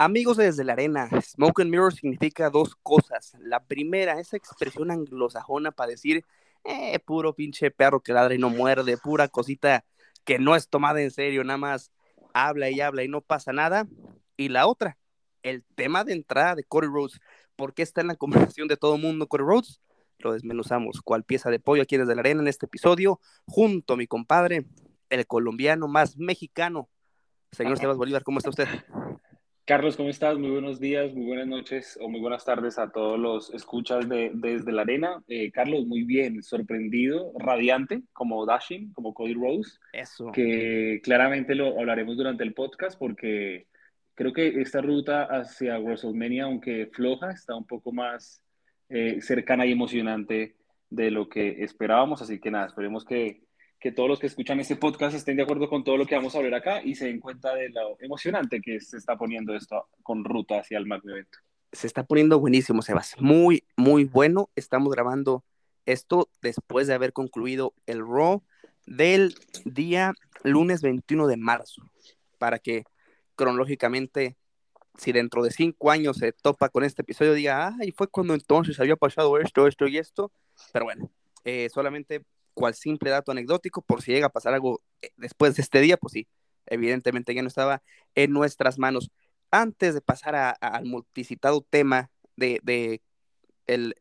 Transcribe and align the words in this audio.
Amigos 0.00 0.36
desde 0.36 0.62
la 0.62 0.74
arena, 0.74 1.08
Smoke 1.20 1.62
and 1.62 1.72
Mirror 1.72 1.92
significa 1.92 2.50
dos 2.50 2.76
cosas. 2.84 3.32
La 3.40 3.64
primera, 3.64 4.20
esa 4.20 4.36
expresión 4.36 4.92
anglosajona 4.92 5.72
para 5.72 5.90
decir, 5.90 6.24
eh, 6.62 7.00
puro 7.00 7.34
pinche 7.34 7.72
perro 7.72 8.00
que 8.00 8.12
ladra 8.12 8.32
y 8.32 8.38
no 8.38 8.48
muerde, 8.48 8.96
pura 8.96 9.26
cosita 9.26 9.84
que 10.24 10.38
no 10.38 10.54
es 10.54 10.68
tomada 10.68 11.02
en 11.02 11.10
serio, 11.10 11.42
nada 11.42 11.56
más 11.56 11.90
habla 12.32 12.70
y 12.70 12.80
habla 12.80 13.02
y 13.02 13.08
no 13.08 13.22
pasa 13.22 13.52
nada. 13.52 13.88
Y 14.36 14.50
la 14.50 14.68
otra, 14.68 14.98
el 15.42 15.64
tema 15.74 16.04
de 16.04 16.12
entrada 16.12 16.54
de 16.54 16.62
Cody 16.62 16.86
Rhodes. 16.86 17.18
¿Por 17.56 17.74
qué 17.74 17.82
está 17.82 18.00
en 18.00 18.06
la 18.06 18.14
conversación 18.14 18.68
de 18.68 18.76
todo 18.76 18.94
el 18.94 19.02
mundo 19.02 19.26
Cody 19.26 19.42
Rhodes? 19.42 19.80
Lo 20.18 20.32
desmenuzamos, 20.32 21.02
cual 21.02 21.24
pieza 21.24 21.50
de 21.50 21.58
pollo 21.58 21.82
aquí 21.82 21.96
desde 21.96 22.14
la 22.14 22.20
arena 22.20 22.40
en 22.40 22.46
este 22.46 22.66
episodio, 22.66 23.20
junto 23.46 23.94
a 23.94 23.96
mi 23.96 24.06
compadre, 24.06 24.64
el 25.10 25.26
colombiano 25.26 25.88
más 25.88 26.16
mexicano, 26.18 26.88
señor 27.50 27.78
Sebas 27.78 27.96
Bolívar. 27.96 28.22
¿Cómo 28.22 28.38
está 28.38 28.50
usted? 28.50 28.68
Carlos, 29.68 29.98
¿cómo 29.98 30.08
estás? 30.08 30.38
Muy 30.38 30.48
buenos 30.48 30.80
días, 30.80 31.12
muy 31.12 31.26
buenas 31.26 31.46
noches 31.46 31.98
o 32.00 32.08
muy 32.08 32.20
buenas 32.20 32.42
tardes 32.42 32.78
a 32.78 32.88
todos 32.90 33.18
los 33.18 33.52
escuchas 33.52 34.08
de, 34.08 34.30
desde 34.32 34.72
la 34.72 34.80
arena. 34.80 35.22
Eh, 35.28 35.52
Carlos, 35.52 35.84
muy 35.84 36.04
bien, 36.04 36.42
sorprendido, 36.42 37.34
radiante, 37.38 38.00
como 38.14 38.46
Dashing, 38.46 38.94
como 38.94 39.12
Cody 39.12 39.34
Rose. 39.34 39.78
Eso. 39.92 40.32
Que 40.32 41.02
claramente 41.04 41.54
lo 41.54 41.78
hablaremos 41.78 42.16
durante 42.16 42.44
el 42.44 42.54
podcast 42.54 42.98
porque 42.98 43.66
creo 44.14 44.32
que 44.32 44.58
esta 44.58 44.80
ruta 44.80 45.24
hacia 45.24 45.78
WrestleMania, 45.78 46.44
aunque 46.44 46.86
floja, 46.86 47.30
está 47.30 47.54
un 47.54 47.66
poco 47.66 47.92
más 47.92 48.42
eh, 48.88 49.20
cercana 49.20 49.66
y 49.66 49.72
emocionante 49.72 50.56
de 50.88 51.10
lo 51.10 51.28
que 51.28 51.62
esperábamos. 51.62 52.22
Así 52.22 52.40
que 52.40 52.50
nada, 52.50 52.68
esperemos 52.68 53.04
que, 53.04 53.42
que 53.80 53.92
todos 53.92 54.08
los 54.08 54.18
que 54.18 54.26
escuchan 54.26 54.58
este 54.60 54.76
podcast 54.76 55.14
estén 55.14 55.36
de 55.36 55.44
acuerdo 55.44 55.68
con 55.68 55.84
todo 55.84 55.96
lo 55.96 56.06
que 56.06 56.16
vamos 56.16 56.34
a 56.34 56.38
hablar 56.38 56.54
acá 56.54 56.82
y 56.82 56.94
se 56.94 57.06
den 57.06 57.20
cuenta 57.20 57.54
de 57.54 57.68
lo 57.68 57.96
emocionante 58.00 58.60
que 58.60 58.80
se 58.80 58.96
está 58.96 59.16
poniendo 59.16 59.54
esto 59.54 59.88
con 60.02 60.24
ruta 60.24 60.60
hacia 60.60 60.78
el 60.78 60.86
magno 60.86 61.12
evento. 61.12 61.38
Se 61.72 61.86
está 61.86 62.04
poniendo 62.04 62.40
buenísimo, 62.40 62.82
Sebas. 62.82 63.14
Muy, 63.20 63.64
muy 63.76 64.04
bueno. 64.04 64.50
Estamos 64.56 64.92
grabando 64.92 65.44
esto 65.86 66.28
después 66.42 66.86
de 66.86 66.94
haber 66.94 67.12
concluido 67.12 67.74
el 67.86 68.00
Raw 68.00 68.42
del 68.86 69.34
día 69.64 70.14
lunes 70.42 70.82
21 70.82 71.26
de 71.26 71.36
marzo, 71.36 71.82
para 72.38 72.58
que 72.58 72.84
cronológicamente, 73.36 74.36
si 74.96 75.12
dentro 75.12 75.42
de 75.42 75.50
cinco 75.50 75.90
años 75.90 76.16
se 76.16 76.32
topa 76.32 76.68
con 76.68 76.84
este 76.84 77.02
episodio, 77.02 77.34
diga, 77.34 77.68
ah, 77.68 77.84
y 77.84 77.92
fue 77.92 78.08
cuando 78.08 78.34
entonces 78.34 78.80
había 78.80 78.96
pasado 78.96 79.38
esto, 79.38 79.66
esto 79.66 79.86
y 79.86 79.98
esto. 79.98 80.32
Pero 80.72 80.86
bueno, 80.86 81.10
eh, 81.44 81.68
solamente 81.72 82.24
cual 82.58 82.74
simple 82.74 83.10
dato 83.10 83.30
anecdótico, 83.30 83.82
por 83.82 84.02
si 84.02 84.10
llega 84.10 84.26
a 84.26 84.32
pasar 84.32 84.52
algo 84.52 84.82
eh, 85.00 85.10
después 85.16 85.54
de 85.54 85.62
este 85.62 85.80
día, 85.80 85.96
pues 85.96 86.12
sí, 86.12 86.26
evidentemente 86.66 87.32
ya 87.32 87.40
no 87.40 87.46
estaba 87.46 87.82
en 88.16 88.32
nuestras 88.32 88.78
manos. 88.78 89.12
Antes 89.52 89.94
de 89.94 90.00
pasar 90.00 90.56
al 90.60 90.84
multicitado 90.84 91.62
tema 91.62 92.10
de, 92.36 93.00
el 93.66 93.94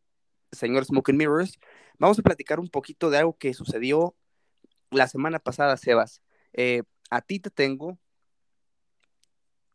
señor 0.52 0.86
Smoking 0.86 1.18
Mirrors, 1.18 1.60
vamos 2.00 2.18
a 2.18 2.24
platicar 2.24 2.60
un 2.60 2.68
poquito 2.68 3.12
de 3.12 3.20
algo 3.20 3.38
que 3.38 3.54
sucedió 3.54 4.16
la 4.90 5.08
semana 5.08 5.38
pasada, 5.38 5.78
Sebas. 5.78 6.24
Eh, 6.54 6.82
a 7.12 7.22
ti 7.22 7.40
te 7.40 7.52
tengo 7.52 8.00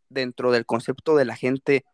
dentro 0.09 0.51
del 0.51 0.67
concepto 0.67 1.15
de 1.15 1.25
la 1.25 1.37
gente 1.37 1.85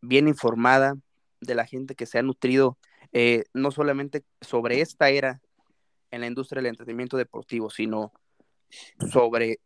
bien 0.00 0.26
informada, 0.26 0.96
de 1.40 1.54
la 1.54 1.64
gente 1.64 1.94
que 1.94 2.06
se 2.06 2.18
ha 2.18 2.22
nutrido 2.22 2.76
eh, 3.12 3.44
no 3.54 3.70
solamente 3.70 4.24
sobre 4.40 4.80
esta 4.80 5.10
era 5.10 5.40
en 6.10 6.20
la 6.20 6.26
industria 6.26 6.60
del 6.60 6.70
entretenimiento 6.70 7.16
deportivo, 7.16 7.70
sino 7.70 8.12
sobre 9.12 9.60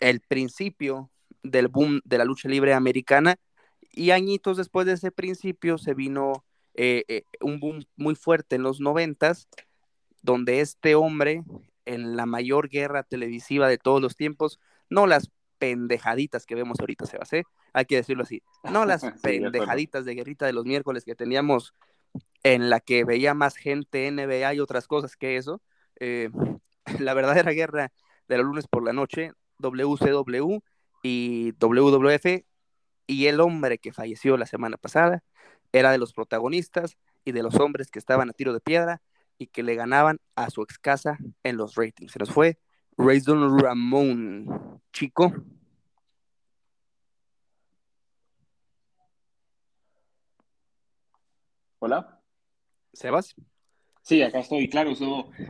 el 0.00 0.20
principio 0.20 1.10
del 1.42 1.68
boom 1.68 2.00
de 2.04 2.18
la 2.18 2.24
lucha 2.24 2.48
libre 2.48 2.74
americana. 2.74 3.36
Y 3.90 4.10
añitos 4.10 4.56
después 4.56 4.86
de 4.86 4.92
ese 4.94 5.10
principio 5.10 5.78
se 5.78 5.94
vino 5.94 6.44
eh, 6.74 7.04
eh, 7.08 7.24
un 7.40 7.58
boom 7.58 7.84
muy 7.96 8.14
fuerte 8.14 8.56
en 8.56 8.62
los 8.62 8.80
noventas, 8.80 9.48
donde 10.22 10.60
este 10.60 10.94
hombre, 10.94 11.42
en 11.84 12.16
la 12.16 12.26
mayor 12.26 12.68
guerra 12.68 13.02
televisiva 13.02 13.68
de 13.68 13.78
todos 13.78 14.00
los 14.00 14.14
tiempos, 14.14 14.60
no 14.90 15.06
las 15.06 15.30
pendejaditas 15.58 16.46
que 16.46 16.54
vemos 16.54 16.78
ahorita, 16.78 17.06
se 17.06 17.18
¿eh? 17.38 17.42
hay 17.72 17.84
que 17.84 17.96
decirlo 17.96 18.22
así, 18.22 18.42
no 18.70 18.84
las 18.86 19.04
pendejaditas 19.22 20.04
de 20.04 20.14
guerrita 20.14 20.46
de 20.46 20.52
los 20.52 20.64
miércoles 20.64 21.04
que 21.04 21.16
teníamos 21.16 21.74
en 22.42 22.70
la 22.70 22.80
que 22.80 23.04
veía 23.04 23.34
más 23.34 23.56
gente 23.56 24.10
NBA 24.10 24.54
y 24.54 24.60
otras 24.60 24.86
cosas 24.86 25.16
que 25.16 25.36
eso. 25.36 25.62
Eh, 26.00 26.30
la 27.00 27.14
verdadera 27.14 27.52
guerra 27.52 27.92
de 28.28 28.36
los 28.36 28.46
lunes 28.46 28.66
por 28.68 28.84
la 28.84 28.92
noche, 28.92 29.32
WCW 29.58 30.60
y 31.02 31.52
WWF, 31.52 32.44
y 33.06 33.26
el 33.26 33.40
hombre 33.40 33.78
que 33.78 33.92
falleció 33.92 34.36
la 34.36 34.46
semana 34.46 34.76
pasada 34.76 35.24
era 35.72 35.90
de 35.90 35.98
los 35.98 36.12
protagonistas 36.12 36.96
y 37.24 37.32
de 37.32 37.42
los 37.42 37.56
hombres 37.56 37.90
que 37.90 37.98
estaban 37.98 38.30
a 38.30 38.32
tiro 38.32 38.52
de 38.52 38.60
piedra 38.60 39.02
y 39.38 39.48
que 39.48 39.62
le 39.62 39.74
ganaban 39.74 40.20
a 40.34 40.50
su 40.50 40.62
ex 40.62 40.78
casa 40.78 41.18
en 41.42 41.56
los 41.56 41.74
ratings. 41.74 42.12
Se 42.12 42.18
nos 42.18 42.30
fue 42.30 42.58
Razon 42.96 43.58
Ramón, 43.58 44.80
chico. 44.92 45.32
Hola. 51.80 52.20
Sebas. 52.92 53.36
Sí, 54.02 54.22
acá 54.22 54.40
estoy, 54.40 54.68
claro, 54.68 54.94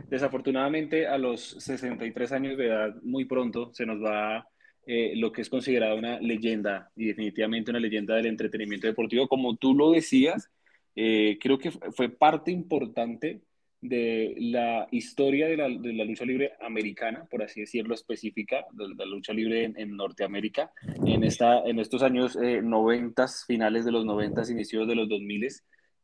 desafortunadamente 0.09 1.07
a 1.07 1.17
los 1.17 1.55
63 1.59 2.31
años 2.33 2.57
de 2.57 2.67
edad, 2.67 2.95
muy 3.01 3.25
pronto 3.25 3.73
se 3.73 3.85
nos 3.85 4.03
va 4.03 4.47
eh, 4.85 5.13
lo 5.15 5.31
que 5.31 5.41
es 5.41 5.49
considerado 5.49 5.95
una 5.95 6.19
leyenda 6.19 6.91
y 6.95 7.05
definitivamente 7.05 7.71
una 7.71 7.79
leyenda 7.79 8.15
del 8.15 8.27
entretenimiento 8.27 8.85
deportivo. 8.85 9.27
Como 9.27 9.55
tú 9.55 9.73
lo 9.73 9.91
decías, 9.91 10.51
eh, 10.95 11.37
creo 11.41 11.57
que 11.57 11.71
fue 11.71 12.09
parte 12.09 12.51
importante 12.51 13.41
de 13.81 14.35
la 14.37 14.87
historia 14.91 15.47
de 15.47 15.57
la, 15.57 15.69
de 15.69 15.93
la, 15.93 16.03
lucha 16.03 16.25
libre 16.25 16.51
americana, 16.59 17.25
por 17.31 17.41
así 17.41 17.61
decirlo, 17.61 17.95
específica, 17.95 18.65
de 18.71 18.89
la 18.95 19.05
lucha 19.05 19.33
libre 19.33 19.71
en, 19.73 19.95
Norteamérica, 19.95 20.73
en, 21.05 21.23
esta, 21.23 21.63
en 21.63 21.79
estos 21.79 22.03
años 22.03 22.35
eh, 22.35 22.61
90, 22.61 23.25
finales 23.47 23.85
de 23.85 23.91
los 23.93 24.05
90, 24.05 24.43
inicios 24.51 24.87
de 24.87 24.95
los 24.95 25.07
2000 25.07 25.49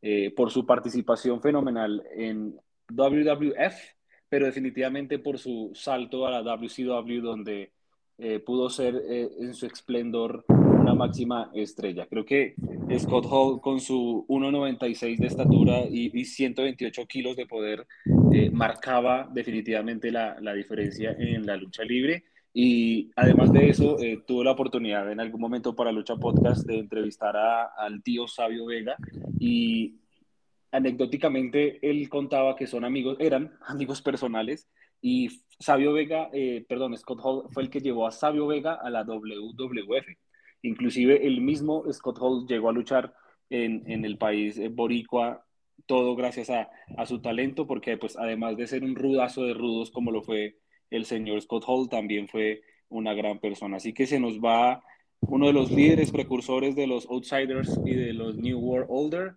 eh, 0.08 0.30
por 0.30 0.52
su 0.52 0.64
participación 0.64 1.40
fenomenal 1.42 2.00
en 2.14 2.54
WWF, 2.88 3.74
pero 4.28 4.46
definitivamente 4.46 5.18
por 5.18 5.36
su 5.36 5.72
salto 5.74 6.28
a 6.28 6.30
la 6.30 6.44
WCW, 6.44 7.20
donde 7.20 7.72
eh, 8.16 8.38
pudo 8.38 8.70
ser 8.70 8.94
eh, 8.94 9.28
en 9.40 9.52
su 9.52 9.66
esplendor 9.66 10.44
una 10.48 10.94
máxima 10.94 11.50
estrella. 11.54 12.06
Creo 12.06 12.24
que 12.24 12.54
Scott 13.00 13.26
Hall, 13.28 13.60
con 13.60 13.80
su 13.80 14.24
1,96 14.28 15.18
de 15.18 15.26
estatura 15.26 15.80
y, 15.90 16.24
128 16.24 17.04
kilos 17.06 17.34
de 17.34 17.46
poder, 17.46 17.84
marcaba 18.52 19.28
definitivamente 19.32 20.12
la, 20.12 20.36
la 20.40 20.54
diferencia 20.54 21.16
en 21.18 21.44
la 21.44 21.56
lucha 21.56 21.82
libre. 21.82 22.26
Y 22.58 23.10
además 23.16 23.52
de 23.52 23.68
eso, 23.68 23.98
eh, 24.00 24.22
tuve 24.26 24.42
la 24.42 24.52
oportunidad 24.52 25.12
en 25.12 25.20
algún 25.20 25.42
momento 25.42 25.76
para 25.76 25.92
Lucha 25.92 26.16
Podcast 26.16 26.66
de 26.66 26.78
entrevistar 26.78 27.36
a, 27.36 27.66
al 27.76 28.02
tío 28.02 28.26
Sabio 28.26 28.64
Vega 28.64 28.96
y 29.38 29.96
anecdóticamente 30.72 31.78
él 31.86 32.08
contaba 32.08 32.56
que 32.56 32.66
son 32.66 32.86
amigos, 32.86 33.18
eran 33.20 33.52
amigos 33.66 34.00
personales 34.00 34.70
y 35.02 35.28
Sabio 35.60 35.92
Vega, 35.92 36.30
eh, 36.32 36.64
perdón, 36.66 36.96
Scott 36.96 37.20
Hall 37.22 37.42
fue 37.50 37.62
el 37.62 37.68
que 37.68 37.82
llevó 37.82 38.06
a 38.06 38.10
Sabio 38.10 38.46
Vega 38.46 38.72
a 38.72 38.88
la 38.88 39.04
WWF. 39.04 40.06
Inclusive 40.62 41.26
el 41.26 41.42
mismo 41.42 41.84
Scott 41.92 42.16
Hall 42.22 42.46
llegó 42.48 42.70
a 42.70 42.72
luchar 42.72 43.12
en, 43.50 43.82
en 43.86 44.06
el 44.06 44.16
país 44.16 44.56
eh, 44.56 44.68
boricua, 44.68 45.44
todo 45.84 46.16
gracias 46.16 46.48
a, 46.48 46.70
a, 46.96 47.04
su 47.04 47.20
talento, 47.20 47.66
porque 47.66 47.98
pues 47.98 48.16
además 48.16 48.56
de 48.56 48.66
ser 48.66 48.82
un 48.82 48.94
rudazo 48.94 49.44
de 49.44 49.52
rudos 49.52 49.90
como 49.90 50.10
lo 50.10 50.22
fue 50.22 50.56
el 50.90 51.04
señor 51.04 51.40
Scott 51.42 51.64
Hall 51.66 51.88
también 51.88 52.28
fue 52.28 52.62
una 52.88 53.14
gran 53.14 53.38
persona. 53.38 53.76
Así 53.76 53.92
que 53.92 54.06
se 54.06 54.20
nos 54.20 54.38
va 54.40 54.82
uno 55.20 55.46
de 55.46 55.52
los 55.52 55.70
líderes 55.70 56.12
precursores 56.12 56.76
de 56.76 56.86
los 56.86 57.06
Outsiders 57.06 57.78
y 57.84 57.94
de 57.94 58.12
los 58.12 58.36
New 58.36 58.58
World 58.58 58.86
Older. 58.88 59.34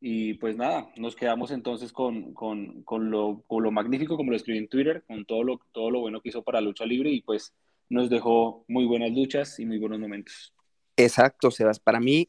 Y 0.00 0.34
pues 0.34 0.56
nada, 0.56 0.90
nos 0.96 1.16
quedamos 1.16 1.50
entonces 1.50 1.92
con, 1.92 2.34
con, 2.34 2.82
con, 2.82 3.10
lo, 3.10 3.42
con, 3.46 3.62
lo, 3.62 3.70
magnífico, 3.70 4.16
como 4.16 4.30
lo 4.30 4.36
escribí 4.36 4.58
en 4.58 4.68
Twitter, 4.68 5.02
con 5.06 5.24
todo 5.24 5.42
lo, 5.42 5.60
todo 5.72 5.90
lo 5.90 6.00
bueno 6.00 6.20
que 6.20 6.28
hizo 6.28 6.42
para 6.42 6.60
lucha 6.60 6.84
libre 6.84 7.10
y 7.10 7.22
pues 7.22 7.54
nos 7.88 8.10
dejó 8.10 8.64
muy 8.68 8.84
buenas 8.84 9.10
luchas 9.12 9.58
y 9.58 9.66
muy 9.66 9.78
buenos 9.78 9.98
momentos. 9.98 10.52
Exacto, 10.96 11.50
Sebas. 11.50 11.80
Para 11.80 12.00
mí, 12.00 12.28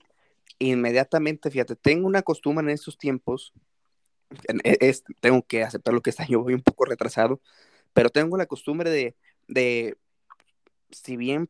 inmediatamente, 0.60 1.52
fíjate, 1.52 1.76
tengo 1.76 2.08
una 2.08 2.22
costumbre 2.22 2.64
en 2.64 2.72
estos 2.72 2.98
tiempos, 2.98 3.54
es, 4.64 5.04
tengo 5.20 5.42
que 5.44 5.64
aceptar 5.64 5.94
lo 5.94 6.02
que 6.02 6.10
está, 6.10 6.26
yo 6.28 6.42
voy 6.42 6.54
un 6.54 6.62
poco 6.62 6.86
retrasado, 6.86 7.42
pero 7.98 8.12
tengo 8.12 8.38
la 8.38 8.46
costumbre 8.46 8.92
de, 8.92 9.16
de 9.48 9.98
si 10.92 11.18
bien 11.18 11.50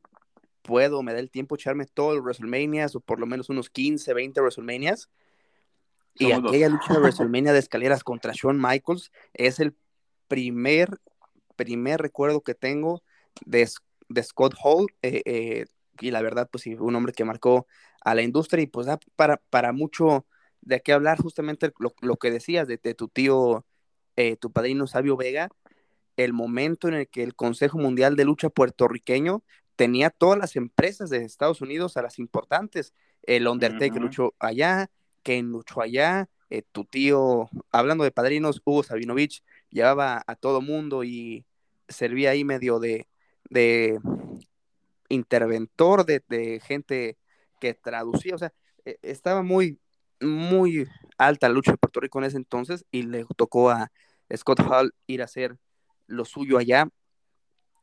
puedo, 0.62 1.04
me 1.04 1.12
da 1.12 1.20
el 1.20 1.30
tiempo 1.30 1.56
echarme 1.56 1.88
todos 1.88 2.16
los 2.16 2.24
WrestleManias 2.24 2.96
o 2.96 3.02
por 3.02 3.20
lo 3.20 3.26
menos 3.26 3.50
unos 3.50 3.70
15, 3.70 4.14
20 4.14 4.40
WrestleManias. 4.40 5.10
y 6.14 6.32
aquella 6.32 6.70
lucha 6.70 6.94
de 6.94 7.00
WrestleMania 7.02 7.52
de 7.52 7.60
escaleras 7.60 8.02
contra 8.02 8.32
Shawn 8.34 8.62
Michaels 8.62 9.12
es 9.34 9.60
el 9.60 9.76
primer, 10.30 11.02
primer 11.58 12.00
recuerdo 12.00 12.40
que 12.40 12.56
tengo 12.56 13.04
de, 13.46 13.70
de 14.08 14.24
Scott 14.24 14.56
Hall, 14.64 14.88
eh, 15.02 15.24
eh, 15.26 15.66
y 16.00 16.12
la 16.12 16.22
verdad, 16.22 16.48
pues 16.50 16.62
sí, 16.62 16.76
un 16.76 16.96
hombre 16.96 17.12
que 17.12 17.26
marcó 17.26 17.68
a 18.00 18.16
la 18.16 18.22
industria 18.22 18.64
y 18.64 18.68
pues 18.68 18.88
da 18.88 18.98
para, 19.18 19.42
para 19.50 19.74
mucho 19.74 20.26
de 20.62 20.80
qué 20.80 20.94
hablar 20.94 21.18
justamente 21.18 21.74
lo, 21.78 22.16
que 22.16 22.32
decías 22.32 22.70
de, 22.70 22.78
tu 22.78 23.10
tío, 23.10 23.66
eh, 24.16 24.38
tu 24.38 24.50
padrino 24.54 24.88
Sabio 24.88 25.18
Vega, 25.18 25.50
el 26.18 26.34
momento 26.34 26.88
en 26.88 26.96
el 26.96 27.08
que 27.08 27.24
el 27.24 27.36
Consejo 27.36 27.78
Mundial 27.78 28.16
de 28.16 28.26
Lucha 28.26 28.50
puertorriqueño 28.50 29.44
tenía 29.76 30.10
todas 30.10 30.38
las 30.38 30.56
empresas 30.56 31.10
de 31.10 31.24
Estados 31.24 31.62
Unidos 31.62 31.96
a 31.96 32.02
las 32.02 32.20
importantes. 32.20 32.94
El 33.24 33.48
Undertaker 33.48 34.02
luchó 34.02 34.34
allá, 34.40 34.90
Ken 35.24 35.52
luchó 35.52 35.82
allá, 35.82 36.30
eh, 36.50 36.64
tu 36.72 36.86
tío, 36.86 37.50
hablando 37.72 38.04
de 38.04 38.12
padrinos, 38.12 38.62
Hugo 38.66 38.84
Sabinovich, 38.84 39.44
llevaba 39.70 40.24
a 40.28 40.36
todo 40.36 40.62
mundo 40.62 41.04
y 41.04 41.46
servía 41.88 42.32
ahí 42.32 42.44
medio 42.44 42.80
de, 42.80 43.08
de 43.50 44.00
interventor, 45.10 46.06
de, 46.06 46.62
gente 46.66 47.18
que 47.60 47.74
traducía, 47.74 48.36
o 48.36 48.38
sea, 48.38 48.54
e, 48.86 48.98
estaba 49.02 49.44
muy, 49.44 49.80
muy 50.22 50.88
alta 51.18 51.50
la 51.50 51.56
lucha 51.56 51.72
de 51.72 51.78
Puerto 51.78 52.00
Rico 52.00 52.20
en 52.20 52.26
ese 52.26 52.38
entonces 52.38 52.86
y 52.92 53.04
le 53.04 53.26
tocó 53.36 53.70
a 53.70 53.92
Scott 54.36 54.62
Hall 54.62 54.94
ir 55.08 55.22
a 55.22 55.26
hacer 55.26 55.58
lo 56.08 56.26
suyo 56.26 56.58
allá. 56.58 56.88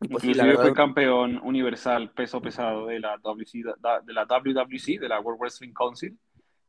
Y 0.00 0.08
pues, 0.08 0.24
Inclusive 0.24 0.56
fue 0.56 0.74
campeón 0.74 1.40
universal 1.42 2.10
peso 2.10 2.40
pesado 2.40 2.86
de 2.86 3.00
la, 3.00 3.16
WC, 3.18 3.62
de 4.04 4.12
la 4.12 4.24
WWC, 4.24 5.00
de 5.00 5.08
la 5.08 5.20
World 5.20 5.40
Wrestling 5.40 5.72
Council, 5.72 6.18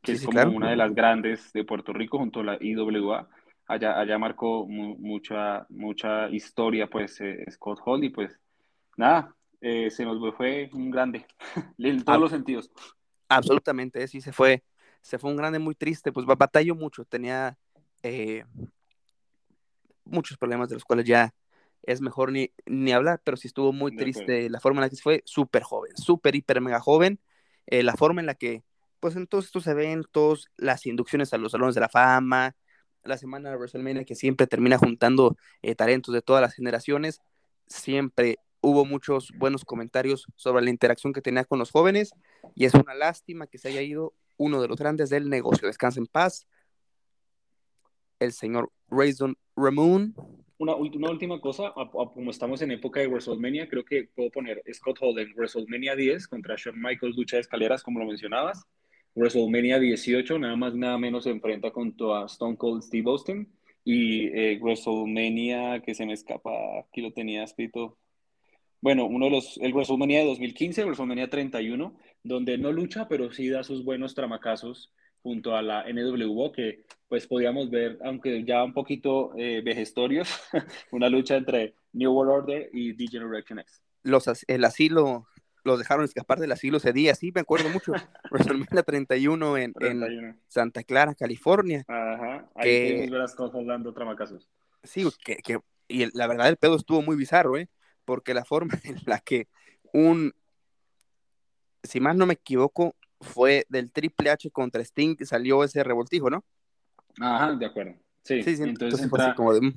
que 0.01 0.13
es 0.13 0.25
como 0.25 0.43
una 0.55 0.69
de 0.69 0.75
las 0.75 0.93
grandes 0.93 1.51
de 1.51 1.63
Puerto 1.63 1.91
Rico 1.91 2.17
junto 2.17 2.41
a 2.41 2.43
la 2.43 2.57
IWA. 2.59 3.27
Allá, 3.67 3.99
allá 3.99 4.17
marcó 4.19 4.67
mucha, 4.67 5.65
mucha 5.69 6.29
historia, 6.29 6.87
pues, 6.87 7.19
eh, 7.19 7.43
Scott 7.49 7.79
Hall, 7.83 8.03
y 8.03 8.09
pues, 8.09 8.39
nada, 8.95 9.35
eh, 9.59 9.89
se 9.89 10.05
nos 10.05 10.35
fue 10.35 10.69
un 10.73 10.91
grande, 10.91 11.25
en 11.79 12.03
todos 12.03 12.19
los 12.19 12.31
sentidos. 12.31 12.71
Absolutamente, 13.27 14.07
sí, 14.07 14.21
se 14.21 14.31
fue, 14.31 14.63
se 15.01 15.17
fue 15.17 15.31
un 15.31 15.37
grande 15.37 15.57
muy 15.57 15.73
triste, 15.73 16.11
pues 16.11 16.27
batalló 16.27 16.75
mucho, 16.75 17.03
tenía 17.05 17.57
eh, 18.03 18.45
muchos 20.03 20.37
problemas 20.37 20.69
de 20.69 20.75
los 20.75 20.85
cuales 20.85 21.05
ya 21.05 21.33
es 21.87 22.01
mejor 22.01 22.31
ni, 22.31 22.51
ni 22.65 22.91
hablar, 22.91 23.21
pero 23.23 23.37
sí 23.37 23.47
estuvo 23.47 23.73
muy 23.73 23.95
triste 23.95 24.49
la 24.49 24.59
forma 24.59 24.79
en 24.79 24.83
la 24.83 24.89
que 24.89 24.95
se 24.95 25.01
fue, 25.01 25.21
súper 25.25 25.63
joven, 25.63 25.95
súper, 25.95 26.35
hiper, 26.35 26.61
mega 26.61 26.79
joven, 26.79 27.19
la 27.67 27.95
forma 27.95 28.21
en 28.21 28.27
la 28.27 28.35
que 28.35 28.63
pues 28.99 29.15
en 29.15 29.27
todos 29.27 29.45
estos 29.45 29.67
eventos, 29.67 30.49
las 30.57 30.87
inducciones 30.87 31.31
a 31.31 31.37
los 31.37 31.51
salones 31.51 31.75
de 31.75 31.81
la 31.81 31.89
fama, 31.89 32.55
la 33.03 33.17
semana 33.17 33.51
de 33.51 33.55
WrestleMania 33.55 34.03
que 34.03 34.15
siempre 34.15 34.47
termina 34.47 34.79
juntando 34.79 35.37
eh, 35.61 35.75
talentos 35.75 36.13
de 36.13 36.23
todas 36.23 36.41
las 36.41 36.55
generaciones, 36.55 37.21
siempre 37.67 38.37
hubo 38.61 38.83
muchos 38.83 39.31
buenos 39.37 39.63
comentarios 39.63 40.25
sobre 40.35 40.63
la 40.63 40.71
interacción 40.71 41.13
que 41.13 41.21
tenía 41.21 41.45
con 41.45 41.59
los 41.59 41.69
jóvenes 41.69 42.13
y 42.55 42.65
es 42.65 42.73
una 42.73 42.95
lástima 42.95 43.45
que 43.45 43.59
se 43.59 43.67
haya 43.67 43.83
ido 43.83 44.15
uno 44.37 44.59
de 44.59 44.67
los 44.67 44.77
grandes 44.77 45.11
del 45.11 45.29
negocio. 45.29 45.67
Descansa 45.67 45.99
en 45.99 46.07
paz, 46.07 46.47
el 48.19 48.33
señor 48.33 48.71
Rayson 48.87 49.37
Ramon. 49.55 50.15
Una, 50.57 50.75
última 50.75 51.41
cosa, 51.41 51.73
como 51.73 52.31
estamos 52.31 52.61
en 52.61 52.71
época 52.71 53.01
de 53.01 53.07
WrestleMania, 53.07 53.67
creo 53.67 53.83
que 53.83 54.07
puedo 54.15 54.31
poner 54.31 54.63
Scott 54.73 54.99
Hall 55.01 55.19
en 55.19 55.33
WrestleMania 55.35 55.95
10 55.95 56.29
contra 56.29 56.55
Shawn 56.55 56.81
Michaels, 56.81 57.17
lucha 57.17 57.35
de 57.35 57.41
escaleras, 57.41 57.83
como 57.83 57.99
lo 57.99 58.05
mencionabas. 58.05 58.63
WrestleMania 59.15 59.79
18, 59.79 60.39
nada 60.39 60.55
más 60.55 60.73
nada 60.73 60.97
menos 60.97 61.25
se 61.25 61.31
enfrenta 61.31 61.71
contra 61.71 62.25
Stone 62.25 62.55
Cold 62.55 62.83
Steve 62.83 63.09
Austin. 63.09 63.49
Y 63.83 64.27
eh, 64.27 64.57
WrestleMania, 64.61 65.81
que 65.81 65.93
se 65.93 66.05
me 66.05 66.13
escapa, 66.13 66.51
aquí 66.79 67.01
lo 67.01 67.11
tenía 67.11 67.43
escrito. 67.43 67.97
Bueno, 68.79 69.05
uno 69.07 69.25
de 69.25 69.31
los, 69.31 69.57
el 69.57 69.73
WrestleMania 69.73 70.19
de 70.19 70.25
2015, 70.25 70.85
WrestleMania 70.85 71.29
31, 71.29 71.97
donde 72.23 72.57
no 72.57 72.71
lucha, 72.71 73.09
pero 73.09 73.31
sí 73.31 73.49
da 73.49 73.63
sus 73.63 73.83
buenos 73.83 74.15
tramacazos 74.15 74.93
junto 75.25 75.55
a 75.55 75.63
la 75.63 75.85
NWO, 75.91 76.51
que 76.51 76.85
pues 77.07 77.25
podíamos 77.25 77.71
ver, 77.71 77.97
aunque 78.03 78.43
ya 78.43 78.63
un 78.63 78.73
poquito 78.73 79.31
eh, 79.35 79.63
vejestorios, 79.65 80.29
una 80.91 81.09
lucha 81.09 81.35
entre 81.35 81.73
New 81.93 82.13
World 82.13 82.31
Order 82.31 82.69
y 82.71 82.93
D-Generation 82.93 83.57
X. 83.57 83.81
Los, 84.03 84.45
el 84.47 84.63
asilo 84.63 85.25
los 85.63 85.79
dejaron 85.79 86.05
escapar 86.05 86.39
del 86.39 86.51
asilo 86.51 86.77
ese 86.77 86.93
día, 86.93 87.15
sí, 87.15 87.31
me 87.33 87.41
acuerdo 87.41 87.69
mucho, 87.69 87.93
WrestleMania 88.29 88.83
31 88.83 89.57
en, 89.57 89.73
31 89.73 90.27
en 90.27 90.39
Santa 90.47 90.83
Clara, 90.83 91.15
California. 91.15 91.83
Ajá, 91.87 92.47
ahí 92.53 92.69
que, 92.69 93.07
ver 93.09 93.19
las 93.19 93.33
cosas 93.33 93.65
dando 93.65 93.95
tramacazos. 93.95 94.47
Sí, 94.83 95.07
que, 95.25 95.37
que, 95.37 95.57
y 95.87 96.15
la 96.15 96.27
verdad 96.27 96.49
el 96.49 96.57
pedo 96.57 96.75
estuvo 96.75 97.01
muy 97.01 97.15
bizarro, 97.15 97.57
¿eh? 97.57 97.67
Porque 98.05 98.35
la 98.35 98.45
forma 98.45 98.75
en 98.83 98.97
la 99.07 99.17
que 99.21 99.47
un, 99.91 100.35
si 101.81 101.99
más 101.99 102.15
no 102.15 102.27
me 102.27 102.35
equivoco, 102.35 102.95
fue 103.25 103.65
del 103.69 103.91
Triple 103.91 104.29
H 104.29 104.49
contra 104.51 104.81
Sting 104.81 105.15
que 105.15 105.25
salió 105.25 105.63
ese 105.63 105.83
revoltijo, 105.83 106.29
¿no? 106.29 106.43
Ajá, 107.19 107.53
de 107.53 107.65
acuerdo. 107.65 107.95
Sí, 108.23 108.41
sí, 108.43 108.55
sí 108.55 108.63
entonces, 108.63 109.09
así 109.11 109.35
como 109.35 109.53
de... 109.53 109.61
Mm. 109.61 109.75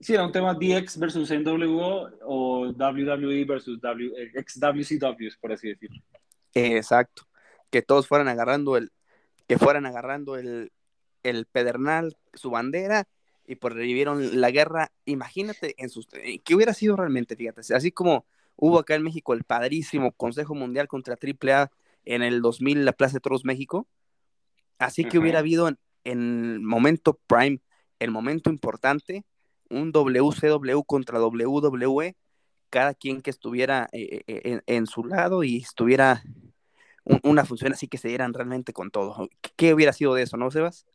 Sí, 0.00 0.14
era 0.14 0.24
un 0.24 0.32
tema 0.32 0.54
DX 0.54 0.98
versus 0.98 1.30
NWO 1.30 2.10
o 2.22 2.66
WWE 2.68 3.44
versus 3.44 3.80
w, 3.80 4.12
eh, 4.16 5.30
por 5.40 5.52
así 5.52 5.68
decirlo. 5.68 6.00
Exacto. 6.54 7.22
Que 7.70 7.82
todos 7.82 8.06
fueran 8.06 8.28
agarrando 8.28 8.76
el, 8.76 8.92
que 9.48 9.58
fueran 9.58 9.86
agarrando 9.86 10.36
el, 10.36 10.70
el 11.24 11.46
pedernal, 11.46 12.16
su 12.34 12.50
bandera, 12.50 13.08
y 13.48 13.56
por 13.56 13.72
pues 13.72 13.80
revivieron 13.80 14.40
la 14.40 14.50
guerra. 14.50 14.92
Imagínate 15.06 15.74
en 15.78 15.88
sus, 15.88 16.06
eh, 16.12 16.40
¿qué 16.44 16.54
hubiera 16.54 16.74
sido 16.74 16.96
realmente? 16.96 17.34
Fíjate, 17.34 17.62
así 17.74 17.90
como 17.90 18.26
hubo 18.56 18.78
acá 18.78 18.94
en 18.94 19.02
México 19.02 19.32
el 19.32 19.44
padrísimo 19.44 20.12
Consejo 20.12 20.54
Mundial 20.54 20.86
contra 20.86 21.16
AAA 21.16 21.70
en 22.08 22.22
el 22.22 22.40
2000 22.40 22.84
la 22.84 22.92
Plaza 22.92 23.14
de 23.14 23.20
Toros 23.20 23.44
México, 23.44 23.86
así 24.78 25.04
que 25.04 25.18
hubiera 25.18 25.40
habido 25.40 25.68
en, 25.68 25.78
el 26.04 26.60
momento 26.60 27.20
prime, 27.26 27.60
el 27.98 28.10
momento 28.10 28.50
importante, 28.50 29.24
un 29.68 29.92
WCW 29.92 30.82
contra 30.86 31.20
WWE, 31.22 32.16
cada 32.70 32.94
quien 32.94 33.20
que 33.20 33.30
estuviera 33.30 33.88
eh, 33.92 34.22
eh, 34.26 34.60
en, 34.66 34.86
su 34.86 35.04
lado 35.04 35.44
y 35.44 35.58
estuviera 35.58 36.22
una 37.22 37.44
función 37.44 37.72
así 37.72 37.88
que 37.88 37.98
se 37.98 38.08
dieran 38.08 38.34
realmente 38.34 38.72
con 38.72 38.90
todo. 38.90 39.28
¿Qué 39.56 39.74
hubiera 39.74 39.92
sido 39.92 40.14
de 40.14 40.22
eso, 40.22 40.36
no, 40.36 40.50
Sebas? 40.50 40.86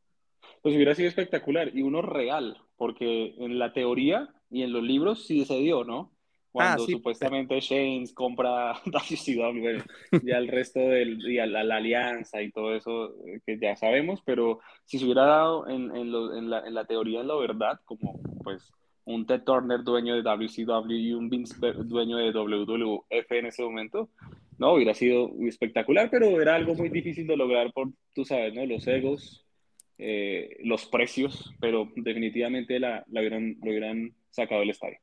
Pues 0.61 0.75
hubiera 0.75 0.95
sido 0.95 1.09
espectacular 1.09 1.75
y 1.75 1.81
uno 1.81 2.01
real, 2.01 2.61
porque 2.77 3.35
en 3.37 3.59
la 3.59 3.73
teoría 3.73 4.33
y 4.49 4.63
en 4.63 4.71
los 4.71 4.83
libros 4.83 5.25
sí 5.25 5.45
se 5.45 5.55
dio, 5.57 5.83
¿no? 5.83 6.11
Cuando 6.53 6.83
ah, 6.83 6.87
supuestamente 6.87 7.59
Shanes 7.59 8.13
compra 8.13 8.79
WCW, 8.85 9.81
ya 10.23 10.37
el 10.37 10.47
resto 10.47 10.79
del, 10.79 11.19
y 11.27 11.37
la, 11.37 11.61
alianza 11.61 12.43
y 12.43 12.51
todo 12.51 12.75
eso 12.75 13.15
eh, 13.25 13.39
que 13.43 13.57
ya 13.57 13.75
sabemos, 13.75 14.21
pero 14.23 14.59
si 14.85 14.99
se 14.99 15.05
hubiera 15.05 15.25
dado 15.25 15.67
en, 15.67 15.95
en, 15.95 16.11
lo, 16.11 16.37
en, 16.37 16.51
la, 16.51 16.59
en 16.59 16.75
la 16.75 16.85
teoría 16.85 17.21
de 17.21 17.25
la 17.25 17.35
verdad, 17.37 17.79
como 17.85 18.21
pues 18.43 18.71
un 19.05 19.25
Ted 19.25 19.41
Turner 19.41 19.83
dueño 19.83 20.13
de 20.13 20.21
WCW 20.21 20.91
y 20.91 21.13
un 21.13 21.27
Vince 21.27 21.55
dueño 21.85 22.17
de 22.17 22.31
WWF 22.31 23.31
en 23.31 23.45
ese 23.47 23.63
momento, 23.63 24.09
no, 24.59 24.73
hubiera 24.73 24.93
sido 24.93 25.31
espectacular, 25.47 26.11
pero 26.11 26.39
era 26.39 26.53
algo 26.53 26.75
muy 26.75 26.89
difícil 26.89 27.25
de 27.25 27.35
lograr 27.35 27.73
por, 27.73 27.89
tú 28.13 28.25
sabes, 28.25 28.53
¿no? 28.53 28.63
Los 28.67 28.85
egos, 28.85 29.43
eh, 29.97 30.57
los 30.63 30.85
precios, 30.85 31.51
pero 31.59 31.91
definitivamente 31.95 32.79
la, 32.79 33.03
la 33.09 33.21
hubieran, 33.21 33.57
lo 33.59 33.71
hubieran 33.71 34.13
sacado 34.29 34.59
del 34.61 34.69
estadio. 34.69 34.99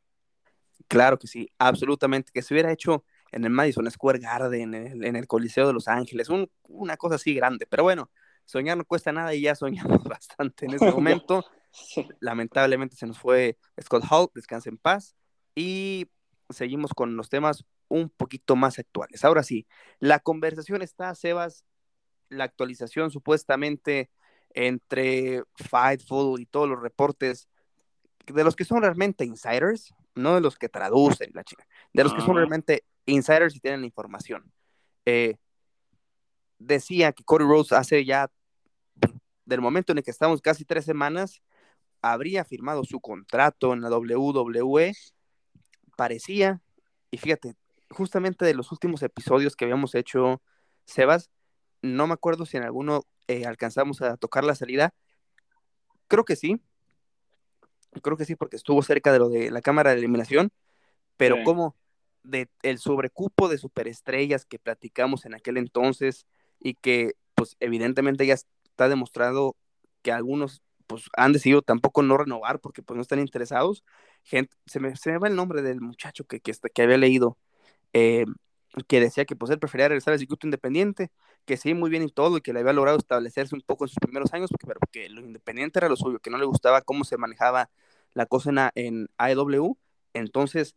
Claro 0.89 1.19
que 1.19 1.27
sí, 1.27 1.49
absolutamente, 1.59 2.33
que 2.33 2.43
se 2.43 2.55
hubiera 2.55 2.73
hecho 2.73 3.05
en 3.33 3.45
el 3.45 3.51
Madison 3.51 3.89
Square 3.91 4.19
Garden, 4.19 4.75
en 4.75 5.17
el, 5.17 5.27
Coliseo 5.27 5.67
de 5.67 5.73
Los 5.73 5.89
Ángeles, 5.89 6.29
una 6.69 6.97
cosa 6.97 7.15
así 7.15 7.35
grande, 7.35 7.67
pero 7.67 7.85
bueno, 7.85 8.11
soñar 8.45 8.77
no 8.77 8.85
cuesta 8.85 9.13
nada 9.13 9.35
y 9.35 9.43
ya 9.43 9.55
soñamos 9.55 10.03
bastante 10.05 10.67
en 10.67 10.75
ese 10.75 10.91
momento. 10.91 11.45
Lamentablemente 12.21 12.97
se 12.97 13.07
nos 13.07 13.19
fue 13.19 13.59
Scott 13.81 14.05
Hall, 14.11 14.29
descansa 14.35 14.69
en 14.69 14.79
paz, 14.79 15.15
y 15.55 16.11
seguimos 16.49 16.93
con 16.93 17.17
los 17.17 17.29
temas 17.29 17.65
un 17.89 18.09
poquito 18.11 18.57
más 18.57 18.79
actuales. 18.79 19.25
Ahora 19.25 19.43
sí, 19.43 19.67
la 19.99 20.21
conversación 20.21 20.83
está, 20.83 21.15
Sebas, 21.15 21.65
la 22.29 22.45
actualización 22.45 23.11
supuestamente 23.11 24.11
entre 24.55 25.43
Fightful 25.55 26.41
y 26.41 26.47
todos 26.47 26.69
los 26.69 26.81
reportes 26.81 27.49
de 28.27 28.45
los 28.45 28.57
que 28.57 28.65
son 28.65 28.83
realmente 28.83 29.25
insiders, 29.25 29.93
no 30.15 30.35
de 30.35 30.41
los 30.41 30.57
que 30.57 30.69
traducen 30.69 31.31
la 31.35 31.45
chica, 31.45 31.67
de 31.93 32.05
los 32.05 32.15
que 32.15 32.21
son 32.21 32.37
realmente 32.37 32.85
insiders 33.07 33.55
y 33.55 33.61
tienen 33.61 33.85
información. 33.85 34.53
Eh, 35.07 35.37
decía 36.59 37.13
que 37.13 37.25
Cody 37.25 37.45
Rose 37.45 37.75
hace 37.75 38.05
ya, 38.05 38.31
del 39.45 39.61
momento 39.61 39.93
en 39.93 39.99
el 39.99 40.05
que 40.05 40.11
estamos 40.11 40.41
casi 40.41 40.65
tres 40.65 40.85
semanas, 40.85 41.43
habría 42.03 42.45
firmado 42.45 42.85
su 42.85 43.01
contrato 43.01 43.73
en 43.73 43.81
la 43.81 43.91
WWE, 43.91 44.93
parecía, 45.97 46.63
y 47.11 47.19
fíjate, 47.19 47.55
justamente 47.91 48.45
de 48.45 48.55
los 48.55 48.73
últimos 48.73 49.03
episodios 49.03 49.57
que 49.57 49.65
habíamos 49.65 49.95
hecho, 49.95 50.43
Sebas, 50.85 51.31
no 51.83 52.07
me 52.07 52.15
acuerdo 52.15 52.47
si 52.47 52.57
en 52.57 52.63
alguno 52.63 53.03
eh, 53.27 53.47
alcanzamos 53.47 54.03
a 54.03 54.17
tocar 54.17 54.45
la 54.45 54.55
salida, 54.55 54.95
creo 56.09 56.25
que 56.25 56.37
sí, 56.37 56.61
creo 58.03 58.17
que 58.17 58.25
sí, 58.25 58.37
porque 58.37 58.57
estuvo 58.57 58.83
cerca 58.83 59.13
de 59.13 59.19
lo 59.19 59.29
de 59.29 59.51
la 59.51 59.63
cámara 59.63 59.91
de 59.91 59.99
eliminación, 59.99 60.51
pero 61.17 61.43
como 61.45 61.77
de 62.23 62.49
el 62.63 62.79
sobrecupo 62.79 63.49
de 63.49 63.59
superestrellas 63.59 64.45
que 64.45 64.59
platicamos 64.59 65.25
en 65.25 65.35
aquel 65.35 65.57
entonces 65.57 66.27
y 66.61 66.75
que 66.75 67.15
pues 67.35 67.57
evidentemente 67.61 68.27
ya 68.27 68.35
está 68.35 68.89
demostrado 68.89 69.57
que 70.03 70.13
algunos 70.13 70.63
pues 70.87 71.05
han 71.17 71.33
decidido 71.33 71.63
tampoco 71.63 72.03
no 72.03 72.17
renovar 72.17 72.61
porque 72.61 72.83
pues 72.83 72.97
no 72.97 73.03
están 73.03 73.21
interesados. 73.21 73.85
Gente, 74.25 74.57
se 74.67 74.81
me, 74.81 74.97
se 74.97 75.13
me 75.13 75.19
va 75.19 75.29
el 75.29 75.37
nombre 75.37 75.63
del 75.63 75.81
muchacho 75.81 76.25
que, 76.25 76.41
que, 76.41 76.53
que 76.75 76.83
había 76.83 76.99
leído, 76.99 77.39
eh, 77.93 78.27
que 78.87 79.01
decía 79.01 79.25
que 79.25 79.37
pues 79.37 79.51
él 79.51 79.59
prefería 79.59 79.89
regresar 79.89 80.13
al 80.13 80.19
circuito 80.19 80.47
independiente, 80.47 81.11
que 81.45 81.57
sí, 81.57 81.75
muy 81.75 81.91
bien 81.91 82.03
y 82.05 82.11
todo, 82.11 82.37
y 82.37 82.41
que 82.41 82.53
le 82.53 82.61
había 82.61 82.73
logrado 82.73 82.99
establecerse 82.99 83.55
un 83.55 83.63
poco 83.63 83.85
en 83.85 83.89
sus 83.89 83.99
primeros 83.99 84.33
años, 84.33 84.51
porque, 84.51 84.67
pero 84.67 84.81
que 84.91 85.09
lo 85.09 85.21
independiente 85.21 85.79
era 85.79 85.89
lo 85.89 85.97
suyo, 85.97 86.21
que 86.21 86.31
no 86.31 86.39
le 86.39 86.45
gustaba 86.45 86.83
cómo 86.83 87.05
se 87.05 87.17
manejaba 87.17 87.71
la 88.13 88.27
cosa 88.27 88.51
en, 88.51 88.59
en 88.75 89.09
AEW. 89.19 89.77
Entonces, 90.15 90.75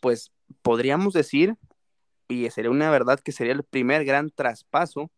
pues 0.00 0.32
podríamos 0.62 1.12
decir, 1.12 1.56
y 2.28 2.48
sería 2.50 2.70
una 2.70 2.90
verdad 2.90 3.20
que 3.20 3.32
sería 3.32 3.52
el 3.52 3.64
primer 3.64 4.04
gran 4.04 4.30
traspaso 4.30 5.10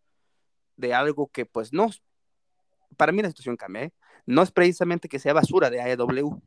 de 0.76 0.94
algo 0.94 1.28
que 1.28 1.46
pues 1.46 1.72
no, 1.72 1.88
para 2.96 3.12
mí 3.12 3.22
la 3.22 3.28
situación 3.28 3.56
cambia, 3.56 3.84
¿eh? 3.84 3.92
no 4.26 4.42
es 4.42 4.50
precisamente 4.52 5.08
que 5.08 5.18
sea 5.18 5.32
basura 5.32 5.70
de 5.70 5.80
AEW, 5.80 6.40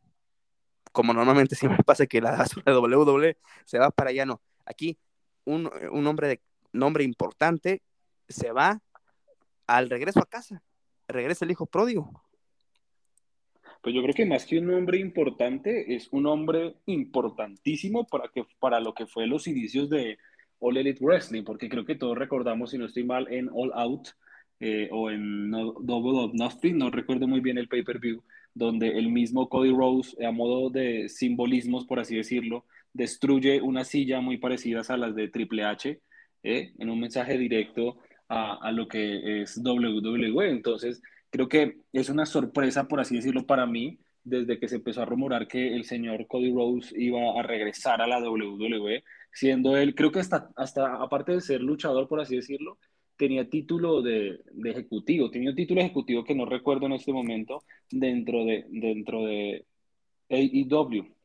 como 0.92 1.13
normalmente 1.13 1.56
siempre 1.56 1.84
pasa 1.86 2.06
que 2.06 2.22
la 2.22 2.32
basura 2.32 2.74
de 2.74 2.78
WWE 2.78 3.38
se 3.66 3.80
va 3.80 3.92
para 3.92 4.12
allá, 4.12 4.25
no. 4.25 4.42
Aquí 4.66 4.98
un, 5.46 5.70
un 5.92 6.08
hombre 6.08 6.28
de 6.28 6.42
nombre 6.74 7.04
importante 7.04 7.82
se 8.28 8.52
va 8.52 8.82
al 9.68 9.90
regreso 9.90 10.20
a 10.20 10.26
casa, 10.26 10.64
regresa 11.08 11.46
el 11.46 11.52
hijo 11.52 11.66
pródigo. 11.66 12.24
Pues 13.82 13.96
yo 13.96 14.04
creo 14.04 14.14
que 14.14 14.26
más 14.26 14.46
que 14.46 14.60
un 14.60 14.72
hombre 14.72 15.00
importante, 15.00 15.96
es 15.96 16.08
un 16.12 16.28
hombre 16.28 16.76
importantísimo 16.86 18.06
para, 18.06 18.28
que, 18.28 18.46
para 18.60 18.80
lo 18.80 18.94
que 18.94 19.08
fue 19.08 19.26
los 19.26 19.48
inicios 19.48 19.90
de 19.90 20.20
All 20.60 20.78
Elite 20.78 21.04
Wrestling, 21.04 21.44
porque 21.44 21.68
creo 21.68 21.86
que 21.86 21.96
todos 21.96 22.18
recordamos, 22.18 22.72
si 22.72 22.78
no 22.78 22.86
estoy 22.86 23.04
mal, 23.04 23.32
en 23.32 23.50
All 23.52 23.72
Out 23.74 24.10
eh, 24.60 24.88
o 24.92 25.10
en 25.10 25.50
Double 25.50 26.20
or 26.20 26.32
Nothing, 26.36 26.78
no 26.78 26.92
recuerdo 26.92 27.28
muy 27.28 27.40
bien 27.40 27.58
el 27.58 27.68
pay-per-view, 27.68 28.22
donde 28.54 28.90
el 29.00 29.10
mismo 29.10 29.50
Cody 29.50 29.72
Rose, 29.72 30.24
a 30.24 30.32
modo 30.32 30.70
de 30.70 31.10
simbolismos, 31.10 31.86
por 31.86 32.00
así 32.00 32.16
decirlo, 32.16 32.66
destruye 32.94 33.62
una 33.62 33.84
silla 33.84 34.22
muy 34.22 34.38
parecidas 34.38 34.90
a 34.90 34.98
las 34.98 35.16
de 35.16 35.30
Triple 35.30 35.64
H, 35.64 36.02
eh, 36.44 36.74
en 36.78 36.90
un 36.90 37.00
mensaje 37.00 37.38
directo 37.38 37.98
a, 38.28 38.58
a 38.62 38.72
lo 38.72 38.88
que 38.88 39.42
es 39.42 39.58
WWE. 39.64 40.50
Entonces, 40.50 41.02
creo 41.30 41.48
que 41.48 41.82
es 41.94 42.10
una 42.10 42.26
sorpresa, 42.26 42.88
por 42.88 43.00
así 43.00 43.16
decirlo, 43.16 43.46
para 43.46 43.66
mí, 43.66 44.00
desde 44.24 44.60
que 44.60 44.68
se 44.68 44.76
empezó 44.76 45.02
a 45.02 45.06
rumorar 45.06 45.48
que 45.48 45.76
el 45.76 45.86
señor 45.86 46.28
Cody 46.28 46.54
Rose 46.54 46.94
iba 46.98 47.40
a 47.40 47.44
regresar 47.44 48.02
a 48.02 48.08
la 48.08 48.20
WWE, 48.20 49.04
siendo 49.34 49.78
él, 49.78 49.96
creo 49.96 50.12
que 50.12 50.20
hasta, 50.20 50.50
hasta 50.56 51.02
aparte 51.02 51.34
de 51.34 51.42
ser 51.42 51.62
luchador, 51.62 52.08
por 52.08 52.20
así 52.20 52.36
decirlo, 52.36 52.78
tenía 53.18 53.50
título 53.50 54.02
de, 54.02 54.40
de, 54.52 54.72
ejecutivo, 54.72 55.30
tenía 55.30 55.52
un 55.52 55.56
título 55.56 55.82
ejecutivo 55.82 56.24
que 56.24 56.36
no 56.36 56.46
recuerdo 56.46 56.86
en 56.88 56.94
este 56.94 57.14
momento 57.14 57.64
dentro 57.90 58.46
de, 58.46 58.66
dentro 58.70 59.26
de 59.26 59.66
AEW. 60.30 61.16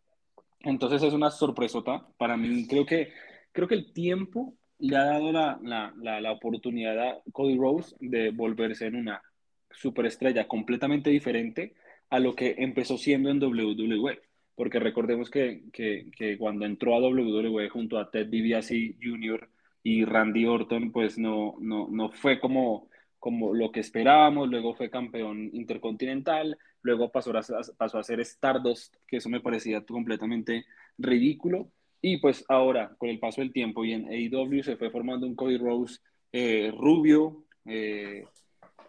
Entonces 0.66 1.02
es 1.02 1.12
una 1.12 1.30
sorpresota 1.30 2.06
para 2.18 2.36
mí. 2.36 2.66
Creo 2.66 2.84
que, 2.84 3.12
creo 3.52 3.68
que 3.68 3.76
el 3.76 3.92
tiempo 3.92 4.54
le 4.78 4.96
ha 4.96 5.04
dado 5.04 5.32
la, 5.32 5.58
la, 5.62 5.94
la, 5.96 6.20
la 6.20 6.32
oportunidad 6.32 6.98
a 6.98 7.22
Cody 7.32 7.56
Rose 7.56 7.94
de 8.00 8.30
volverse 8.30 8.86
en 8.86 8.96
una 8.96 9.22
superestrella 9.70 10.48
completamente 10.48 11.10
diferente 11.10 11.74
a 12.10 12.18
lo 12.18 12.34
que 12.34 12.56
empezó 12.58 12.98
siendo 12.98 13.30
en 13.30 13.42
WWE. 13.42 14.20
Porque 14.56 14.80
recordemos 14.80 15.30
que, 15.30 15.62
que, 15.72 16.10
que 16.16 16.36
cuando 16.36 16.64
entró 16.66 16.96
a 16.96 17.00
WWE 17.00 17.68
junto 17.68 17.98
a 17.98 18.10
Ted 18.10 18.26
DiBiase 18.26 18.96
Jr. 19.00 19.48
y 19.84 20.04
Randy 20.04 20.46
Orton, 20.46 20.90
pues 20.90 21.16
no, 21.16 21.54
no, 21.60 21.88
no 21.90 22.10
fue 22.10 22.40
como, 22.40 22.88
como 23.20 23.54
lo 23.54 23.70
que 23.70 23.80
esperábamos, 23.80 24.48
luego 24.48 24.74
fue 24.74 24.90
campeón 24.90 25.50
intercontinental, 25.52 26.58
luego 26.86 27.10
pasó 27.10 27.36
a, 27.36 27.42
pasó 27.76 27.98
a 27.98 28.02
ser 28.02 28.20
Stardust, 28.20 28.94
que 29.06 29.18
eso 29.18 29.28
me 29.28 29.40
parecía 29.40 29.84
completamente 29.84 30.64
ridículo, 30.96 31.70
y 32.00 32.18
pues 32.18 32.44
ahora, 32.48 32.94
con 32.96 33.08
el 33.08 33.18
paso 33.18 33.40
del 33.40 33.52
tiempo 33.52 33.84
y 33.84 33.92
en 33.92 34.08
AEW 34.08 34.62
se 34.62 34.76
fue 34.76 34.90
formando 34.90 35.26
un 35.26 35.34
Cody 35.34 35.58
Rose 35.58 35.98
eh, 36.32 36.72
rubio, 36.76 37.44
eh, 37.64 38.24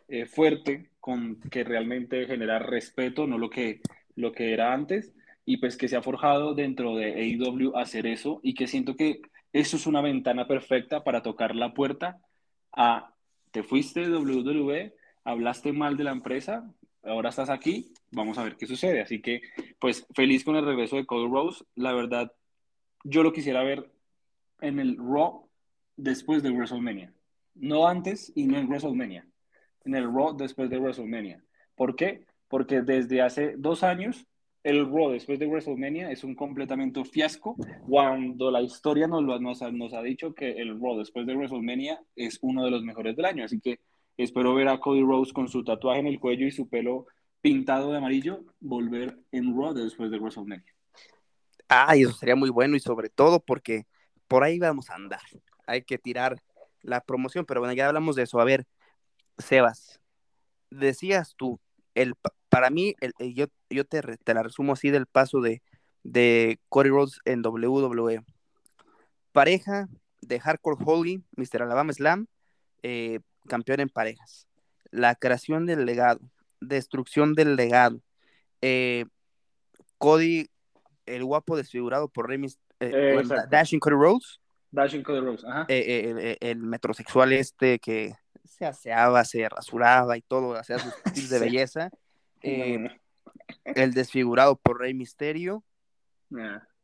eh, 0.07 0.25
fuerte, 0.27 0.91
con 0.99 1.39
que 1.39 1.63
realmente 1.63 2.25
genera 2.27 2.59
respeto, 2.59 3.25
no 3.25 3.37
lo 3.37 3.49
que, 3.49 3.81
lo 4.15 4.31
que 4.31 4.53
era 4.53 4.73
antes, 4.73 5.13
y 5.45 5.57
pues 5.57 5.77
que 5.77 5.87
se 5.87 5.95
ha 5.95 6.01
forjado 6.01 6.53
dentro 6.53 6.95
de 6.95 7.13
AEW 7.15 7.75
hacer 7.75 8.05
eso, 8.05 8.39
y 8.43 8.53
que 8.53 8.67
siento 8.67 8.95
que 8.95 9.21
eso 9.51 9.77
es 9.77 9.87
una 9.87 10.01
ventana 10.01 10.47
perfecta 10.47 11.03
para 11.03 11.23
tocar 11.23 11.55
la 11.55 11.73
puerta 11.73 12.19
a, 12.71 13.13
te 13.51 13.63
fuiste 13.63 14.01
de 14.01 14.15
WWE, 14.15 14.93
hablaste 15.23 15.73
mal 15.73 15.97
de 15.97 16.03
la 16.03 16.11
empresa, 16.11 16.71
ahora 17.07 17.29
estás 17.29 17.49
aquí, 17.49 17.93
vamos 18.11 18.37
a 18.37 18.43
ver 18.43 18.57
qué 18.57 18.67
sucede. 18.67 19.01
Así 19.01 19.21
que, 19.21 19.41
pues 19.79 20.05
feliz 20.13 20.43
con 20.43 20.55
el 20.55 20.65
regreso 20.65 20.95
de 20.95 21.05
Cody 21.05 21.29
Rose. 21.29 21.63
La 21.75 21.93
verdad, 21.93 22.31
yo 23.03 23.23
lo 23.23 23.33
quisiera 23.33 23.63
ver 23.63 23.89
en 24.61 24.79
el 24.79 24.97
Raw 24.97 25.47
después 25.95 26.43
de 26.43 26.51
WrestleMania. 26.51 27.13
No 27.55 27.87
antes 27.87 28.31
y 28.35 28.45
no 28.45 28.57
en 28.57 28.67
WrestleMania 28.67 29.25
en 29.87 29.95
el 29.95 30.13
Raw 30.13 30.35
después 30.35 30.69
de 30.69 30.77
WrestleMania. 30.77 31.41
¿Por 31.75 31.95
qué? 31.95 32.25
Porque 32.47 32.81
desde 32.81 33.21
hace 33.21 33.55
dos 33.57 33.83
años 33.83 34.27
el 34.63 34.85
Raw 34.85 35.11
después 35.11 35.39
de 35.39 35.47
WrestleMania 35.47 36.11
es 36.11 36.23
un 36.23 36.35
completamente 36.35 37.03
fiasco 37.05 37.55
cuando 37.87 38.51
la 38.51 38.61
historia 38.61 39.07
nos, 39.07 39.23
nos, 39.23 39.93
ha 39.93 40.01
dicho 40.01 40.33
que 40.33 40.51
el 40.51 40.79
Raw 40.79 40.97
después 40.97 41.25
de 41.25 41.35
WrestleMania 41.35 42.01
es 42.15 42.37
uno 42.41 42.65
de 42.65 42.71
los 42.71 42.83
mejores 42.83 43.15
del 43.15 43.25
año. 43.25 43.45
Así 43.45 43.59
que 43.61 43.79
espero 44.17 44.55
ver 44.55 44.67
a 44.67 44.79
Cody 44.79 45.01
Rose 45.01 45.33
con 45.33 45.47
su 45.47 45.63
tatuaje 45.63 45.99
en 45.99 46.07
el 46.07 46.19
cuello 46.19 46.45
y 46.45 46.51
su 46.51 46.67
pelo 46.67 47.05
pintado 47.41 47.91
de 47.91 47.97
amarillo 47.97 48.43
volver 48.59 49.17
en 49.31 49.55
Raw 49.55 49.73
después 49.73 50.11
de 50.11 50.19
WrestleMania. 50.19 50.73
Ah, 51.69 51.95
y 51.95 52.03
eso 52.03 52.13
sería 52.13 52.35
muy 52.35 52.49
bueno 52.49 52.75
y 52.75 52.79
sobre 52.79 53.09
todo 53.09 53.39
porque 53.39 53.85
por 54.27 54.43
ahí 54.43 54.59
vamos 54.59 54.89
a 54.89 54.95
andar. 54.95 55.21
Hay 55.65 55.83
que 55.83 55.97
tirar 55.97 56.41
la 56.81 57.01
promoción, 57.01 57.45
pero 57.45 57.59
bueno, 57.59 57.73
ya 57.73 57.87
hablamos 57.87 58.15
de 58.15 58.23
eso. 58.23 58.39
A 58.39 58.45
ver, 58.45 58.65
Sebas, 59.37 59.99
decías 60.69 61.35
tú, 61.35 61.59
el, 61.95 62.13
para 62.49 62.69
mí, 62.69 62.95
el, 63.01 63.13
yo, 63.33 63.47
yo 63.69 63.85
te, 63.85 64.01
te, 64.01 64.33
la 64.33 64.43
resumo 64.43 64.73
así 64.73 64.89
del 64.89 65.05
paso 65.05 65.41
de, 65.41 65.61
de 66.03 66.59
Cody 66.69 66.89
Rhodes 66.89 67.19
en 67.25 67.45
WWE. 67.45 68.23
Pareja 69.31 69.87
de 70.21 70.39
Hardcore 70.39 70.83
Holy, 70.85 71.23
Mr. 71.35 71.63
Alabama 71.63 71.93
Slam, 71.93 72.27
eh, 72.81 73.19
campeón 73.47 73.79
en 73.79 73.89
parejas. 73.89 74.47
La 74.91 75.15
creación 75.15 75.65
del 75.65 75.85
legado, 75.85 76.19
destrucción 76.61 77.33
del 77.33 77.55
legado. 77.55 78.01
Eh, 78.61 79.05
Cody, 79.97 80.49
el 81.05 81.23
guapo 81.23 81.57
desfigurado 81.57 82.07
por 82.07 82.29
Remy, 82.29 82.47
eh, 82.79 83.21
Dashing 83.49 83.79
Cody 83.79 83.95
Rhodes. 83.95 84.39
Dashing 84.71 85.03
Cody 85.03 85.19
Rhodes, 85.19 85.43
ajá. 85.45 85.65
El, 85.67 86.37
el, 86.39 86.57
metrosexual 86.59 87.33
este 87.33 87.79
que 87.79 88.13
se 88.45 88.65
aseaba, 88.65 89.23
se 89.25 89.47
rasuraba 89.49 90.17
y 90.17 90.21
todo, 90.21 90.55
hacía 90.55 90.79
sus 90.79 90.93
tips 91.13 91.29
de 91.29 91.39
belleza. 91.39 91.89
Eh, 92.41 92.87
el 93.63 93.93
desfigurado 93.93 94.55
por 94.55 94.79
Rey 94.79 94.93
Misterio. 94.93 95.63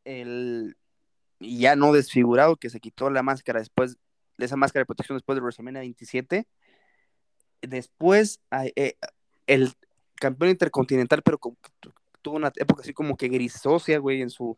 El 0.06 0.76
ya 1.40 1.76
no 1.76 1.92
desfigurado 1.92 2.56
que 2.56 2.70
se 2.70 2.80
quitó 2.80 3.10
la 3.10 3.24
máscara 3.24 3.60
después 3.60 3.94
de 3.94 4.00
esa 4.38 4.56
máscara 4.56 4.82
de 4.82 4.88
protección 4.88 5.18
después 5.18 5.36
de 5.36 5.42
WrestleMania 5.42 5.82
27. 5.82 6.48
Después 7.62 8.42
eh, 8.76 8.96
el 9.48 9.74
campeón 10.16 10.52
intercontinental, 10.52 11.22
pero 11.24 11.40
tuvo 12.22 12.36
una 12.36 12.52
época 12.56 12.82
así 12.82 12.94
como 12.94 13.16
que 13.16 13.28
grisosa, 13.30 13.98
güey, 13.98 14.22
en 14.22 14.30
su, 14.30 14.58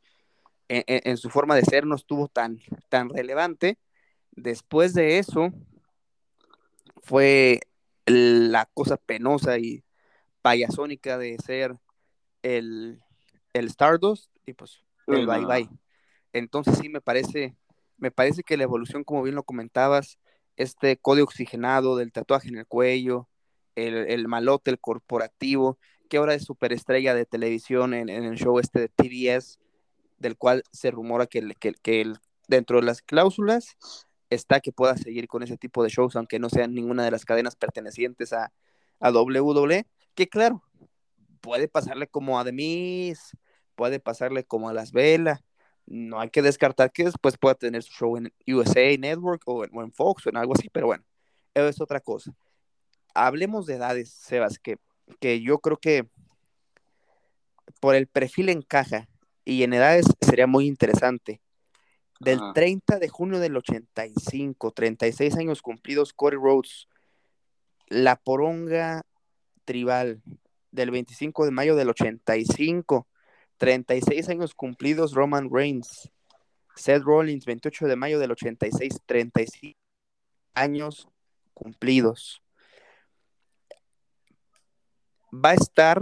en, 0.67 0.83
en, 0.87 1.17
su 1.17 1.29
forma 1.29 1.55
de 1.55 1.63
ser, 1.63 1.85
no 1.85 1.95
estuvo 1.95 2.27
tan, 2.27 2.59
tan 2.89 3.09
relevante. 3.09 3.77
Después 4.31 4.93
de 4.93 5.19
eso, 5.19 5.53
fue 7.01 7.61
la 8.05 8.69
cosa 8.73 8.97
penosa 8.97 9.57
y 9.57 9.83
payasónica 10.41 11.17
de 11.17 11.37
ser 11.37 11.75
el, 12.43 13.01
el 13.53 13.65
Stardust 13.67 14.31
y 14.45 14.53
pues 14.53 14.83
el 15.07 15.25
bye 15.25 15.45
bye. 15.45 15.69
Entonces 16.33 16.77
sí 16.77 16.89
me 16.89 17.01
parece, 17.01 17.55
me 17.97 18.11
parece 18.11 18.43
que 18.43 18.57
la 18.57 18.63
evolución, 18.63 19.03
como 19.03 19.23
bien 19.23 19.35
lo 19.35 19.43
comentabas, 19.43 20.19
este 20.57 20.97
código 20.97 21.25
oxigenado 21.25 21.97
del 21.97 22.11
tatuaje 22.11 22.49
en 22.49 22.57
el 22.57 22.65
cuello, 22.65 23.27
el, 23.75 23.95
el 23.95 24.27
malote, 24.27 24.71
el 24.71 24.79
corporativo, 24.79 25.77
que 26.09 26.17
ahora 26.17 26.33
es 26.33 26.43
superestrella 26.43 27.13
de 27.13 27.25
televisión 27.25 27.93
en, 27.93 28.09
en, 28.09 28.23
el 28.23 28.37
show 28.37 28.59
este 28.59 28.79
de 28.79 28.89
TBS, 28.89 29.59
del 30.17 30.37
cual 30.37 30.63
se 30.71 30.91
rumora 30.91 31.27
que, 31.27 31.55
que, 31.59 31.73
que 31.73 32.13
dentro 32.47 32.79
de 32.79 32.85
las 32.85 33.01
cláusulas 33.01 33.77
está 34.29 34.59
que 34.59 34.71
pueda 34.71 34.97
seguir 34.97 35.27
con 35.27 35.43
ese 35.43 35.57
tipo 35.57 35.83
de 35.83 35.89
shows, 35.89 36.15
aunque 36.15 36.39
no 36.39 36.49
sean 36.49 36.73
ninguna 36.73 37.03
de 37.03 37.11
las 37.11 37.25
cadenas 37.25 37.55
pertenecientes 37.55 38.33
a, 38.33 38.53
a 38.99 39.11
WWE, 39.11 39.85
que 40.13 40.27
claro, 40.27 40.63
puede 41.41 41.67
pasarle 41.67 42.07
como 42.07 42.39
a 42.39 42.43
Demis, 42.43 43.35
puede 43.75 43.99
pasarle 43.99 44.43
como 44.43 44.69
a 44.69 44.73
Las 44.73 44.91
Velas, 44.91 45.43
No 45.87 46.19
hay 46.19 46.29
que 46.29 46.41
descartar 46.41 46.91
que 46.91 47.03
después 47.03 47.37
pueda 47.37 47.55
tener 47.55 47.83
su 47.83 47.93
show 47.93 48.17
en 48.17 48.33
USA 48.47 48.97
Network 48.97 49.43
o 49.45 49.63
en, 49.63 49.91
Fox 49.91 50.25
o 50.25 50.29
en 50.29 50.37
algo 50.37 50.53
así, 50.53 50.69
pero 50.69 50.87
bueno, 50.87 51.03
eso 51.53 51.67
es 51.67 51.81
otra 51.81 51.99
cosa. 51.99 52.35
Hablemos 53.13 53.65
de 53.65 53.75
edades, 53.75 54.09
Sebas, 54.11 54.59
que, 54.59 54.77
que 55.19 55.41
yo 55.41 55.59
creo 55.59 55.77
que 55.77 56.07
por 57.79 57.95
el 57.95 58.07
perfil 58.07 58.49
encaja 58.49 59.07
y 59.43 59.63
en 59.63 59.73
edades 59.73 60.07
sería 60.21 60.47
muy 60.47 60.67
interesante. 60.67 61.41
Del 62.19 62.39
30 62.53 62.97
de 62.97 63.09
junio 63.09 63.39
del 63.39 63.57
85, 63.57 64.71
36 64.71 65.35
años 65.35 65.61
cumplidos, 65.61 66.13
Cody 66.13 66.37
Rhodes, 66.37 66.87
La 67.87 68.15
Poronga 68.15 69.03
Tribal, 69.65 70.21
del 70.71 70.91
25 70.91 71.45
de 71.45 71.51
mayo 71.51 71.75
del 71.75 71.89
85, 71.89 73.07
36 73.65 74.29
años 74.29 74.53
cumplidos, 74.53 75.15
Roman 75.15 75.49
Reigns, 75.51 76.11
Seth 76.75 77.01
Rollins, 77.01 77.45
28 77.45 77.87
de 77.87 77.95
mayo 77.95 78.19
del 78.19 78.31
86, 78.31 79.01
35 79.07 79.75
años 80.53 81.07
cumplidos. 81.55 82.43
Va 85.33 85.49
a 85.49 85.53
estar 85.55 85.99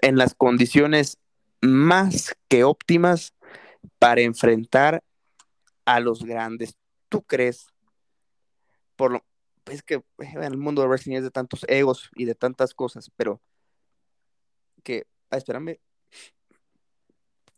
en 0.00 0.16
las 0.16 0.36
condiciones 0.36 1.18
más 1.60 2.32
que 2.46 2.62
óptimas 2.62 3.34
para 3.98 4.20
enfrentar 4.20 5.02
a 5.84 5.98
los 5.98 6.22
grandes. 6.22 6.78
¿Tú 7.08 7.22
crees? 7.22 7.66
Por 8.94 9.10
lo, 9.10 9.24
es 9.66 9.82
que 9.82 10.04
en 10.18 10.44
el 10.44 10.58
mundo 10.58 10.80
de 10.80 10.86
wrestling 10.86 11.16
es 11.16 11.24
de 11.24 11.32
tantos 11.32 11.66
egos 11.66 12.08
y 12.14 12.24
de 12.24 12.36
tantas 12.36 12.72
cosas, 12.72 13.10
pero 13.16 13.42
que, 14.84 15.04
espérame. 15.32 15.80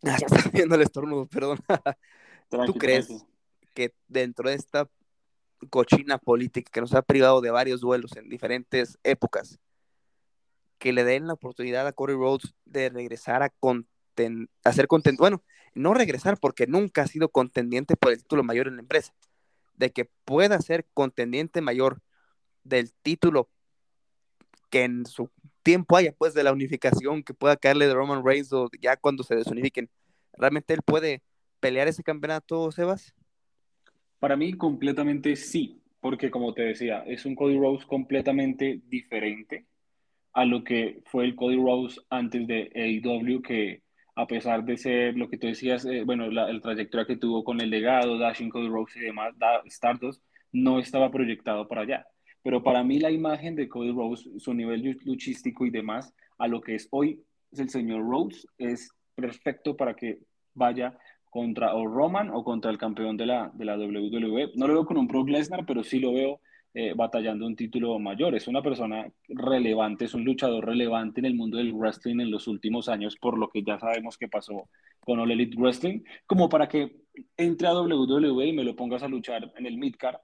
Ah, 0.07 0.17
está 0.17 0.49
viendo 0.51 0.75
el 0.75 0.83
estornudo, 0.83 1.27
perdón. 1.27 1.59
¿Tú 2.67 2.75
crees 2.75 3.09
que 3.75 3.95
dentro 4.09 4.49
de 4.49 4.57
esta 4.57 4.89
cochina 5.69 6.19
política 6.19 6.71
que 6.73 6.81
nos 6.81 6.95
ha 6.95 7.03
privado 7.03 7.41
de 7.41 7.51
varios 7.51 7.81
duelos 7.81 8.17
en 8.17 8.29
diferentes 8.29 8.99
épocas, 9.03 9.59
que 10.79 10.93
le 10.95 11.05
den 11.05 11.27
la 11.27 11.35
oportunidad 11.35 11.87
a 11.87 11.93
Corey 11.93 12.17
Rhodes 12.17 12.55
de 12.65 12.89
regresar 12.89 13.43
a, 13.43 13.53
a 14.65 14.73
ser 14.73 14.87
contendiente, 14.87 15.21
bueno, 15.21 15.43
no 15.75 15.93
regresar 15.93 16.39
porque 16.39 16.67
nunca 16.67 17.03
ha 17.03 17.07
sido 17.07 17.29
contendiente 17.29 17.97
por 17.97 18.13
el 18.13 18.19
título 18.19 18.43
mayor 18.43 18.69
en 18.69 18.77
la 18.77 18.83
empresa, 18.83 19.13
de 19.75 19.93
que 19.93 20.07
pueda 20.25 20.61
ser 20.61 20.87
contendiente 20.95 21.61
mayor 21.61 22.01
del 22.65 22.93
título 23.03 23.51
que 24.71 24.85
en 24.85 25.05
su 25.05 25.31
tiempo 25.63 25.97
haya, 25.97 26.13
pues, 26.17 26.35
de 26.35 26.45
la 26.45 26.53
unificación 26.53 27.23
que 27.23 27.35
pueda 27.35 27.57
caerle 27.57 27.87
de 27.87 27.95
Roman 27.95 28.25
Reigns 28.25 28.53
o 28.53 28.69
ya 28.81 28.97
cuando 28.97 29.23
se 29.23 29.37
desunifiquen. 29.37 29.89
¿Realmente 30.33 30.75
él 30.75 30.81
puede 30.85 31.23
pelear 31.61 31.89
ese 31.89 32.03
campeonato, 32.03 32.71
Sebas? 32.73 33.15
Para 34.19 34.37
mí, 34.37 34.53
completamente 34.55 35.37
sí, 35.37 35.81
porque 36.01 36.31
como 36.31 36.55
te 36.55 36.63
decía, 36.63 37.05
es 37.07 37.25
un 37.25 37.35
Cody 37.35 37.59
Rose 37.59 37.87
completamente 37.87 38.81
diferente 38.87 39.67
a 40.33 40.45
lo 40.45 40.63
que 40.65 41.03
fue 41.07 41.25
el 41.25 41.35
Cody 41.35 41.57
Rose 41.57 42.01
antes 42.09 42.47
de 42.47 42.71
AEW, 42.75 43.43
que 43.43 43.83
a 44.15 44.27
pesar 44.27 44.65
de 44.65 44.77
ser 44.77 45.17
lo 45.17 45.29
que 45.29 45.39
tú 45.39 45.47
decías, 45.47 45.85
eh, 45.85 46.03
bueno, 46.05 46.31
la, 46.31 46.49
trayectoria 46.61 47.07
que 47.07 47.17
tuvo 47.17 47.45
con 47.45 47.61
el 47.61 47.71
legado, 47.71 48.19
Dashing 48.19 48.51
Cody 48.51 48.69
Rose 48.69 48.99
y 48.99 49.03
demás, 49.03 49.35
Stardust, 49.67 50.23
no 50.53 50.79
estaba 50.79 51.11
proyectado 51.11 51.69
para 51.69 51.83
allá. 51.83 52.07
Pero 52.43 52.63
para 52.63 52.83
mí 52.85 52.99
la 52.99 53.11
imagen 53.11 53.55
de 53.55 53.69
Cody 53.69 53.93
Rose, 53.93 54.29
su 54.39 54.55
nivel 54.55 54.99
luchístico 55.05 55.67
y 55.67 55.71
demás, 55.71 56.15
a 56.39 56.49
lo 56.49 56.61
que 56.61 56.75
es 56.75 56.89
hoy 56.91 57.23
es 57.53 57.59
el 57.59 57.69
señor 57.69 58.09
Rose, 58.09 58.47
es 58.59 58.91
perfecto 59.15 59.77
para 59.77 59.95
que 59.95 60.21
vaya 60.55 60.97
contra 61.29 61.75
o 61.75 61.87
Roman 61.87 62.31
o 62.31 62.43
contra 62.43 62.71
el 62.71 62.79
campeón 62.79 63.17
de 63.17 63.27
la, 63.27 63.51
de 63.55 63.65
la 63.65 63.79
WWE. 63.79 64.53
No 64.57 64.67
lo 64.67 64.75
veo 64.75 64.87
con 64.87 64.99
un 64.99 65.07
Brock 65.07 65.29
Lesnar, 65.29 65.65
pero 65.65 65.85
sí 65.85 66.01
lo 66.01 66.13
veo 66.13 66.41
eh, 66.73 66.93
batallando 66.95 67.47
un 67.47 67.57
título 67.57 67.99
mayor. 67.99 68.35
Es 68.35 68.49
una 68.49 68.63
persona 68.63 69.07
relevante, 69.29 70.05
es 70.05 70.15
un 70.15 70.25
luchador 70.25 70.67
relevante 70.67 71.21
en 71.21 71.27
el 71.27 71.35
mundo 71.35 71.59
del 71.59 71.73
wrestling 71.73 72.21
en 72.21 72.31
los 72.31 72.47
últimos 72.47 72.89
años, 72.89 73.17
por 73.17 73.39
lo 73.39 73.49
que 73.49 73.63
ya 73.63 73.79
sabemos 73.79 74.17
que 74.17 74.29
pasó 74.29 74.69
con 75.01 75.19
All 75.19 75.31
Elite 75.31 75.57
Wrestling, 75.57 76.03
como 76.27 76.49
para 76.49 76.69
que 76.69 76.97
entre 77.37 77.69
a 77.69 77.75
WWE 77.75 78.47
y 78.47 78.53
me 78.53 78.65
lo 78.65 78.77
pongas 78.77 79.03
a 79.03 79.09
luchar 79.09 79.53
en 79.57 79.67
el 79.67 79.79
midcard, 79.79 80.17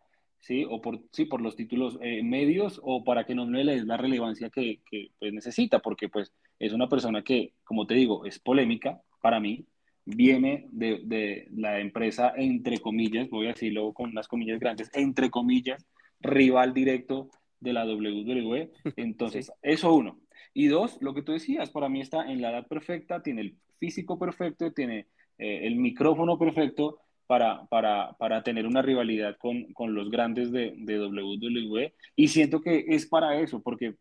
¿sí? 0.46 0.64
O 0.70 0.80
por, 0.80 1.00
sí, 1.12 1.24
por 1.24 1.40
los 1.40 1.56
títulos 1.56 1.98
eh, 2.00 2.22
medios, 2.22 2.80
o 2.84 3.02
para 3.02 3.26
que 3.26 3.34
no 3.34 3.46
le 3.46 3.64
des 3.64 3.84
la 3.84 3.96
relevancia 3.96 4.48
que, 4.48 4.80
que 4.88 5.08
pues, 5.18 5.32
necesita, 5.32 5.80
porque 5.80 6.08
pues 6.08 6.32
es 6.60 6.72
una 6.72 6.88
persona 6.88 7.22
que, 7.22 7.54
como 7.64 7.86
te 7.86 7.94
digo, 7.94 8.24
es 8.24 8.38
polémica 8.38 9.02
para 9.20 9.40
mí, 9.40 9.66
viene 10.04 10.68
de, 10.70 11.00
de, 11.04 11.48
la 11.56 11.80
empresa, 11.80 12.32
entre 12.36 12.78
comillas, 12.78 13.28
voy 13.28 13.46
a 13.46 13.54
decirlo 13.54 13.92
con 13.92 14.14
las 14.14 14.28
comillas 14.28 14.60
grandes, 14.60 14.88
entre 14.94 15.30
comillas, 15.30 15.84
rival 16.20 16.72
directo 16.72 17.28
de 17.58 17.72
la 17.72 17.84
WWE. 17.84 18.70
Entonces, 18.96 19.50
eso 19.62 19.92
uno. 19.94 20.20
Y 20.54 20.68
dos, 20.68 20.96
lo 21.00 21.12
que 21.12 21.22
tú 21.22 21.32
decías, 21.32 21.70
para 21.70 21.88
mí 21.88 22.00
está 22.00 22.30
en 22.30 22.40
la 22.40 22.50
edad 22.50 22.68
perfecta, 22.68 23.20
tiene 23.20 23.40
el 23.40 23.56
físico 23.80 24.16
perfecto, 24.16 24.72
tiene 24.72 25.08
eh, 25.38 25.66
el 25.66 25.74
micrófono 25.74 26.38
perfecto 26.38 27.00
para, 27.26 27.66
para, 27.66 28.12
para 28.18 28.42
tener 28.42 28.66
una 28.66 28.82
rivalidad 28.82 29.36
con, 29.38 29.72
con 29.72 29.94
los 29.94 30.10
grandes 30.10 30.52
de, 30.52 30.74
de, 30.76 30.98
WWE. 31.00 31.94
Y 32.14 32.28
siento 32.28 32.60
que 32.60 32.84
es 32.88 33.06
para 33.06 33.40
eso, 33.40 33.62
porque 33.62 33.96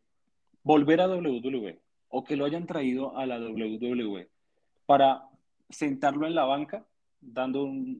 volver 0.63 1.01
a 1.01 1.07
WWE 1.07 1.79
o 2.09 2.23
que 2.23 2.35
lo 2.35 2.45
hayan 2.45 2.67
traído 2.67 3.17
a 3.17 3.25
la 3.25 3.39
WWE 3.39 4.29
para 4.85 5.23
sentarlo 5.69 6.27
en 6.27 6.35
la 6.35 6.45
banca, 6.45 6.85
dando 7.19 7.63
un, 7.63 7.99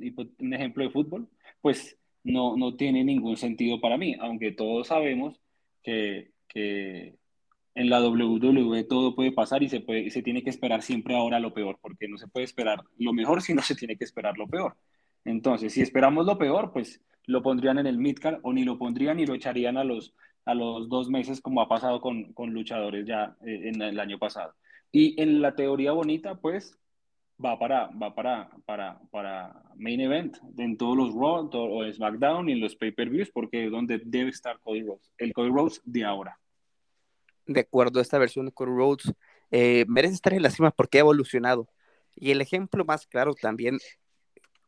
ejemplo 0.53 0.83
de 0.83 0.91
fútbol, 0.91 1.27
pues 1.61 1.97
no, 2.23 2.55
no 2.55 2.75
tiene 2.75 3.03
ningún 3.03 3.37
sentido 3.37 3.81
para 3.81 3.97
mí, 3.97 4.15
aunque 4.19 4.51
todos 4.51 4.87
sabemos 4.87 5.39
que, 5.83 6.31
que 6.47 7.15
en 7.75 7.89
la 7.89 8.01
WWE 8.01 8.83
todo 8.85 9.15
puede 9.15 9.31
pasar 9.31 9.63
y 9.63 9.69
se, 9.69 9.81
puede, 9.81 10.09
se 10.09 10.21
tiene 10.21 10.43
que 10.43 10.49
esperar 10.49 10.81
siempre 10.81 11.15
ahora 11.15 11.39
lo 11.39 11.53
peor, 11.53 11.77
porque 11.81 12.07
no 12.07 12.17
se 12.17 12.27
puede 12.27 12.45
esperar 12.45 12.83
lo 12.97 13.13
mejor 13.13 13.41
si 13.41 13.53
no 13.53 13.61
se 13.61 13.75
tiene 13.75 13.97
que 13.97 14.05
esperar 14.05 14.37
lo 14.37 14.47
peor. 14.47 14.77
Entonces, 15.25 15.73
si 15.73 15.81
esperamos 15.81 16.25
lo 16.25 16.37
peor, 16.37 16.71
pues 16.71 17.01
lo 17.25 17.41
pondrían 17.41 17.79
en 17.79 17.87
el 17.87 17.97
midcard 17.97 18.39
o 18.43 18.53
ni 18.53 18.63
lo 18.63 18.77
pondrían 18.77 19.17
ni 19.17 19.25
lo 19.25 19.33
echarían 19.33 19.77
a 19.77 19.83
los, 19.83 20.13
a 20.45 20.53
los 20.53 20.87
dos 20.87 21.09
meses 21.09 21.41
como 21.41 21.61
ha 21.61 21.67
pasado 21.67 21.99
con, 21.99 22.31
con 22.33 22.53
luchadores 22.53 23.05
ya 23.05 23.35
eh, 23.45 23.69
en 23.69 23.81
el 23.81 23.99
año 23.99 24.19
pasado. 24.19 24.53
Y 24.91 25.19
en 25.21 25.41
la 25.41 25.55
teoría 25.55 25.91
bonita, 25.91 26.35
pues 26.35 26.77
va 27.43 27.59
para, 27.59 27.87
va 27.87 28.13
para, 28.13 28.49
para, 28.65 28.99
para 29.11 29.63
main 29.75 29.99
event 29.99 30.37
en 30.57 30.77
todos 30.77 30.95
los 30.95 31.13
Raw 31.13 31.49
o 31.53 31.91
SmackDown 31.91 32.47
y 32.49 32.53
en 32.53 32.61
los 32.61 32.75
pay-per-views 32.75 33.31
porque 33.31 33.65
es 33.65 33.71
donde 33.71 34.01
debe 34.05 34.29
estar 34.29 34.59
Cody 34.59 34.83
Rhodes, 34.83 35.11
el 35.17 35.33
Cody 35.33 35.49
Rhodes 35.49 35.81
de 35.83 36.05
ahora. 36.05 36.39
De 37.45 37.59
acuerdo, 37.59 37.99
esta 37.99 38.17
versión 38.17 38.45
de 38.45 38.51
Cody 38.51 38.71
Rhodes 38.71 39.13
eh, 39.51 39.85
merece 39.87 40.13
estar 40.13 40.33
en 40.33 40.43
la 40.43 40.49
cima 40.49 40.71
porque 40.71 40.99
ha 40.99 41.01
evolucionado. 41.01 41.67
Y 42.15 42.31
el 42.31 42.39
ejemplo 42.39 42.85
más 42.85 43.05
claro 43.07 43.33
también 43.33 43.77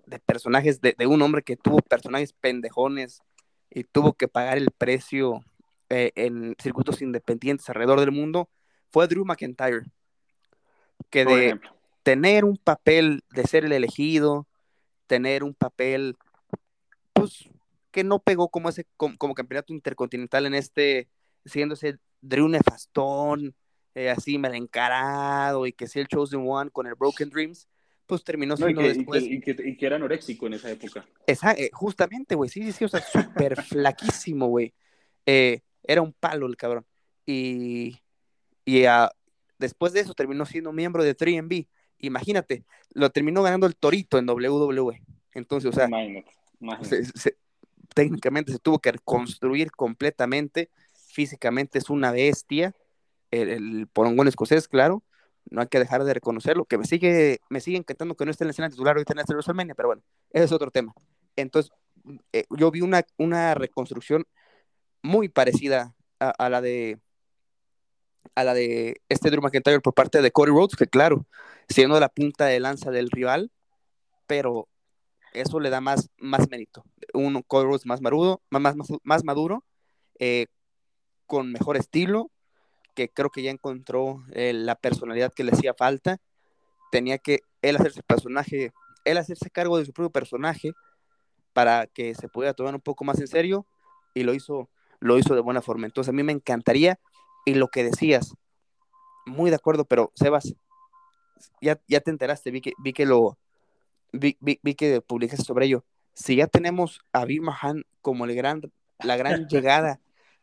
de 0.08 0.20
personajes, 0.20 0.82
de, 0.82 0.96
de 0.98 1.06
un 1.06 1.22
hombre 1.22 1.44
que 1.44 1.58
tuvo 1.58 1.78
personajes 1.78 2.34
pendejones 2.34 3.22
y 3.70 3.84
tuvo 3.84 4.14
que 4.14 4.28
pagar 4.28 4.58
el 4.58 4.72
precio 4.72 5.44
eh, 5.90 6.12
en 6.16 6.56
circuitos 6.62 7.02
independientes 7.02 7.70
alrededor 7.70 8.00
del 8.00 8.12
mundo, 8.12 8.50
fue 8.90 9.08
Drew 9.08 9.24
McIntyre. 9.24 9.86
Que 11.10 11.24
de, 11.24 11.60
tener 12.04 12.44
un 12.44 12.58
papel 12.58 13.24
de 13.32 13.44
ser 13.44 13.64
el 13.64 13.72
elegido, 13.72 14.48
tener 15.08 15.44
un 15.44 15.54
papel, 15.54 16.18
pues, 17.14 17.50
que 17.92 18.04
no 18.04 18.20
pegó 18.20 18.50
como 18.50 18.70
ese, 18.70 18.86
como, 18.98 19.34
campeonato 19.34 19.74
intercontinental 19.74 20.46
en 20.46 20.56
este, 20.56 21.08
siendo 21.46 21.76
ese 21.76 22.00
Drew 22.22 22.50
Nefastón, 22.50 23.56
eh, 23.96 24.10
así 24.10 24.38
mal 24.38 24.56
encarado, 24.56 25.68
y 25.68 25.74
que 25.74 25.88
sea 25.88 26.02
el 26.02 26.08
Chosen 26.08 26.46
One 26.46 26.70
con 26.72 26.88
el 26.88 26.96
Broken 26.96 27.30
Dreams, 27.30 27.68
pues 28.08 28.24
terminó 28.24 28.58
siendo 28.58 28.82
después. 28.82 29.24
Y 29.24 29.40
que, 29.42 29.56
y, 29.64 29.78
que, 29.78 29.86
era 29.86 29.98
anoréxico 29.98 30.48
en 30.48 30.54
esa 30.54 30.72
época. 30.72 31.06
Esa, 31.28 31.52
eh, 31.52 31.70
justamente, 31.74 32.36
güey, 32.36 32.50
sí, 32.50 32.64
sí, 32.64 32.72
sí, 32.72 32.86
o 32.86 32.90
sea, 32.90 33.02
súper 33.02 33.62
flaquísimo, 33.64 34.48
güey. 34.48 34.74
Eh, 35.26 35.60
era 35.84 36.02
un 36.02 36.14
palo 36.14 36.48
el 36.48 36.58
cabrón. 36.58 36.86
Y, 37.26 38.00
y 38.66 38.86
después 39.60 39.94
de 39.94 40.00
eso 40.00 40.14
terminó 40.14 40.46
siendo 40.46 40.72
miembro 40.72 41.04
de 41.04 41.16
3MB 41.16 41.68
imagínate, 42.00 42.64
lo 42.94 43.10
terminó 43.10 43.44
ganando 43.44 43.68
el 43.68 43.76
Torito 43.76 44.18
en 44.18 44.30
WWE. 44.30 45.02
Entonces, 45.34 45.70
o 45.70 45.74
sea, 45.74 45.90
técnicamente 47.94 48.52
se 48.52 48.60
tuvo 48.60 48.80
que 48.80 48.92
reconstruir 48.92 49.72
completamente, 49.72 50.70
físicamente 50.94 51.80
es 51.80 51.90
una 51.90 52.12
bestia, 52.12 52.76
el, 53.32 53.50
el 53.50 53.88
porongón 53.88 54.28
escocés, 54.28 54.68
claro, 54.68 55.04
no 55.50 55.62
hay 55.62 55.68
que 55.68 55.80
dejar 55.80 56.04
de 56.04 56.14
reconocerlo, 56.14 56.66
que 56.66 56.78
me 56.78 56.86
sigue, 56.86 57.40
me 57.50 57.62
sigue 57.62 57.78
encantando 57.78 58.16
que 58.16 58.26
no 58.26 58.32
esté 58.32 58.44
en 58.44 58.48
la 58.48 58.52
escena 58.52 58.70
titular 58.70 58.96
ahorita 58.96 59.14
en 59.14 59.20
este 59.20 59.34
WrestleMania, 59.34 59.76
pero 59.76 59.90
bueno, 59.90 60.04
ese 60.32 60.46
es 60.46 60.52
otro 60.52 60.72
tema. 60.72 60.94
Entonces, 61.36 61.72
eh, 62.34 62.46
yo 62.50 62.72
vi 62.72 62.82
una, 62.82 63.04
una 63.18 63.54
reconstrucción 63.54 64.26
muy 65.02 65.30
parecida 65.30 65.96
a, 66.20 66.50
la 66.50 66.62
de 66.62 67.00
a 68.36 68.44
la 68.44 68.54
de 68.54 69.02
este 69.10 69.30
Drew 69.30 69.42
McIntyre 69.42 69.80
por 69.82 69.94
parte 69.94 70.22
de 70.22 70.32
Cody 70.32 70.52
Rhodes, 70.52 70.76
que 70.76 70.88
claro, 70.88 71.26
siendo 71.70 72.00
la 72.00 72.10
punta 72.10 72.46
de 72.46 72.60
lanza 72.60 72.92
del 72.92 73.10
rival, 73.12 73.52
pero 74.26 74.68
eso 75.34 75.60
le 75.60 75.70
da 75.70 75.82
más, 75.82 76.10
más 76.18 76.50
mérito. 76.50 76.84
Un 77.14 77.42
Cody 77.44 77.66
Rhodes 77.66 77.86
más, 77.86 78.02
marudo, 78.02 78.42
más, 78.50 78.76
más, 78.76 78.88
más 79.04 79.24
maduro, 79.24 79.64
eh, 80.20 80.48
con 81.26 81.52
mejor 81.52 81.78
estilo, 81.78 82.32
que 82.98 83.10
creo 83.10 83.30
que 83.30 83.44
ya 83.44 83.52
encontró 83.52 84.24
eh, 84.32 84.54
la 84.54 84.74
personalidad 84.74 85.32
que 85.32 85.44
le 85.44 85.52
hacía 85.52 85.76
falta. 85.76 86.18
Tenía 86.92 87.20
que 87.20 87.42
él 87.62 87.76
hacerse 87.76 88.02
personaje, 88.02 88.72
él 89.06 89.18
hacerse 89.20 89.52
cargo 89.52 89.78
de 89.78 89.86
su 89.86 89.94
propio 89.94 90.10
personaje 90.10 90.72
para 91.54 91.86
que 91.86 92.16
se 92.16 92.28
pudiera 92.28 92.56
tomar 92.56 92.74
un 92.74 92.82
poco 92.82 93.06
más 93.06 93.20
en 93.20 93.28
serio 93.28 93.68
y 94.16 94.24
lo 94.24 94.34
hizo, 94.34 94.72
lo 95.00 95.20
hizo 95.20 95.36
de 95.36 95.42
buena 95.42 95.62
forma. 95.62 95.86
Entonces 95.86 96.10
a 96.10 96.12
mí 96.12 96.24
me 96.24 96.32
encantaría 96.32 97.00
y 97.46 97.54
lo 97.54 97.68
que 97.68 97.84
decías, 97.84 98.34
muy 99.28 99.52
de 99.52 99.58
acuerdo, 99.58 99.86
pero 99.86 100.12
Sebas, 100.16 100.56
ya, 101.62 101.80
ya 101.88 102.00
te 102.00 102.10
enteraste, 102.10 102.50
vi 102.50 102.62
que, 102.62 102.74
vi 102.80 102.94
que 102.94 103.06
lo, 103.06 103.38
vi, 104.12 104.34
que 104.74 105.02
publicaste 105.02 105.46
sobre 105.46 105.68
ello. 105.68 105.86
Si 106.16 106.36
ya 106.36 106.48
tenemos 106.48 107.02
a 107.14 107.26
Bill 107.26 107.44
Mahan 107.44 107.84
como 108.02 108.26
el 108.26 108.34
gran, 108.34 108.62
la 109.04 109.18
gran 109.18 109.46
llegada 109.50 110.00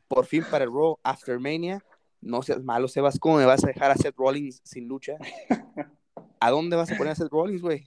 por 0.07 0.27
fin 0.27 0.45
para 0.49 0.63
el 0.63 0.71
Raw 0.71 1.01
After 1.03 1.41
Mania, 1.41 1.83
no 2.25 2.43
seas 2.43 2.63
malo, 2.65 2.89
Sebas, 2.89 3.19
¿cómo 3.19 3.37
me 3.37 3.45
vas 3.45 3.65
a 3.65 3.69
dejar 3.69 3.91
a 3.91 3.97
Seth 3.97 4.17
Rollins 4.17 4.61
sin 4.65 4.89
lucha? 4.89 5.17
¿A 6.41 6.51
dónde 6.51 6.77
vas 6.77 6.91
a 6.91 6.97
poner 6.97 7.13
a 7.13 7.17
Seth 7.17 7.31
Rollins, 7.31 7.63
güey? 7.63 7.85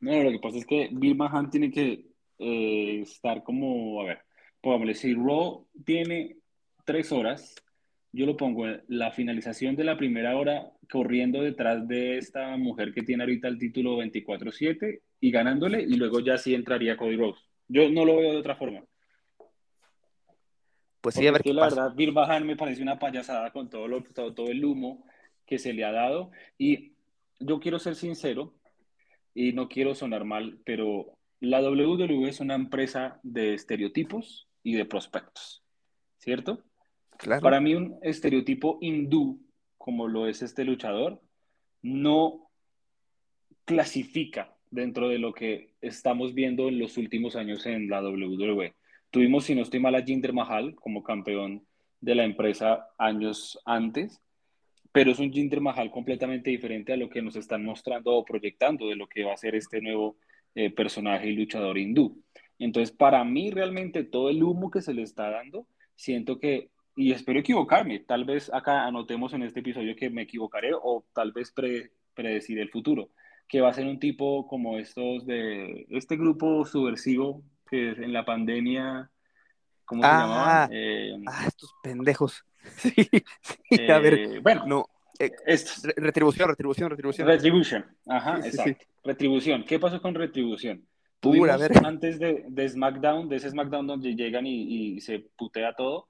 No, 0.00 0.22
lo 0.22 0.30
que 0.30 0.38
pasa 0.38 0.58
es 0.58 0.66
que 0.66 0.88
Bill 0.90 1.16
Mahan 1.16 1.50
tiene 1.50 1.70
que 1.70 2.06
eh, 2.38 3.00
estar 3.02 3.42
como, 3.44 4.00
a 4.00 4.04
ver, 4.04 4.18
pongámosle, 4.60 4.94
si 4.94 5.14
Raw 5.14 5.66
tiene 5.84 6.38
tres 6.84 7.12
horas, 7.12 7.54
yo 8.12 8.26
lo 8.26 8.36
pongo 8.36 8.66
en 8.66 8.82
la 8.88 9.12
finalización 9.12 9.76
de 9.76 9.84
la 9.84 9.96
primera 9.96 10.36
hora 10.36 10.72
corriendo 10.90 11.40
detrás 11.40 11.86
de 11.86 12.18
esta 12.18 12.56
mujer 12.56 12.92
que 12.92 13.02
tiene 13.02 13.22
ahorita 13.22 13.48
el 13.48 13.58
título 13.58 13.96
24-7 13.98 15.00
y 15.20 15.30
ganándole, 15.30 15.82
y 15.82 15.94
luego 15.94 16.20
ya 16.20 16.36
sí 16.36 16.54
entraría 16.54 16.96
Cody 16.96 17.16
Rhodes. 17.16 17.40
Yo 17.68 17.88
no 17.88 18.04
lo 18.04 18.16
veo 18.16 18.32
de 18.32 18.38
otra 18.38 18.56
forma. 18.56 18.84
Pues 21.02 21.16
sí, 21.16 21.26
a 21.26 21.32
ver 21.32 21.42
qué 21.42 21.52
la 21.52 21.64
verdad, 21.64 21.94
Bill 21.94 22.12
Bahan 22.12 22.46
me 22.46 22.56
parece 22.56 22.80
una 22.80 22.98
payasada 22.98 23.50
con 23.52 23.68
todo, 23.68 23.88
lo, 23.88 24.02
todo, 24.04 24.32
todo 24.32 24.46
el 24.46 24.64
humo 24.64 25.04
que 25.44 25.58
se 25.58 25.72
le 25.72 25.84
ha 25.84 25.90
dado. 25.90 26.30
Y 26.56 26.92
yo 27.40 27.58
quiero 27.58 27.80
ser 27.80 27.96
sincero 27.96 28.54
y 29.34 29.52
no 29.52 29.68
quiero 29.68 29.96
sonar 29.96 30.24
mal, 30.24 30.60
pero 30.64 31.18
la 31.40 31.60
WWE 31.60 32.28
es 32.28 32.38
una 32.38 32.54
empresa 32.54 33.18
de 33.24 33.54
estereotipos 33.54 34.48
y 34.62 34.74
de 34.74 34.84
prospectos, 34.84 35.64
¿cierto? 36.18 36.62
Para 37.40 37.60
mí 37.60 37.74
un 37.74 37.98
estereotipo 38.02 38.78
hindú, 38.80 39.40
como 39.78 40.06
lo 40.06 40.28
es 40.28 40.40
este 40.40 40.64
luchador, 40.64 41.20
no 41.82 42.48
clasifica 43.64 44.54
dentro 44.70 45.08
de 45.08 45.18
lo 45.18 45.32
que 45.32 45.74
estamos 45.80 46.32
viendo 46.32 46.68
en 46.68 46.78
los 46.78 46.96
últimos 46.96 47.34
años 47.34 47.66
en 47.66 47.88
la 47.88 48.02
WWE. 48.02 48.74
Tuvimos, 49.12 49.44
si 49.44 49.54
no 49.54 49.60
estoy 49.60 49.78
mal, 49.78 49.94
a 49.94 50.02
Jinder 50.02 50.32
Mahal 50.32 50.74
como 50.74 51.02
campeón 51.02 51.66
de 52.00 52.14
la 52.14 52.24
empresa 52.24 52.88
años 52.96 53.60
antes, 53.66 54.22
pero 54.90 55.10
es 55.10 55.18
un 55.18 55.30
Jinder 55.30 55.60
Mahal 55.60 55.90
completamente 55.90 56.48
diferente 56.48 56.94
a 56.94 56.96
lo 56.96 57.10
que 57.10 57.20
nos 57.20 57.36
están 57.36 57.62
mostrando 57.62 58.14
o 58.14 58.24
proyectando 58.24 58.88
de 58.88 58.96
lo 58.96 59.06
que 59.06 59.22
va 59.22 59.34
a 59.34 59.36
ser 59.36 59.54
este 59.54 59.82
nuevo 59.82 60.16
eh, 60.54 60.70
personaje 60.70 61.28
y 61.28 61.36
luchador 61.36 61.76
hindú. 61.76 62.22
Entonces, 62.58 62.90
para 62.90 63.22
mí 63.22 63.50
realmente 63.50 64.02
todo 64.02 64.30
el 64.30 64.42
humo 64.42 64.70
que 64.70 64.80
se 64.80 64.94
le 64.94 65.02
está 65.02 65.28
dando, 65.28 65.66
siento 65.94 66.40
que 66.40 66.70
y 66.96 67.12
espero 67.12 67.40
equivocarme. 67.40 68.00
Tal 68.00 68.24
vez 68.24 68.50
acá 68.50 68.86
anotemos 68.86 69.34
en 69.34 69.42
este 69.42 69.60
episodio 69.60 69.94
que 69.94 70.08
me 70.08 70.22
equivocaré 70.22 70.70
o 70.72 71.04
tal 71.12 71.32
vez 71.32 71.52
predecir 72.14 72.58
el 72.58 72.70
futuro, 72.70 73.10
que 73.46 73.60
va 73.60 73.68
a 73.68 73.74
ser 73.74 73.86
un 73.86 73.98
tipo 73.98 74.46
como 74.46 74.78
estos 74.78 75.26
de 75.26 75.86
este 75.90 76.16
grupo 76.16 76.64
subversivo 76.64 77.42
que 77.72 77.90
en 78.04 78.12
la 78.12 78.24
pandemia, 78.24 79.10
¿cómo 79.86 80.02
se 80.02 80.08
ah, 80.08 80.20
llamaban? 80.20 80.70
Eh, 80.72 81.16
ah, 81.26 81.44
estos 81.46 81.74
pendejos. 81.82 82.44
sí, 82.76 82.94
a 83.88 83.98
ver, 83.98 84.14
eh, 84.14 84.38
bueno, 84.40 84.66
no. 84.66 84.86
Eh, 85.18 85.30
retribución, 85.96 86.48
retribución, 86.48 86.90
retribución. 86.90 87.26
Retribution, 87.26 87.86
ajá, 88.06 88.40
exacto. 88.44 88.84
Retribución. 89.02 89.64
¿Qué 89.64 89.78
pasó 89.78 90.02
con 90.02 90.14
Retribución? 90.14 90.86
Tuvimos, 91.18 91.48
a 91.48 91.56
ver. 91.56 91.72
antes 91.86 92.18
de, 92.18 92.44
de, 92.46 92.68
SmackDown, 92.68 93.28
de 93.30 93.36
ese 93.36 93.50
SmackDown 93.50 93.86
donde 93.86 94.14
llegan 94.14 94.46
y, 94.46 94.96
y 94.96 95.00
se 95.00 95.20
putea 95.36 95.72
todo, 95.74 96.08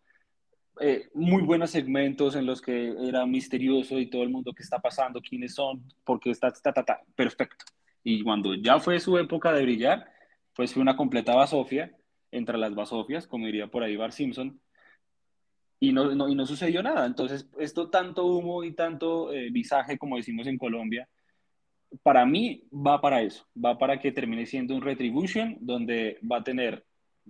eh, 0.81 1.11
muy 1.15 1.43
buenos 1.43 1.71
segmentos 1.71 2.35
en 2.35 2.47
los 2.47 2.63
que 2.63 2.95
era 3.07 3.27
misterioso 3.27 4.01
y 4.01 4.09
todo 4.09 4.23
el 4.23 4.31
mundo 4.31 4.53
qué 4.53 4.63
está 4.63 4.81
pasando, 4.81 5.21
quiénes 5.21 5.55
son, 5.55 5.85
porque 6.03 6.31
está, 6.31 6.49
está, 6.49 6.71
está, 6.71 7.01
perfecto. 7.15 7.65
Y 8.03 8.23
cuando 8.25 8.55
ya 8.55 8.81
fue 8.81 8.99
su 8.99 9.19
época 9.19 9.53
de 9.53 9.63
brillar, 9.63 10.11
pues 10.55 10.75
fue 10.75 10.83
una 10.83 10.97
completa 10.97 11.35
basofia, 11.35 11.97
entre 12.31 12.59
las 12.59 12.75
basofias, 12.75 13.27
como 13.27 13.47
diría 13.47 13.69
por 13.69 13.83
ahí 13.83 13.97
Bar 13.97 14.13
Simpson, 14.13 14.61
y 15.79 15.93
no, 15.93 16.29
y 16.29 16.35
no 16.35 16.47
sucedió 16.47 16.83
nada. 16.83 17.07
Entonces, 17.07 17.49
esto 17.59 17.91
tanto 17.91 18.25
humo 18.27 18.65
y 18.65 18.73
tanto 18.73 19.33
eh, 19.33 19.51
visaje, 19.51 19.99
como 19.99 20.17
decimos 20.17 20.47
en 20.47 20.57
Colombia, 20.57 21.09
para 22.03 22.25
mí 22.25 22.65
va 22.73 23.01
para 23.01 23.21
eso, 23.23 23.47
va 23.55 23.77
para 23.77 24.01
que 24.01 24.13
termine 24.13 24.47
siendo 24.47 24.75
un 24.75 24.81
retribution, 24.81 25.57
donde 25.61 26.19
va 26.31 26.39
a 26.39 26.45
tener 26.45 26.87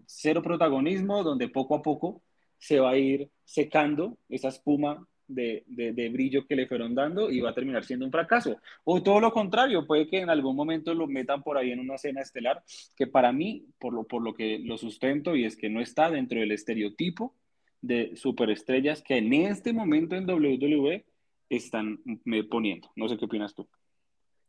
cero 0.06 0.42
protagonismo, 0.42 1.22
donde 1.22 1.48
poco 1.48 1.74
a 1.74 1.82
poco 1.82 2.22
se 2.58 2.78
va 2.78 2.90
a 2.90 2.96
ir 2.96 3.30
secando 3.44 4.18
esa 4.28 4.48
espuma 4.48 5.06
de, 5.34 6.10
brillo 6.12 6.46
que 6.46 6.56
le 6.56 6.66
fueron 6.66 6.94
dando 6.94 7.30
y 7.30 7.40
va 7.40 7.50
a 7.50 7.54
terminar 7.54 7.84
siendo 7.84 8.04
un 8.04 8.12
fracaso. 8.12 8.56
O 8.84 9.02
todo 9.02 9.20
lo 9.20 9.32
contrario, 9.32 9.86
puede 9.86 10.08
que 10.08 10.20
en 10.20 10.30
algún 10.30 10.56
momento 10.56 10.94
lo 10.94 11.06
metan 11.06 11.42
por 11.42 11.56
ahí 11.56 11.70
en 11.70 11.80
una 11.80 11.98
cena 11.98 12.20
estelar, 12.20 12.62
que 12.96 13.06
para 13.06 13.32
mí, 13.32 13.66
por 13.78 13.92
lo, 13.92 14.04
por 14.04 14.22
lo 14.22 14.34
que 14.34 14.58
lo 14.58 14.78
sustento, 14.78 15.36
y 15.36 15.44
es 15.44 15.56
que 15.56 15.68
no 15.68 15.80
está 15.80 16.10
dentro 16.10 16.40
del 16.40 16.52
estereotipo 16.52 17.34
de 17.80 18.14
superestrellas 18.16 19.02
que 19.02 19.16
en 19.16 19.32
este 19.32 19.72
momento 19.72 20.14
en 20.14 20.28
WWE 20.28 21.04
están 21.48 22.00
poniendo. 22.50 22.90
No 22.96 23.08
sé 23.08 23.18
qué 23.18 23.24
opinas 23.24 23.54
tú. 23.54 23.68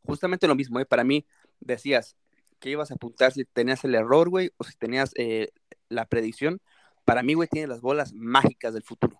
Justamente 0.02 0.46
lo 0.46 0.54
mismo, 0.54 0.80
¿eh? 0.80 0.86
para 0.86 1.04
mí 1.04 1.26
decías 1.60 2.16
que 2.60 2.70
ibas 2.70 2.90
a 2.90 2.94
apuntar 2.94 3.32
si 3.32 3.44
tenías 3.44 3.84
el 3.84 3.94
error, 3.94 4.28
güey, 4.28 4.50
o 4.56 4.64
si 4.64 4.76
tenías 4.76 5.12
eh, 5.16 5.50
la 5.88 6.06
predicción 6.06 6.60
para 7.04 7.22
mí, 7.22 7.34
güey, 7.34 7.48
tiene 7.48 7.68
las 7.68 7.80
bolas 7.80 8.12
mágicas 8.14 8.74
del 8.74 8.82
futuro. 8.82 9.13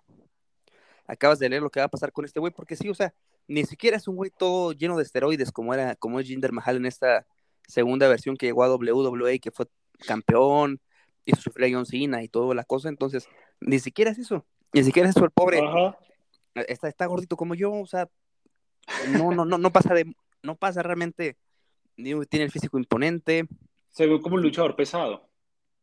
Acabas 1.06 1.38
de 1.38 1.48
leer 1.48 1.62
lo 1.62 1.70
que 1.70 1.80
va 1.80 1.86
a 1.86 1.90
pasar 1.90 2.12
con 2.12 2.24
este 2.24 2.40
güey, 2.40 2.52
porque 2.52 2.76
sí, 2.76 2.88
o 2.88 2.94
sea, 2.94 3.14
ni 3.46 3.64
siquiera 3.64 3.96
es 3.96 4.08
un 4.08 4.16
güey 4.16 4.30
todo 4.30 4.72
lleno 4.72 4.96
de 4.96 5.02
esteroides 5.02 5.52
como 5.52 5.74
era, 5.74 5.96
como 5.96 6.18
es 6.18 6.26
Jinder 6.26 6.52
Mahal 6.52 6.76
en 6.76 6.86
esta 6.86 7.26
segunda 7.66 8.08
versión 8.08 8.36
que 8.36 8.46
llegó 8.46 8.64
a 8.64 8.74
WWE, 8.74 9.38
que 9.40 9.50
fue 9.50 9.66
campeón, 10.06 10.80
y 11.24 11.34
sufrió 11.36 11.66
a 11.66 11.70
John 11.70 11.86
Cena 11.86 12.22
y 12.22 12.28
toda 12.28 12.54
la 12.54 12.64
cosa, 12.64 12.88
entonces, 12.88 13.28
ni 13.60 13.78
siquiera 13.78 14.10
es 14.10 14.18
eso, 14.18 14.46
ni 14.72 14.82
siquiera 14.82 15.08
es 15.08 15.16
eso, 15.16 15.24
el 15.24 15.30
pobre, 15.30 15.60
está, 16.54 16.88
está 16.88 17.06
gordito 17.06 17.36
como 17.36 17.54
yo, 17.54 17.72
o 17.72 17.86
sea, 17.86 18.08
no, 19.08 19.32
no, 19.32 19.44
no, 19.44 19.58
no 19.58 19.70
pasa 19.72 19.94
de, 19.94 20.14
no 20.42 20.56
pasa 20.56 20.82
realmente, 20.82 21.36
tiene 21.96 22.44
el 22.44 22.50
físico 22.50 22.78
imponente. 22.78 23.46
Se 23.90 24.06
ve 24.06 24.20
como 24.20 24.36
un 24.36 24.42
luchador 24.42 24.76
pesado. 24.76 25.28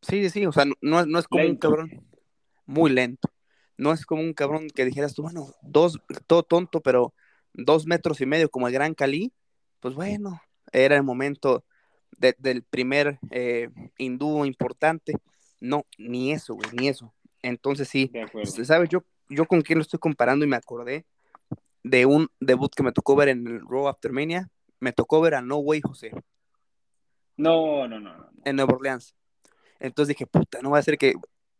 Sí, 0.01 0.29
sí, 0.29 0.45
o 0.45 0.51
sea, 0.51 0.65
no, 0.81 1.05
no 1.05 1.19
es 1.19 1.27
como 1.27 1.43
un 1.43 1.55
cabrón 1.57 2.05
muy 2.65 2.91
lento. 2.91 3.29
No 3.77 3.91
es 3.93 4.05
como 4.05 4.21
un 4.21 4.33
cabrón 4.33 4.67
que 4.69 4.85
dijeras 4.85 5.13
tú, 5.13 5.23
bueno, 5.23 5.47
dos, 5.61 5.99
todo 6.27 6.43
tonto, 6.43 6.81
pero 6.81 7.13
dos 7.53 7.85
metros 7.85 8.21
y 8.21 8.25
medio 8.25 8.49
como 8.49 8.67
el 8.67 8.73
Gran 8.73 8.93
Cali, 8.93 9.33
pues 9.79 9.95
bueno, 9.95 10.41
era 10.71 10.95
el 10.95 11.03
momento 11.03 11.63
del 12.17 12.63
primer 12.63 13.19
eh, 13.31 13.69
hindú 13.97 14.45
importante. 14.45 15.13
No, 15.59 15.85
ni 15.97 16.31
eso, 16.31 16.55
güey, 16.55 16.69
ni 16.73 16.87
eso. 16.87 17.13
Entonces 17.41 17.87
sí, 17.87 18.11
¿sabes? 18.63 18.89
Yo, 18.89 19.03
yo 19.29 19.45
con 19.45 19.61
quién 19.61 19.79
lo 19.79 19.83
estoy 19.83 19.99
comparando 19.99 20.45
y 20.45 20.47
me 20.47 20.55
acordé 20.55 21.05
de 21.83 22.05
un 22.05 22.29
debut 22.39 22.73
que 22.75 22.83
me 22.83 22.91
tocó 22.91 23.15
ver 23.15 23.29
en 23.29 23.47
el 23.47 23.61
Raw 23.67 23.87
After 23.87 24.11
Mania. 24.11 24.49
Me 24.79 24.91
tocó 24.93 25.21
ver 25.21 25.35
a 25.35 25.41
No 25.41 25.57
Way 25.57 25.81
José. 25.81 26.11
No, 27.37 27.87
no, 27.87 27.99
no, 27.99 28.17
no. 28.17 28.29
En 28.45 28.55
Nueva 28.55 28.75
Orleans. 28.75 29.15
Entonces 29.79 30.15
dije, 30.15 30.27
puta, 30.27 30.61
no 30.61 30.71
va 30.71 30.79
a 30.79 30.83
ser 30.83 30.97
que, 30.97 31.15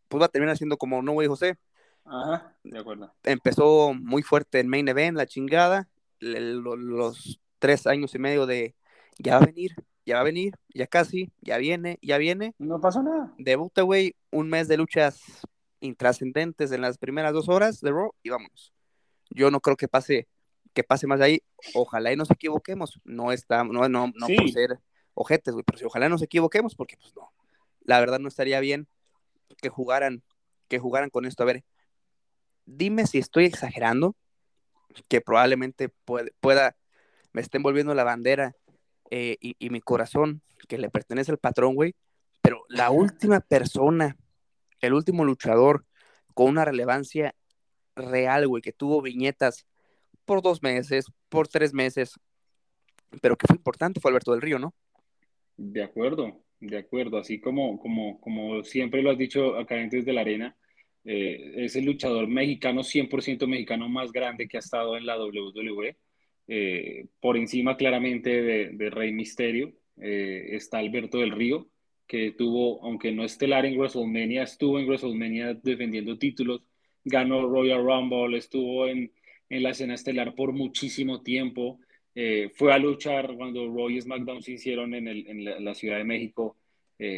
pues 0.08 0.21
va 0.21 0.26
a 0.26 0.30
terminar 0.30 0.58
siendo 0.58 0.78
como 0.78 1.02
No 1.02 1.13
Way 1.13 1.28
José. 1.28 1.58
Ajá, 2.06 2.56
de 2.64 2.80
acuerdo. 2.80 3.14
Empezó 3.24 3.94
muy 3.94 4.24
fuerte 4.24 4.60
en 4.60 4.68
Main 4.68 4.88
Event, 4.88 5.18
la 5.18 5.26
chingada, 5.26 5.88
los 6.20 7.40
tres 7.60 7.88
años 7.88 8.14
y 8.16 8.20
medio 8.20 8.46
de, 8.46 8.76
ya 9.18 9.38
va 9.38 9.44
a 9.44 9.46
venir, 9.46 9.76
ya 10.06 10.16
va 10.16 10.22
a 10.22 10.26
venir, 10.26 10.56
ya 10.74 10.88
casi, 10.88 11.32
ya 11.42 11.58
viene, 11.58 12.00
ya 12.02 12.18
viene. 12.18 12.54
No 12.58 12.82
pasó 12.82 13.04
nada. 13.04 13.34
Debuta, 13.38 13.84
güey, 13.84 14.16
un 14.32 14.50
mes 14.50 14.68
de 14.68 14.78
luchas 14.78 15.22
intrascendentes 15.80 16.72
en 16.72 16.82
las 16.82 16.98
primeras 16.98 17.34
dos 17.34 17.50
horas 17.50 17.82
de 17.82 17.92
Raw 17.92 18.12
y 18.24 18.30
vámonos. 18.30 18.74
Yo 19.30 19.50
no 19.52 19.60
creo 19.62 19.78
que 19.78 19.88
pase 19.88 20.28
que 20.74 20.84
pase 20.84 21.06
más 21.06 21.20
de 21.20 21.26
ahí. 21.26 21.44
Ojalá 21.74 22.14
y 22.14 22.16
nos 22.16 22.32
equivoquemos. 22.32 23.00
No 23.04 23.32
está, 23.32 23.64
no, 23.64 23.90
no, 23.90 24.08
no 24.08 24.28
por 24.28 24.50
ser 24.50 24.80
ojetes, 25.14 25.54
güey, 25.54 25.64
pero 25.66 25.78
si 25.78 25.86
ojalá 25.86 26.08
nos 26.08 26.22
equivoquemos, 26.22 26.76
porque 26.76 26.96
pues 26.98 27.14
no 27.16 27.32
la 27.84 28.00
verdad 28.00 28.20
no 28.20 28.28
estaría 28.28 28.60
bien 28.60 28.88
que 29.62 29.70
jugaran, 29.70 30.24
que 30.68 30.80
jugaran 30.80 31.10
con 31.10 31.26
esto. 31.26 31.44
A 31.44 31.46
ver, 31.46 31.64
dime 32.78 33.08
si 33.08 33.18
estoy 33.18 33.46
exagerando, 33.46 34.16
que 35.08 35.22
probablemente 35.22 35.90
pueda, 35.90 36.76
me 37.34 37.42
estén 37.42 37.64
volviendo 37.64 37.94
la 37.94 38.04
bandera 38.04 38.56
eh, 39.10 39.38
y, 39.40 39.70
mi 39.70 39.82
corazón, 39.82 40.42
que 40.68 40.78
le 40.78 40.90
pertenece 40.90 41.32
al 41.32 41.38
patrón, 41.38 41.76
güey. 41.76 41.96
Pero 42.42 42.64
la 42.70 42.92
última 42.92 43.40
persona, 43.42 44.18
el 44.80 44.94
último 44.94 45.26
luchador 45.26 45.86
con 46.34 46.50
una 46.50 46.66
relevancia 46.66 47.36
real, 47.96 48.48
güey, 48.48 48.62
que 48.62 48.72
tuvo 48.72 49.02
viñetas 49.02 49.66
por 50.26 50.42
dos 50.42 50.64
meses, 50.64 51.06
por 51.30 51.48
tres 51.48 51.74
meses, 51.74 52.20
pero 53.22 53.38
que 53.38 53.48
fue 53.48 53.58
importante 53.58 54.00
fue 54.00 54.12
Alberto 54.12 54.32
del 54.32 54.42
Río, 54.42 54.60
¿no? 54.60 54.74
De 55.58 55.84
acuerdo, 55.84 56.42
de 56.60 56.78
acuerdo. 56.78 57.18
Así 57.18 57.40
como, 57.40 57.80
como, 57.80 58.20
como 58.22 58.64
siempre 58.64 59.02
lo 59.02 59.12
has 59.12 59.18
dicho 59.18 59.58
acá 59.58 59.76
dentro 59.76 60.02
de 60.02 60.14
la 60.14 60.22
arena, 60.22 60.56
eh, 61.04 61.54
es 61.58 61.76
el 61.76 61.86
luchador 61.86 62.28
mexicano, 62.28 62.84
100% 62.84 63.48
mexicano 63.48 63.90
más 63.90 64.12
grande 64.12 64.48
que 64.48 64.58
ha 64.58 64.60
estado 64.60 64.98
en 64.98 65.06
la 65.06 65.18
WWE. 65.18 65.98
Eh, 66.48 67.06
por 67.20 67.38
encima 67.38 67.78
claramente 67.78 68.42
de, 68.42 68.90
Rey 68.90 69.14
Misterio 69.14 69.74
eh, 69.98 70.50
está 70.52 70.80
Alberto 70.80 71.20
del 71.20 71.32
Río, 71.32 71.70
que 72.08 72.32
tuvo, 72.32 72.84
aunque 72.84 73.12
no 73.12 73.24
estelar 73.24 73.66
en 73.66 73.78
WrestleMania, 73.78 74.44
estuvo 74.44 74.80
en 74.80 74.86
WrestleMania 74.86 75.54
defendiendo 75.56 76.18
títulos, 76.18 76.62
ganó 77.04 77.48
Royal 77.48 77.84
Rumble, 77.84 78.38
estuvo 78.38 78.88
en, 78.88 79.12
la 79.50 79.72
escena 79.72 79.96
estelar 79.96 80.34
por 80.34 80.54
muchísimo 80.54 81.24
tiempo. 81.24 81.80
fue 82.54 82.74
a 82.74 82.78
luchar 82.78 83.36
cuando 83.36 83.68
Roy 83.68 83.98
y 83.98 84.02
SmackDown 84.02 84.42
se 84.42 84.54
hicieron 84.54 84.94
en 84.94 85.66
la, 85.66 85.76
Ciudad 85.76 85.98
de 85.98 86.06
México 86.06 86.58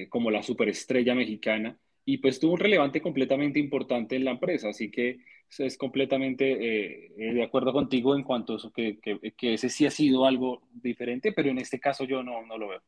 como 0.09 0.31
la 0.31 0.41
superestrella 0.41 1.13
mexicana 1.13 1.77
y 2.05 2.17
pues 2.17 2.39
tuvo 2.39 2.53
un 2.53 2.59
relevante 2.59 3.01
completamente 3.01 3.59
importante 3.59 4.15
en 4.15 4.25
la 4.25 4.31
empresa, 4.31 4.69
así 4.69 4.91
que 4.91 5.19
es 5.57 5.77
completamente 5.77 6.51
eh, 6.51 7.13
eh, 7.17 7.33
de 7.33 7.43
acuerdo 7.43 7.71
contigo 7.71 8.15
en 8.15 8.23
cuanto 8.23 8.53
a 8.53 8.57
eso, 8.57 8.71
que, 8.71 8.99
que, 8.99 9.53
ese 9.53 9.69
sí 9.69 9.85
ha 9.85 9.91
sido 9.91 10.25
algo 10.25 10.63
diferente, 10.73 11.31
pero 11.31 11.49
en 11.49 11.59
este 11.59 11.79
caso 11.79 12.05
yo 12.05 12.23
no, 12.23 12.45
no 12.45 12.57
lo 12.57 12.69
veo. 12.69 12.81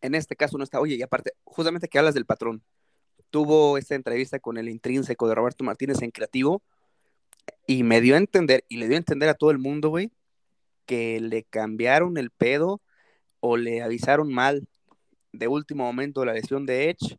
En 0.00 0.14
este 0.14 0.36
caso 0.36 0.58
no 0.58 0.64
está, 0.64 0.80
oye, 0.80 0.96
y 0.96 1.02
aparte, 1.02 1.32
justamente 1.44 1.88
que 1.88 1.98
hablas 1.98 2.14
del 2.14 2.26
patrón, 2.26 2.62
tuvo 3.30 3.78
esta 3.78 3.94
entrevista 3.94 4.38
con 4.40 4.58
el 4.58 4.68
intrínseco 4.68 5.28
de 5.28 5.34
Roberto 5.34 5.64
Martínez 5.64 6.02
en 6.02 6.10
Creativo 6.10 6.62
y 7.66 7.82
me 7.82 8.00
dio 8.00 8.14
a 8.14 8.18
entender, 8.18 8.64
y 8.68 8.76
le 8.76 8.88
dio 8.88 8.96
a 8.96 8.98
entender 8.98 9.28
a 9.28 9.34
todo 9.34 9.50
el 9.50 9.58
mundo, 9.58 9.88
güey, 9.88 10.12
que 10.86 11.20
le 11.20 11.44
cambiaron 11.44 12.18
el 12.18 12.30
pedo 12.30 12.82
o 13.40 13.56
le 13.56 13.82
avisaron 13.82 14.32
mal 14.32 14.68
de 15.32 15.48
último 15.48 15.84
momento 15.84 16.24
la 16.24 16.34
lesión 16.34 16.66
de 16.66 16.90
Edge 16.90 17.18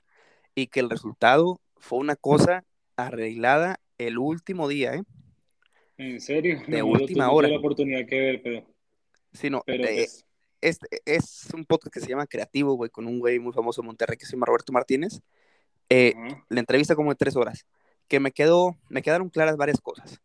y 0.56 0.68
que 0.68 0.80
el 0.80 0.90
resultado 0.90 1.60
fue 1.78 2.00
una 2.00 2.16
cosa 2.16 2.64
arreglada 2.96 3.80
el 3.98 4.18
último 4.18 4.68
día, 4.68 4.96
¿eh? 4.96 5.04
¿En 5.98 6.20
serio? 6.20 6.62
De 6.68 6.82
última 6.82 7.32
hora. 7.32 7.48
la 7.48 7.58
oportunidad 7.58 8.06
que 8.08 8.20
ver, 8.20 8.42
pero... 8.42 8.66
Sí, 9.32 9.50
no, 9.50 9.64
eh, 9.68 10.08
es, 10.62 10.80
es, 11.06 11.48
un 11.54 11.66
podcast 11.66 11.94
que 11.94 12.00
se 12.00 12.08
llama 12.08 12.28
Creativo, 12.28 12.74
güey, 12.76 12.90
con 12.90 13.08
un 13.08 13.20
güey 13.20 13.40
muy 13.40 13.54
famoso 13.54 13.82
de 13.82 13.88
Monterrey 13.88 14.18
que 14.18 14.26
se 14.26 14.34
llama 14.34 14.46
Roberto 14.46 14.72
Martínez. 14.72 15.22
Eh, 15.90 16.14
la 16.50 16.60
entrevista 16.60 16.96
como 16.96 17.12
de 17.12 17.16
tres 17.16 17.36
horas, 17.36 17.66
que 18.08 18.20
me 18.20 18.32
quedó, 18.32 18.78
me 18.90 19.02
quedaron 19.02 19.30
claras 19.30 19.58
varias 19.58 19.82
cosas. 19.82 20.22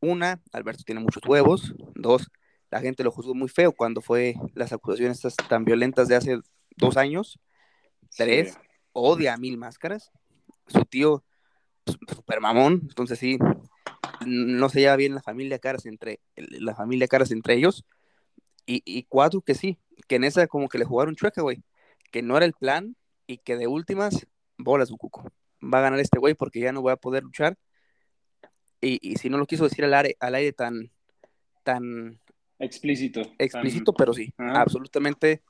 Una, 0.00 0.40
Alberto 0.52 0.82
tiene 0.84 1.00
muchos 1.00 1.22
huevos. 1.26 1.74
Dos, 1.94 2.30
la 2.70 2.80
gente 2.80 3.02
lo 3.02 3.10
juzgó 3.10 3.34
muy 3.34 3.48
feo 3.48 3.72
cuando 3.72 4.00
fue 4.00 4.34
las 4.54 4.72
acusaciones 4.72 5.20
tan 5.48 5.64
violentas 5.64 6.08
de 6.08 6.16
hace 6.16 6.38
dos 6.78 6.96
años. 6.96 7.38
Tres, 8.16 8.58
odia 8.92 9.34
a 9.34 9.36
mil 9.36 9.58
máscaras. 9.58 10.10
Su 10.66 10.84
tío, 10.84 11.24
super 11.86 12.40
mamón, 12.40 12.80
entonces 12.88 13.18
sí, 13.18 13.38
no 14.26 14.68
se 14.68 14.80
lleva 14.80 14.96
bien 14.96 15.14
la 15.14 15.22
familia 15.22 15.58
Caras 15.58 15.86
entre, 15.86 16.20
la 16.36 16.74
familia 16.74 17.08
Caras 17.08 17.30
entre 17.30 17.54
ellos. 17.54 17.84
Y, 18.70 19.04
cuatro, 19.04 19.40
que 19.40 19.54
sí, 19.54 19.78
que 20.08 20.16
en 20.16 20.24
esa 20.24 20.46
como 20.46 20.68
que 20.68 20.76
le 20.76 20.84
jugaron 20.84 21.16
chueca, 21.16 21.40
güey. 21.40 21.62
Que 22.10 22.20
no 22.20 22.36
era 22.36 22.44
el 22.44 22.52
plan 22.52 22.96
y 23.26 23.38
que 23.38 23.56
de 23.56 23.66
últimas, 23.66 24.26
bolas, 24.58 24.90
cuco. 24.90 25.32
Va 25.62 25.78
a 25.78 25.82
ganar 25.82 26.00
este 26.00 26.18
güey 26.18 26.34
porque 26.34 26.60
ya 26.60 26.70
no 26.70 26.82
voy 26.82 26.92
a 26.92 26.96
poder 26.96 27.22
luchar. 27.22 27.56
Y, 28.82 29.16
si 29.16 29.30
no 29.30 29.38
lo 29.38 29.46
quiso 29.46 29.64
decir 29.64 29.86
al 29.86 29.94
aire, 29.94 30.16
al 30.20 30.34
aire 30.34 30.52
tan, 30.52 30.90
tan 31.62 32.20
explícito. 32.58 33.22
Explícito, 33.38 33.94
pero 33.94 34.12
sí, 34.12 34.34
absolutamente 34.36 35.42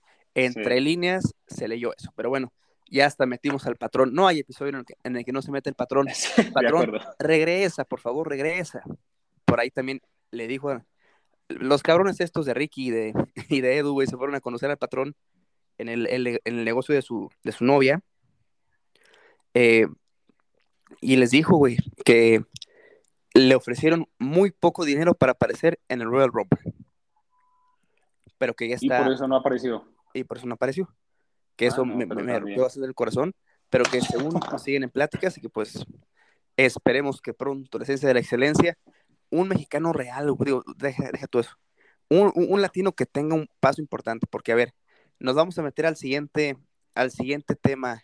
entre 0.45 0.81
líneas 0.81 1.35
se 1.47 1.69
leyó 1.69 1.93
eso. 1.97 2.11
Pero 2.17 2.29
bueno, 2.29 2.53
ya 2.91 3.07
hasta 3.07 3.27
metimos 3.27 3.67
al 3.67 3.77
patrón. 3.77 4.15
No 4.15 4.27
hay 4.27 4.41
episodio 4.41 4.85
en 5.05 5.17
el 5.17 5.25
que, 5.25 5.33
no 5.33 5.43
se 5.43 5.51
mete 5.51 5.71
el 5.71 5.77
patrón. 5.77 6.07
patrón, 6.55 6.93
regresa, 7.19 7.85
por 7.85 8.01
favor, 8.01 8.29
regresa. 8.29 8.83
Por 9.45 9.61
ahí 9.61 9.71
también 9.71 10.01
le 10.31 10.47
dijo 10.47 10.71
a 10.71 10.85
los 11.49 11.83
cabrones 11.83 12.21
estos 12.21 12.47
de 12.47 12.55
Ricky 12.55 12.89
y 12.89 12.91
de, 12.91 13.15
y 13.49 13.61
de 13.61 13.79
Edu, 13.79 13.93
güey, 13.93 14.07
se 14.07 14.17
fueron 14.17 14.35
a 14.35 14.41
conocer 14.41 14.71
al 14.71 14.79
patrón 14.79 15.15
en 15.79 15.89
el, 15.89 16.07
en 16.07 16.41
el 16.45 16.65
negocio 16.65 16.95
de 16.95 17.03
su, 17.03 17.31
de 17.45 17.53
su 17.53 17.65
novia. 17.65 18.01
Eh, 19.55 19.87
y 21.01 21.17
les 21.17 21.31
dijo, 21.31 21.57
güey, 21.57 21.77
que 22.05 22.43
le 23.35 23.55
ofrecieron 23.55 24.09
muy 24.19 24.51
poco 24.51 24.85
dinero 24.85 25.15
para 25.15 25.33
aparecer 25.33 25.79
en 25.89 26.01
el 26.01 26.09
Royal 26.09 26.33
Rumble. 26.33 26.75
Pero 28.39 28.55
que 28.55 28.69
ya 28.69 28.77
está. 28.77 29.01
Y 29.01 29.05
por 29.05 29.13
eso 29.13 29.29
no 29.29 29.37
apareció 29.37 29.85
y 30.15 30.25
por 30.25 30.39
eso 30.39 30.47
no 30.47 30.55
apareció. 30.55 30.89
Que 31.57 31.67
eso 31.67 31.83
ah, 31.83 31.85
me, 31.85 32.07
me, 32.07 32.39
rompió 32.39 32.63
bastante 32.63 32.87
el 32.87 32.95
corazón, 32.95 33.35
pero 33.71 33.85
que 33.85 34.01
según 34.33 34.41
siguen 34.59 34.85
en 34.85 34.91
pláticas 34.91 35.37
y 35.39 35.41
que 35.41 35.49
pues 35.49 35.85
esperemos 36.57 37.21
que 37.21 37.35
pronto 37.35 37.79
la 37.79 37.85
esencia 37.85 38.09
de 38.09 38.15
la 38.15 38.21
excelencia, 38.21 38.77
un 39.31 39.49
mexicano 39.49 39.93
real, 39.93 40.35
digo, 40.41 40.65
deja, 40.77 41.11
deja 41.13 41.27
todo 41.27 41.43
eso, 41.43 41.57
un, 42.09 42.33
un, 42.35 42.63
latino 42.63 42.93
que 42.93 43.07
tenga 43.07 43.35
un 43.35 43.49
paso 43.61 43.81
importante, 43.81 44.27
porque 44.29 44.53
a 44.53 44.57
ver, 44.57 44.75
nos 45.19 45.35
vamos 45.35 45.59
a 45.59 45.63
meter 45.63 45.87
al 45.87 45.97
siguiente, 45.97 46.57
al 46.95 47.11
siguiente 47.11 47.55
tema, 47.55 48.03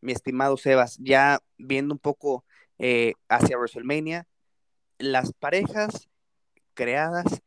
mi 0.00 0.12
estimado 0.12 0.56
Sebas, 0.56 0.98
ya 0.98 1.40
viendo 1.58 1.94
un 1.94 1.98
poco 1.98 2.44
eh, 2.78 3.14
hacia 3.28 3.56
WrestleMania, 3.56 4.26
las 4.98 5.32
parejas 5.32 6.08
creadas 6.74 7.42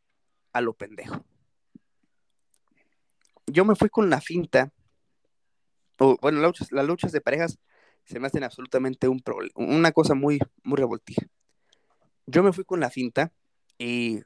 a 0.52 0.60
lo 0.60 0.72
pendejo 0.74 1.27
yo 3.50 3.64
me 3.64 3.74
fui 3.74 3.88
con 3.88 4.10
la 4.10 4.20
finta, 4.20 4.72
o 5.98 6.16
bueno, 6.20 6.40
las 6.40 6.86
luchas, 6.86 7.12
de 7.12 7.20
parejas 7.20 7.58
se 8.04 8.20
me 8.20 8.26
hacen 8.26 8.44
absolutamente 8.44 9.08
un 9.08 9.22
una 9.54 9.92
cosa 9.92 10.14
muy, 10.14 10.38
muy 10.62 10.76
revoltija. 10.76 11.26
Yo 12.26 12.42
me 12.42 12.52
fui 12.52 12.64
con 12.64 12.80
la 12.80 12.90
finta 12.90 13.32
y 13.78 14.20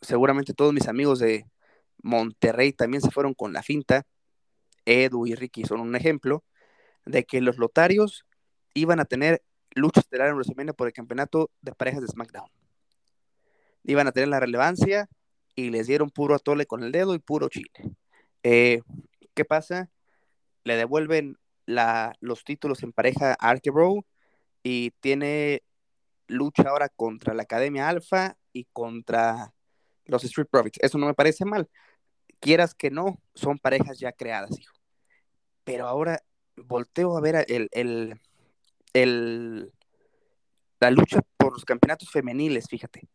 seguramente 0.00 0.54
todos 0.54 0.72
mis 0.72 0.88
amigos 0.88 1.18
de 1.20 1.46
Monterrey 2.02 2.72
también 2.72 3.02
se 3.02 3.10
fueron 3.10 3.34
con 3.34 3.52
la 3.52 3.62
finta. 3.62 4.06
Edu 4.84 5.26
y 5.26 5.34
Ricky 5.34 5.64
son 5.64 5.80
un 5.80 5.94
ejemplo 5.96 6.44
de 7.04 7.24
que 7.24 7.40
los 7.40 7.58
lotarios 7.58 8.26
iban 8.74 9.00
a 9.00 9.04
tener 9.04 9.42
luchas 9.74 10.04
estelar 10.04 10.28
en 10.28 10.34
WrestleMania 10.34 10.72
por 10.72 10.86
el 10.86 10.92
campeonato 10.92 11.50
de 11.60 11.72
parejas 11.72 12.02
de 12.02 12.08
SmackDown. 12.08 12.50
Iban 13.84 14.06
a 14.06 14.12
tener 14.12 14.28
la 14.28 14.40
relevancia 14.40 15.08
y 15.54 15.70
les 15.70 15.86
dieron 15.86 16.10
puro 16.10 16.34
atole 16.34 16.66
con 16.66 16.82
el 16.82 16.92
dedo 16.92 17.14
y 17.14 17.18
puro 17.18 17.48
chile. 17.48 17.70
Eh, 18.42 18.82
¿Qué 19.34 19.44
pasa? 19.44 19.90
Le 20.64 20.76
devuelven 20.76 21.36
los 21.66 22.44
títulos 22.44 22.82
en 22.82 22.92
pareja 22.92 23.36
a 23.38 23.54
Bro 23.72 24.04
y 24.62 24.90
tiene 25.00 25.62
lucha 26.26 26.64
ahora 26.68 26.88
contra 26.88 27.34
la 27.34 27.42
Academia 27.42 27.88
Alpha 27.88 28.36
y 28.52 28.64
contra 28.72 29.52
los 30.04 30.24
Street 30.24 30.48
Profits. 30.50 30.78
Eso 30.82 30.98
no 30.98 31.06
me 31.06 31.14
parece 31.14 31.44
mal. 31.44 31.68
Quieras 32.40 32.74
que 32.74 32.90
no, 32.90 33.20
son 33.34 33.58
parejas 33.58 33.98
ya 33.98 34.12
creadas, 34.12 34.58
hijo. 34.58 34.74
Pero 35.64 35.86
ahora 35.86 36.22
volteo 36.56 37.16
a 37.16 37.20
ver 37.20 37.44
el, 37.48 37.68
el, 38.92 39.72
la 40.80 40.90
lucha 40.90 41.20
por 41.36 41.52
los 41.52 41.64
campeonatos 41.64 42.10
femeniles, 42.10 42.66
fíjate. 42.68 43.08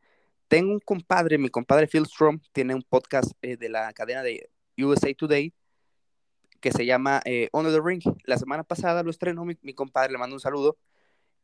Tengo 0.47 0.71
un 0.73 0.79
compadre, 0.79 1.37
mi 1.37 1.49
compadre 1.49 1.87
Phil 1.87 2.05
Strom, 2.05 2.39
tiene 2.51 2.75
un 2.75 2.83
podcast 2.83 3.31
eh, 3.41 3.57
de 3.57 3.69
la 3.69 3.91
cadena 3.93 4.21
de 4.21 4.49
USA 4.77 5.13
Today, 5.13 5.53
que 6.59 6.71
se 6.71 6.85
llama 6.85 7.21
eh, 7.25 7.49
Honor 7.51 7.73
the 7.73 7.81
Ring. 7.83 8.01
La 8.23 8.37
semana 8.37 8.63
pasada 8.63 9.03
lo 9.03 9.11
estrenó 9.11 9.45
mi, 9.45 9.55
compadre, 9.73 10.11
le 10.11 10.17
mando 10.17 10.35
un 10.35 10.39
saludo, 10.39 10.77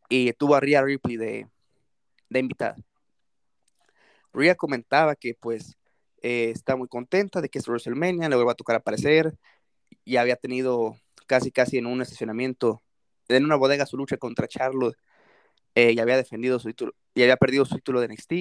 y 0.09 0.33
tuvo 0.33 0.55
a 0.55 0.59
Rhea 0.59 0.81
Ripley 0.81 1.17
de, 1.17 1.47
de 2.29 2.39
invitada. 2.39 2.75
Rhea 4.33 4.55
comentaba 4.55 5.15
que 5.15 5.35
pues 5.35 5.77
eh, 6.21 6.51
está 6.53 6.75
muy 6.75 6.87
contenta 6.87 7.41
de 7.41 7.49
que 7.49 7.59
es 7.59 7.67
WrestleMania, 7.67 8.29
le 8.29 8.35
vuelva 8.35 8.53
a 8.53 8.55
tocar 8.55 8.75
aparecer, 8.75 9.37
y 10.05 10.17
había 10.17 10.35
tenido 10.35 10.95
casi 11.27 11.51
casi 11.51 11.77
en 11.77 11.85
un 11.85 12.01
estacionamiento, 12.01 12.81
en 13.27 13.45
una 13.45 13.55
bodega 13.55 13.85
su 13.85 13.97
lucha 13.97 14.17
contra 14.17 14.47
Charlotte, 14.47 14.97
eh, 15.75 15.91
y 15.93 15.99
había 15.99 16.17
defendido 16.17 16.59
su 16.59 16.67
título, 16.69 16.93
y 17.13 17.23
había 17.23 17.37
perdido 17.37 17.65
su 17.65 17.75
título 17.75 18.01
de 18.01 18.07
NXT, 18.07 18.31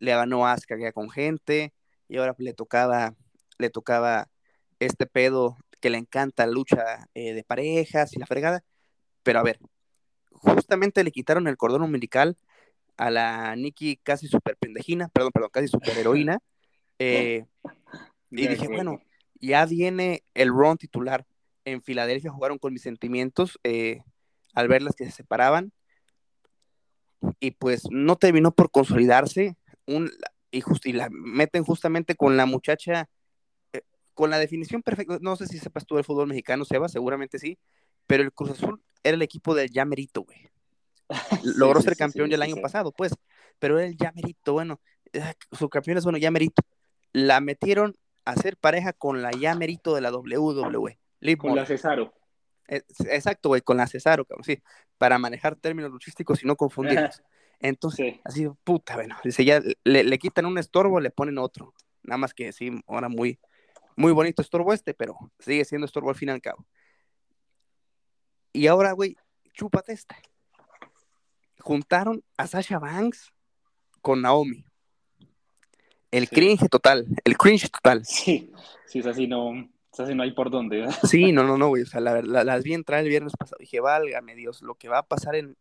le 0.00 0.14
ganó 0.14 0.46
Asuka 0.46 0.92
con 0.92 1.10
gente, 1.10 1.72
y 2.08 2.18
ahora 2.18 2.34
le 2.38 2.52
tocaba 2.54 3.14
le 3.58 3.70
tocaba 3.70 4.28
este 4.80 5.06
pedo 5.06 5.56
que 5.80 5.90
le 5.90 5.98
encanta 5.98 6.46
la 6.46 6.52
lucha 6.52 7.08
eh, 7.14 7.34
de 7.34 7.44
parejas 7.44 8.14
y 8.14 8.18
la 8.18 8.26
fregada. 8.26 8.64
Pero 9.22 9.40
a 9.40 9.42
ver, 9.42 9.58
justamente 10.30 11.04
le 11.04 11.10
quitaron 11.12 11.48
el 11.48 11.56
cordón 11.56 11.82
umbilical 11.82 12.36
a 12.96 13.10
la 13.10 13.56
Nikki 13.56 13.96
casi 14.02 14.28
super 14.28 14.56
pendejina, 14.56 15.08
perdón, 15.08 15.32
perdón, 15.32 15.50
casi 15.52 15.68
super 15.68 15.96
heroína. 15.98 16.38
Eh, 16.98 17.46
Y 18.30 18.46
dije, 18.46 18.68
bueno, 18.68 19.00
ya 19.40 19.66
viene 19.66 20.22
el 20.34 20.50
Ron 20.50 20.78
titular. 20.78 21.26
En 21.64 21.82
Filadelfia 21.82 22.30
jugaron 22.30 22.58
con 22.58 22.72
mis 22.72 22.82
sentimientos 22.82 23.58
eh, 23.64 24.02
al 24.54 24.68
verlas 24.68 24.94
que 24.94 25.04
se 25.06 25.10
separaban. 25.10 25.72
Y 27.40 27.52
pues 27.52 27.84
no 27.90 28.16
terminó 28.16 28.52
por 28.52 28.70
consolidarse. 28.70 29.56
Un, 29.86 30.12
y, 30.52 30.62
y 30.84 30.92
la 30.92 31.08
meten 31.10 31.64
justamente 31.64 32.14
con 32.14 32.36
la 32.36 32.46
muchacha, 32.46 33.08
con 34.14 34.30
la 34.30 34.38
definición 34.38 34.82
perfecta. 34.82 35.18
No 35.20 35.36
sé 35.36 35.46
si 35.46 35.58
sepas 35.58 35.86
tú 35.86 35.96
del 35.96 36.04
fútbol 36.04 36.28
mexicano, 36.28 36.64
Seba, 36.64 36.88
seguramente 36.88 37.38
sí. 37.38 37.58
Pero 38.06 38.22
el 38.22 38.32
Cruz 38.32 38.50
Azul 38.50 38.82
era 39.02 39.14
el 39.14 39.22
equipo 39.22 39.54
del 39.54 39.70
Yamerito, 39.70 40.22
güey. 40.22 40.50
Logró 41.44 41.80
ser 41.80 41.96
campeón 41.96 42.30
ya 42.30 42.36
el 42.36 42.42
año 42.42 42.56
pasado, 42.56 42.92
pues. 42.92 43.12
Pero 43.58 43.78
era 43.78 43.88
el 43.88 43.96
Yamerito, 43.96 44.52
bueno. 44.52 44.80
Ah, 45.20 45.34
su 45.52 45.68
campeón 45.68 45.98
es 45.98 46.04
bueno, 46.04 46.18
Yamerito. 46.18 46.62
La 47.12 47.40
metieron 47.40 47.96
a 48.24 48.36
ser 48.36 48.56
pareja 48.56 48.92
con 48.92 49.22
la 49.22 49.30
ya 49.32 49.54
merito 49.54 49.94
de 49.94 50.00
la 50.00 50.12
WWE. 50.12 50.98
con 51.38 51.56
la 51.56 51.66
Cesaro. 51.66 52.12
Exacto, 52.68 53.50
güey, 53.50 53.60
con 53.60 53.76
la 53.76 53.86
Cesaro, 53.86 54.24
cabrón, 54.24 54.44
sí, 54.44 54.62
para 54.96 55.18
manejar 55.18 55.56
términos 55.56 55.90
luchísticos 55.90 56.42
y 56.42 56.46
no 56.46 56.56
confundirlos. 56.56 57.22
Entonces, 57.60 58.16
así, 58.24 58.48
puta, 58.64 58.94
bueno, 58.94 59.16
dice, 59.22 59.44
ya 59.44 59.60
le, 59.84 60.18
quitan 60.18 60.46
un 60.46 60.58
estorbo, 60.58 61.00
le 61.00 61.10
ponen 61.10 61.38
otro. 61.38 61.74
Nada 62.02 62.18
más 62.18 62.34
que 62.34 62.52
sí, 62.52 62.72
ahora 62.88 63.08
muy, 63.08 63.38
muy 63.96 64.12
bonito 64.12 64.42
estorbo 64.42 64.72
este, 64.72 64.94
pero 64.94 65.16
sigue 65.38 65.64
siendo 65.64 65.86
estorbo 65.86 66.10
al 66.10 66.16
fin 66.16 66.28
y 66.28 66.32
al 66.32 66.40
cabo. 66.40 66.66
Y 68.52 68.66
ahora, 68.66 68.92
güey, 68.92 69.16
chúpate 69.52 69.92
esta. 69.92 70.16
Juntaron 71.60 72.22
a 72.36 72.46
Sasha 72.46 72.78
Banks 72.78 73.32
con 74.00 74.22
Naomi. 74.22 74.64
El 76.10 76.28
cringe 76.28 76.68
total, 76.68 77.06
el 77.24 77.38
cringe 77.38 77.70
total. 77.70 78.04
Sí, 78.04 78.52
sí, 78.86 78.98
es 78.98 79.06
así, 79.06 79.26
no, 79.26 79.54
es 79.92 80.00
así, 80.00 80.14
no 80.14 80.22
hay 80.22 80.32
por 80.32 80.50
dónde. 80.50 80.86
Sí, 81.08 81.32
no, 81.32 81.42
no, 81.44 81.56
no, 81.56 81.68
güey, 81.68 81.84
o 81.84 81.86
sea, 81.86 82.00
la, 82.00 82.20
las 82.22 82.62
vi 82.64 82.74
entrar 82.74 83.00
el 83.00 83.08
viernes 83.08 83.32
pasado, 83.38 83.56
dije, 83.60 83.80
válgame 83.80 84.34
Dios, 84.34 84.60
lo 84.60 84.74
que 84.74 84.88
va 84.88 84.98
a 84.98 85.06
pasar 85.06 85.36
en, 85.36 85.56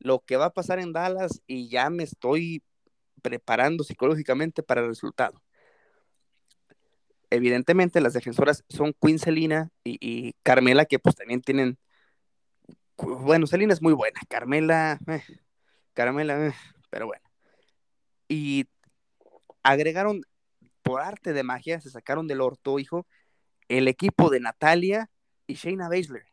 lo 0.00 0.20
que 0.20 0.36
va 0.36 0.46
a 0.46 0.54
pasar 0.54 0.80
en 0.80 0.92
Dallas 0.92 1.40
y 1.46 1.68
ya 1.68 1.88
me 1.90 2.02
estoy 2.02 2.64
preparando 3.22 3.84
psicológicamente 3.84 4.62
para 4.62 4.80
el 4.80 4.88
resultado. 4.88 5.40
Evidentemente 7.30 8.00
las 8.00 8.14
defensoras 8.14 8.64
son 8.68 8.94
Queen 9.00 9.18
Selina 9.18 9.70
y, 9.84 10.32
Carmela, 10.42 10.84
que 10.84 10.98
pues 10.98 11.16
también 11.16 11.40
tienen, 11.40 11.76
bueno, 12.96 13.46
Selina 13.46 13.72
es 13.72 13.82
muy 13.82 13.92
buena, 13.92 14.20
Carmela, 14.28 14.98
eh, 15.08 15.22
Carmela, 15.92 16.46
eh, 16.46 16.54
pero 16.90 17.06
bueno. 17.06 17.22
Y 18.28 18.66
agregaron 19.62 20.22
por 20.82 21.00
arte 21.00 21.32
de 21.32 21.42
magia, 21.42 21.80
se 21.80 21.90
sacaron 21.90 22.28
del 22.28 22.40
orto, 22.40 22.78
hijo, 22.78 23.06
el 23.68 23.88
equipo 23.88 24.30
de 24.30 24.40
Natalia 24.40 25.10
y 25.46 25.54
Shayna 25.54 25.88
Baszler. 25.88 26.26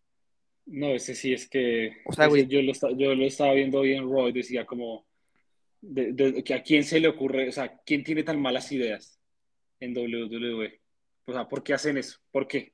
No, 0.65 0.93
ese 0.93 1.15
sí 1.15 1.33
es 1.33 1.49
que 1.49 1.97
o 2.05 2.13
sea, 2.13 2.29
yo, 2.29 2.61
lo, 2.61 2.73
yo 2.95 3.15
lo 3.15 3.25
estaba 3.25 3.53
viendo 3.53 3.79
hoy 3.79 3.93
en 3.93 4.09
Raw 4.09 4.29
y 4.29 4.33
decía 4.33 4.65
como 4.65 5.05
que 6.45 6.53
a 6.53 6.63
quién 6.63 6.83
se 6.83 6.99
le 6.99 7.09
ocurre, 7.09 7.49
o 7.49 7.51
sea, 7.51 7.81
quién 7.85 8.03
tiene 8.03 8.23
tan 8.23 8.41
malas 8.41 8.71
ideas 8.71 9.19
en 9.79 9.97
WWE. 9.97 10.82
O 11.25 11.33
sea, 11.33 11.47
¿por 11.47 11.63
qué 11.63 11.73
hacen 11.73 11.97
eso? 11.97 12.19
¿Por 12.31 12.47
qué? 12.47 12.73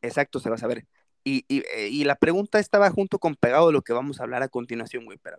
Exacto, 0.00 0.40
se 0.40 0.48
va 0.48 0.56
a 0.56 0.58
saber. 0.58 0.86
Y, 1.24 1.44
y, 1.48 1.62
eh, 1.74 1.88
y, 1.88 2.04
la 2.04 2.16
pregunta 2.16 2.58
estaba 2.58 2.90
junto 2.90 3.18
con 3.18 3.36
pegado 3.36 3.68
de 3.68 3.72
lo 3.72 3.82
que 3.82 3.92
vamos 3.92 4.18
a 4.18 4.24
hablar 4.24 4.42
a 4.42 4.48
continuación, 4.48 5.04
güey. 5.04 5.18
Pero 5.18 5.38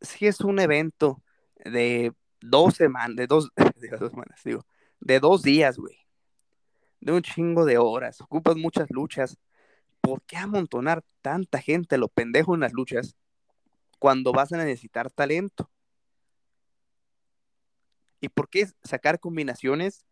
si 0.00 0.26
es 0.26 0.40
un 0.40 0.60
evento 0.60 1.22
de 1.64 2.12
dos 2.40 2.74
semanas, 2.74 3.16
de 3.16 3.26
dos, 3.26 3.50
de 3.76 3.88
dos 3.88 4.10
semanas, 4.10 4.40
digo, 4.44 4.64
de 5.00 5.18
dos 5.18 5.42
días, 5.42 5.78
güey. 5.78 5.96
De 7.00 7.12
un 7.12 7.22
chingo 7.22 7.64
de 7.64 7.78
horas. 7.78 8.20
Ocupas 8.20 8.56
muchas 8.56 8.90
luchas. 8.90 9.38
¿Por 10.00 10.22
qué 10.22 10.36
amontonar 10.36 11.02
tanta 11.20 11.60
gente 11.60 11.98
lo 11.98 12.08
pendejo 12.08 12.54
en 12.54 12.60
las 12.60 12.72
luchas 12.72 13.16
cuando 13.98 14.32
vas 14.32 14.52
a 14.52 14.58
necesitar 14.58 15.10
talento? 15.10 15.68
¿Y 18.20 18.28
por 18.28 18.48
qué 18.48 18.68
sacar 18.84 19.18
combinaciones 19.18 20.04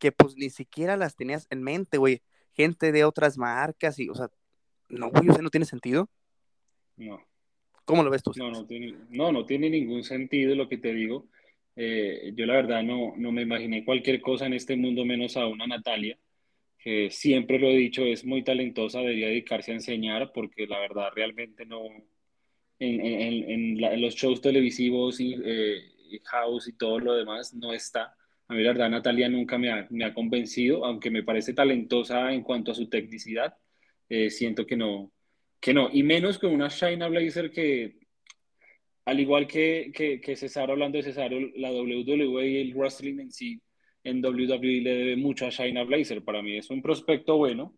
que 0.00 0.10
pues 0.10 0.34
ni 0.36 0.50
siquiera 0.50 0.96
las 0.96 1.14
tenías 1.14 1.46
en 1.50 1.62
mente, 1.62 1.98
güey? 1.98 2.22
Gente 2.52 2.90
de 2.90 3.04
otras 3.04 3.38
marcas 3.38 4.00
y, 4.00 4.08
o 4.08 4.14
sea, 4.14 4.28
no, 4.88 5.10
güey, 5.10 5.28
o 5.28 5.32
sea, 5.32 5.42
no 5.42 5.50
tiene 5.50 5.66
sentido. 5.66 6.10
No. 6.96 7.24
¿Cómo 7.84 8.02
lo 8.02 8.10
ves 8.10 8.22
tú? 8.22 8.32
No, 8.36 8.50
no 8.50 8.66
tiene, 8.66 8.96
no, 9.10 9.30
no 9.30 9.46
tiene 9.46 9.70
ningún 9.70 10.02
sentido 10.02 10.56
lo 10.56 10.68
que 10.68 10.78
te 10.78 10.92
digo. 10.92 11.28
Eh, 11.76 12.32
yo 12.34 12.46
la 12.46 12.54
verdad 12.54 12.82
no, 12.82 13.14
no 13.16 13.30
me 13.30 13.42
imaginé 13.42 13.84
cualquier 13.84 14.20
cosa 14.20 14.46
en 14.46 14.54
este 14.54 14.76
mundo 14.76 15.04
menos 15.04 15.36
a 15.36 15.46
una 15.46 15.66
Natalia, 15.66 16.18
que 16.78 17.10
siempre 17.10 17.58
lo 17.58 17.68
he 17.68 17.76
dicho, 17.76 18.02
es 18.02 18.24
muy 18.24 18.42
talentosa, 18.42 19.00
debería 19.00 19.28
dedicarse 19.28 19.72
a 19.72 19.74
enseñar 19.74 20.32
porque 20.32 20.66
la 20.66 20.80
verdad 20.80 21.10
realmente 21.14 21.64
no, 21.66 21.82
en, 22.78 23.00
en, 23.00 23.80
en, 23.82 24.00
los 24.00 24.14
shows 24.14 24.40
televisivos 24.40 25.20
y, 25.20 25.36
eh, 25.44 26.20
house 26.24 26.68
y 26.68 26.72
todo 26.72 26.98
lo 26.98 27.14
demás 27.14 27.54
no 27.54 27.72
está. 27.72 28.16
A 28.50 28.54
mí 28.54 28.64
la 28.64 28.72
verdad 28.72 28.90
Natalia 28.90 29.28
nunca 29.28 29.58
me 29.58 29.70
ha, 29.70 29.86
me 29.90 30.04
ha 30.04 30.12
convencido, 30.12 30.84
aunque 30.84 31.08
me 31.08 31.22
parece 31.22 31.54
talentosa 31.54 32.32
en 32.32 32.42
cuanto 32.42 32.72
a 32.72 32.74
su 32.74 32.88
tecnicidad, 32.88 33.54
eh, 34.08 34.28
siento 34.28 34.66
que 34.66 34.76
no, 34.76 35.12
que 35.60 35.72
no, 35.72 35.88
y 35.92 36.02
menos 36.02 36.36
con 36.36 36.52
una 36.52 36.66
Shayna 36.66 37.06
Blazer 37.06 37.52
que 37.52 38.00
al 39.04 39.20
igual 39.20 39.46
que, 39.46 39.92
que, 39.94 40.20
que 40.20 40.34
Cesaro, 40.34 40.72
hablando 40.72 40.98
de 40.98 41.04
Cesaro, 41.04 41.38
la 41.54 41.70
WWE 41.70 42.48
y 42.48 42.56
el 42.56 42.74
wrestling 42.74 43.20
en 43.20 43.30
sí, 43.30 43.62
en 44.02 44.24
WWE 44.24 44.80
le 44.80 44.94
debe 44.94 45.16
mucho 45.16 45.46
a 45.46 45.50
Shayna 45.50 45.84
Blazer. 45.84 46.24
Para 46.24 46.42
mí 46.42 46.56
es 46.56 46.70
un 46.70 46.82
prospecto 46.82 47.36
bueno, 47.36 47.76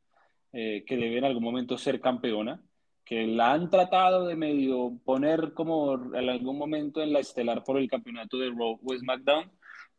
eh, 0.55 0.85
que 0.87 0.97
debe 0.97 1.19
en 1.19 1.25
algún 1.25 1.45
momento 1.45 1.77
ser 1.77 2.01
campeona, 2.01 2.63
que 3.05 3.27
la 3.27 3.53
han 3.53 3.69
tratado 3.69 4.27
de 4.27 4.37
medio 4.37 4.99
poner 5.05 5.53
como 5.53 6.15
en 6.15 6.31
algún 6.31 6.57
momento 6.57 7.03
en 7.03 7.13
la 7.13 7.21
estelar 7.21 7.63
por 7.63 7.77
el 7.77 7.91
campeonato 7.91 8.39
de 8.39 8.49
Raw 8.49 8.81
o 8.83 8.97
SmackDown, 8.97 9.51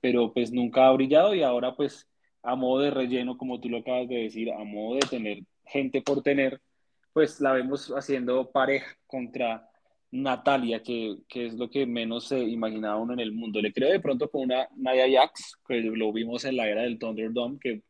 pero 0.03 0.33
pues 0.33 0.51
nunca 0.51 0.87
ha 0.87 0.91
brillado 0.91 1.33
y 1.33 1.43
ahora 1.43 1.77
pues 1.77 2.09
a 2.41 2.57
modo 2.57 2.81
de 2.81 2.91
relleno, 2.91 3.37
como 3.37 3.61
tú 3.61 3.69
lo 3.69 3.77
acabas 3.77 4.09
de 4.09 4.23
decir, 4.23 4.51
a 4.51 4.61
modo 4.65 4.95
de 4.95 5.07
tener 5.09 5.39
gente 5.65 6.01
por 6.01 6.21
tener, 6.21 6.59
pues 7.13 7.39
la 7.39 7.53
vemos 7.53 7.87
haciendo 7.95 8.51
pareja 8.51 8.97
contra 9.07 9.65
Natalia, 10.11 10.83
que, 10.83 11.19
que, 11.29 11.45
es 11.45 11.53
lo 11.53 11.69
que 11.69 11.85
menos 11.85 12.27
se 12.27 12.37
imaginaba 12.37 12.97
uno 12.97 13.13
en 13.13 13.21
el 13.21 13.31
mundo. 13.31 13.61
Le 13.61 13.71
creo 13.71 13.93
de 13.93 14.01
pronto 14.01 14.29
con 14.29 14.41
una 14.41 14.67
Naya 14.75 15.05
Jax, 15.09 15.55
que 15.65 15.79
lo 15.79 16.11
vimos 16.11 16.43
en 16.43 16.57
la 16.57 16.67
era 16.67 16.81
del 16.81 16.99
Thunderdome, 16.99 17.59
que 17.61 17.83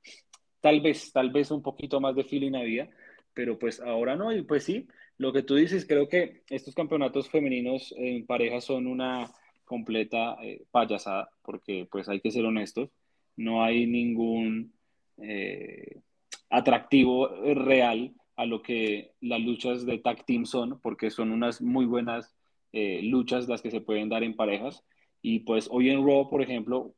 tal 0.62 0.82
vez, 0.82 1.12
tal 1.12 1.32
vez 1.32 1.49
un 1.49 1.63
poquito 1.63 1.99
más 1.99 2.15
de 2.15 2.26
feeling 2.26 2.54
había, 2.54 2.91
pero 3.34 3.58
pues 3.58 3.80
ahora 3.80 4.15
no, 4.15 4.32
y 4.32 4.43
pues 4.43 4.63
sí, 4.65 4.88
lo 5.17 5.34
que 5.34 5.41
tú 5.41 5.56
dices, 5.56 5.88
creo 5.88 6.08
que 6.08 6.43
estos 6.52 6.76
campeonatos 6.76 7.28
femeninos 7.28 7.91
en 7.97 8.28
pareja 8.28 8.62
son 8.62 8.86
una 8.86 9.34
completa 9.65 10.38
eh, 10.43 10.63
payasada, 10.71 11.30
porque 11.41 11.88
pues 11.91 12.10
hay 12.10 12.19
que 12.21 12.32
ser 12.32 12.45
honestos, 12.45 12.89
no 13.36 13.63
hay 13.63 13.88
ningún 13.88 14.73
eh, 15.17 16.02
atractivo 16.49 17.28
real 17.56 18.13
a 18.36 18.45
lo 18.45 18.62
que 18.62 19.13
las 19.21 19.41
luchas 19.41 19.86
de 19.86 19.99
tag 19.99 20.26
team 20.26 20.45
son, 20.45 20.80
porque 20.82 21.12
son 21.12 21.32
unas 21.32 21.62
muy 21.62 21.86
buenas 21.86 22.36
eh, 22.71 23.02
luchas 23.04 23.47
las 23.47 23.62
que 23.62 23.71
se 23.71 23.82
pueden 23.82 24.10
dar 24.10 24.23
en 24.23 24.36
parejas. 24.36 24.84
Y 25.21 25.39
pues 25.39 25.67
hoy 25.71 25.89
en 25.89 26.06
Raw, 26.06 26.30
por 26.30 26.41
ejemplo, 26.41 26.93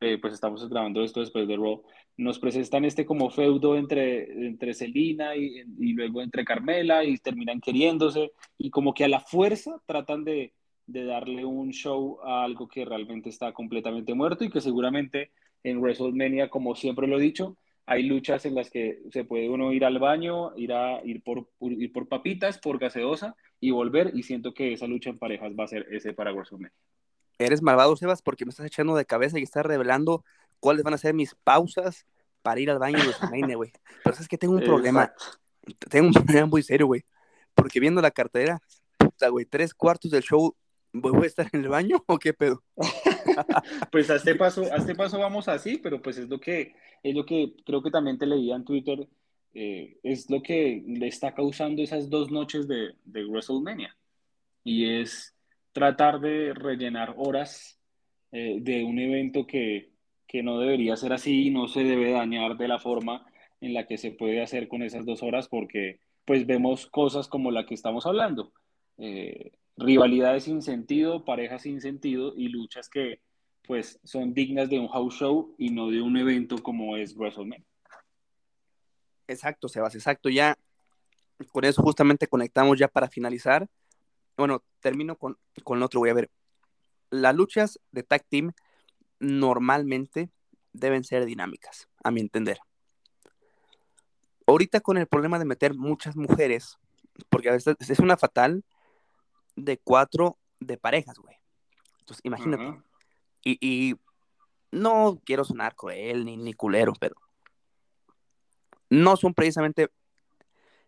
eh, 0.00 0.18
pues 0.20 0.34
estamos 0.34 0.68
grabando 0.68 1.02
esto 1.02 1.20
después 1.20 1.46
de 1.46 1.56
Raw, 1.56 1.82
nos 2.16 2.38
presentan 2.38 2.84
este 2.84 3.04
como 3.04 3.30
feudo 3.30 3.76
entre, 3.76 4.46
entre 4.46 4.74
Selina 4.74 5.36
y, 5.36 5.62
y, 5.78 5.92
luego 5.92 6.22
entre 6.22 6.44
Carmela 6.44 7.04
y 7.04 7.18
terminan 7.18 7.60
queriéndose 7.60 8.32
y 8.58 8.70
como 8.70 8.94
que 8.94 9.04
a 9.04 9.08
la 9.08 9.20
fuerza 9.20 9.80
tratan 9.86 10.24
de, 10.24 10.52
de 10.86 11.04
darle 11.04 11.44
un 11.44 11.70
show 11.70 12.20
a 12.22 12.44
algo 12.44 12.68
que 12.68 12.84
realmente 12.84 13.28
está 13.28 13.52
completamente 13.52 14.14
muerto 14.14 14.44
y 14.44 14.50
que 14.50 14.60
seguramente 14.60 15.30
en 15.62 15.78
WrestleMania, 15.78 16.50
como 16.50 16.74
siempre 16.74 17.06
lo 17.06 17.18
he 17.18 17.22
dicho, 17.22 17.56
hay 17.86 18.04
luchas 18.04 18.46
en 18.46 18.54
las 18.54 18.70
que 18.70 19.02
se 19.10 19.24
puede 19.24 19.48
uno 19.48 19.72
ir 19.72 19.84
al 19.84 19.98
baño, 19.98 20.56
ir, 20.56 20.72
a, 20.72 21.04
ir, 21.04 21.22
por, 21.22 21.48
ir 21.60 21.92
por 21.92 22.08
papitas, 22.08 22.58
por 22.58 22.78
gaseosa 22.78 23.36
y 23.60 23.70
volver. 23.70 24.12
Y 24.14 24.22
siento 24.22 24.54
que 24.54 24.72
esa 24.72 24.86
lucha 24.86 25.10
en 25.10 25.18
parejas 25.18 25.52
va 25.58 25.64
a 25.64 25.68
ser 25.68 25.86
ese 25.90 26.12
para 26.14 26.32
WrestleMania. 26.32 26.72
Eres 27.38 27.62
malvado, 27.62 27.96
Sebas, 27.96 28.22
porque 28.22 28.44
me 28.44 28.50
estás 28.50 28.66
echando 28.66 28.94
de 28.94 29.04
cabeza 29.04 29.38
y 29.38 29.42
estás 29.42 29.66
revelando 29.66 30.24
cuáles 30.60 30.82
van 30.82 30.94
a 30.94 30.98
ser 30.98 31.14
mis 31.14 31.34
pausas 31.34 32.06
para 32.42 32.60
ir 32.60 32.70
al 32.70 32.78
baño 32.78 32.98
de 32.98 33.04
WrestleMania, 33.04 33.56
güey. 33.56 33.72
Pero 34.04 34.16
es 34.18 34.28
que 34.28 34.38
tengo 34.38 34.54
un 34.54 34.62
problema. 34.62 35.12
Tengo 35.90 36.08
un 36.08 36.14
problema 36.14 36.46
muy 36.46 36.62
serio, 36.62 36.86
güey. 36.86 37.04
Porque 37.54 37.80
viendo 37.80 38.00
la 38.00 38.10
cartera, 38.10 38.60
puta, 38.96 39.28
güey, 39.28 39.44
tres 39.44 39.74
cuartos 39.74 40.10
del 40.10 40.22
show 40.22 40.54
¿Voy 40.94 41.24
a 41.24 41.26
estar 41.26 41.46
en 41.52 41.62
el 41.62 41.68
baño 41.68 42.02
o 42.06 42.18
qué 42.18 42.32
pedo? 42.32 42.62
pues 43.92 44.08
a 44.10 44.16
este 44.16 44.34
paso, 44.34 44.62
a 44.72 44.76
este 44.76 44.94
paso 44.94 45.18
vamos 45.18 45.48
así, 45.48 45.78
pero 45.78 46.00
pues 46.00 46.18
es 46.18 46.28
lo 46.28 46.40
que, 46.40 46.74
es 47.02 47.14
lo 47.14 47.26
que 47.26 47.54
creo 47.66 47.82
que 47.82 47.90
también 47.90 48.16
te 48.16 48.26
leía 48.26 48.56
en 48.56 48.64
Twitter, 48.64 49.06
eh, 49.54 49.98
es 50.02 50.30
lo 50.30 50.42
que 50.42 50.82
le 50.86 51.08
está 51.08 51.34
causando 51.34 51.82
esas 51.82 52.08
dos 52.08 52.30
noches 52.30 52.66
de, 52.66 52.94
de 53.04 53.24
WrestleMania. 53.26 53.96
Y 54.62 55.00
es 55.00 55.34
tratar 55.72 56.20
de 56.20 56.54
rellenar 56.54 57.14
horas 57.18 57.78
eh, 58.32 58.58
de 58.60 58.84
un 58.84 58.98
evento 58.98 59.46
que 59.46 59.94
que 60.34 60.42
no 60.42 60.58
debería 60.58 60.96
ser 60.96 61.12
así 61.12 61.46
y 61.46 61.50
no 61.50 61.68
se 61.68 61.84
debe 61.84 62.10
dañar 62.10 62.56
de 62.56 62.66
la 62.66 62.80
forma 62.80 63.24
en 63.60 63.72
la 63.72 63.86
que 63.86 63.98
se 63.98 64.10
puede 64.10 64.42
hacer 64.42 64.66
con 64.66 64.82
esas 64.82 65.06
dos 65.06 65.22
horas 65.22 65.46
porque 65.48 66.00
pues 66.24 66.44
vemos 66.44 66.86
cosas 66.86 67.28
como 67.28 67.52
la 67.52 67.66
que 67.66 67.74
estamos 67.74 68.04
hablando. 68.04 68.52
Eh, 68.98 69.52
rivalidades 69.76 70.44
sin 70.44 70.62
sentido, 70.62 71.24
parejas 71.24 71.62
sin 71.62 71.80
sentido 71.80 72.34
y 72.36 72.48
luchas 72.48 72.88
que 72.88 73.20
pues 73.66 73.98
son 74.04 74.34
dignas 74.34 74.68
de 74.68 74.78
un 74.78 74.88
house 74.88 75.14
show 75.14 75.54
y 75.58 75.70
no 75.70 75.90
de 75.90 76.02
un 76.02 76.16
evento 76.16 76.62
como 76.62 76.96
es 76.96 77.16
WrestleMania. 77.16 77.64
Exacto, 79.26 79.68
Sebas, 79.68 79.94
exacto. 79.94 80.28
Ya 80.28 80.58
con 81.50 81.64
eso 81.64 81.82
justamente 81.82 82.26
conectamos 82.26 82.78
ya 82.78 82.88
para 82.88 83.08
finalizar. 83.08 83.68
Bueno, 84.36 84.62
termino 84.80 85.16
con, 85.16 85.38
con 85.62 85.82
otro, 85.82 86.00
voy 86.00 86.10
a 86.10 86.14
ver. 86.14 86.30
Las 87.10 87.34
luchas 87.34 87.80
de 87.90 88.02
tag 88.02 88.24
team 88.28 88.52
normalmente 89.18 90.30
deben 90.72 91.04
ser 91.04 91.24
dinámicas, 91.24 91.88
a 92.02 92.10
mi 92.10 92.20
entender. 92.20 92.58
Ahorita 94.46 94.80
con 94.80 94.98
el 94.98 95.06
problema 95.06 95.38
de 95.38 95.46
meter 95.46 95.74
muchas 95.74 96.16
mujeres, 96.16 96.76
porque 97.30 97.48
a 97.48 97.52
veces 97.52 97.76
es 97.78 97.98
una 98.00 98.16
fatal 98.16 98.62
de 99.56 99.78
cuatro 99.78 100.38
de 100.60 100.76
parejas, 100.76 101.18
güey. 101.18 101.36
Entonces, 102.00 102.24
imagínate. 102.24 102.82
y, 103.42 103.94
no 104.70 105.20
quiero 105.24 105.44
sonar 105.44 105.76
él 105.92 106.24
ni, 106.24 106.36
ni 106.36 106.52
culero, 106.52 106.94
pero 106.98 107.14
no 108.90 109.16
son 109.16 109.34
precisamente, 109.34 109.90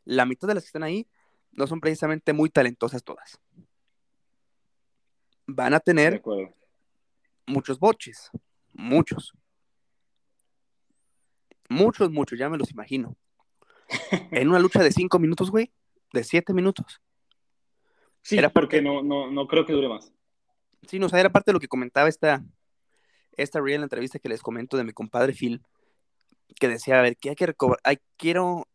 la 0.04 0.26
mitad 0.26 0.48
de 0.48 0.54
las 0.54 0.64
que 0.64 0.68
están 0.68 0.82
ahí, 0.82 1.06
no 1.52 1.66
son 1.66 1.80
precisamente 1.80 2.32
muy 2.32 2.50
talentosas 2.50 3.02
todas. 3.02 3.40
Van 5.46 5.74
a 5.74 5.80
tener 5.80 6.22
muchos 7.46 7.78
boches, 7.78 8.30
muchos. 8.72 9.32
Muchos, 11.68 12.10
muchos, 12.10 12.38
ya 12.38 12.48
me 12.48 12.58
los 12.58 12.70
imagino. 12.70 13.16
en 14.30 14.48
una 14.48 14.58
lucha 14.58 14.82
de 14.82 14.92
cinco 14.92 15.18
minutos, 15.18 15.50
güey, 15.50 15.72
de 16.12 16.24
siete 16.24 16.52
minutos. 16.52 17.00
Sí, 18.26 18.36
era 18.36 18.50
porque 18.50 18.82
no, 18.82 19.04
no, 19.04 19.30
no 19.30 19.46
creo 19.46 19.64
que 19.64 19.72
dure 19.72 19.88
más. 19.88 20.12
Sí, 20.88 20.98
no, 20.98 21.06
o 21.06 21.08
sea, 21.08 21.20
era 21.20 21.30
parte 21.30 21.50
de 21.50 21.52
lo 21.52 21.60
que 21.60 21.68
comentaba 21.68 22.08
esta, 22.08 22.44
esta 23.36 23.60
real 23.60 23.84
entrevista 23.84 24.18
que 24.18 24.28
les 24.28 24.42
comento 24.42 24.76
de 24.76 24.82
mi 24.82 24.90
compadre 24.90 25.32
Phil, 25.32 25.62
que 26.58 26.66
decía, 26.66 26.98
a 26.98 27.02
ver, 27.02 27.16
que 27.16 27.28
hay 27.28 27.36
que 27.36 27.54
hay, 27.84 27.98
quiero 28.16 28.66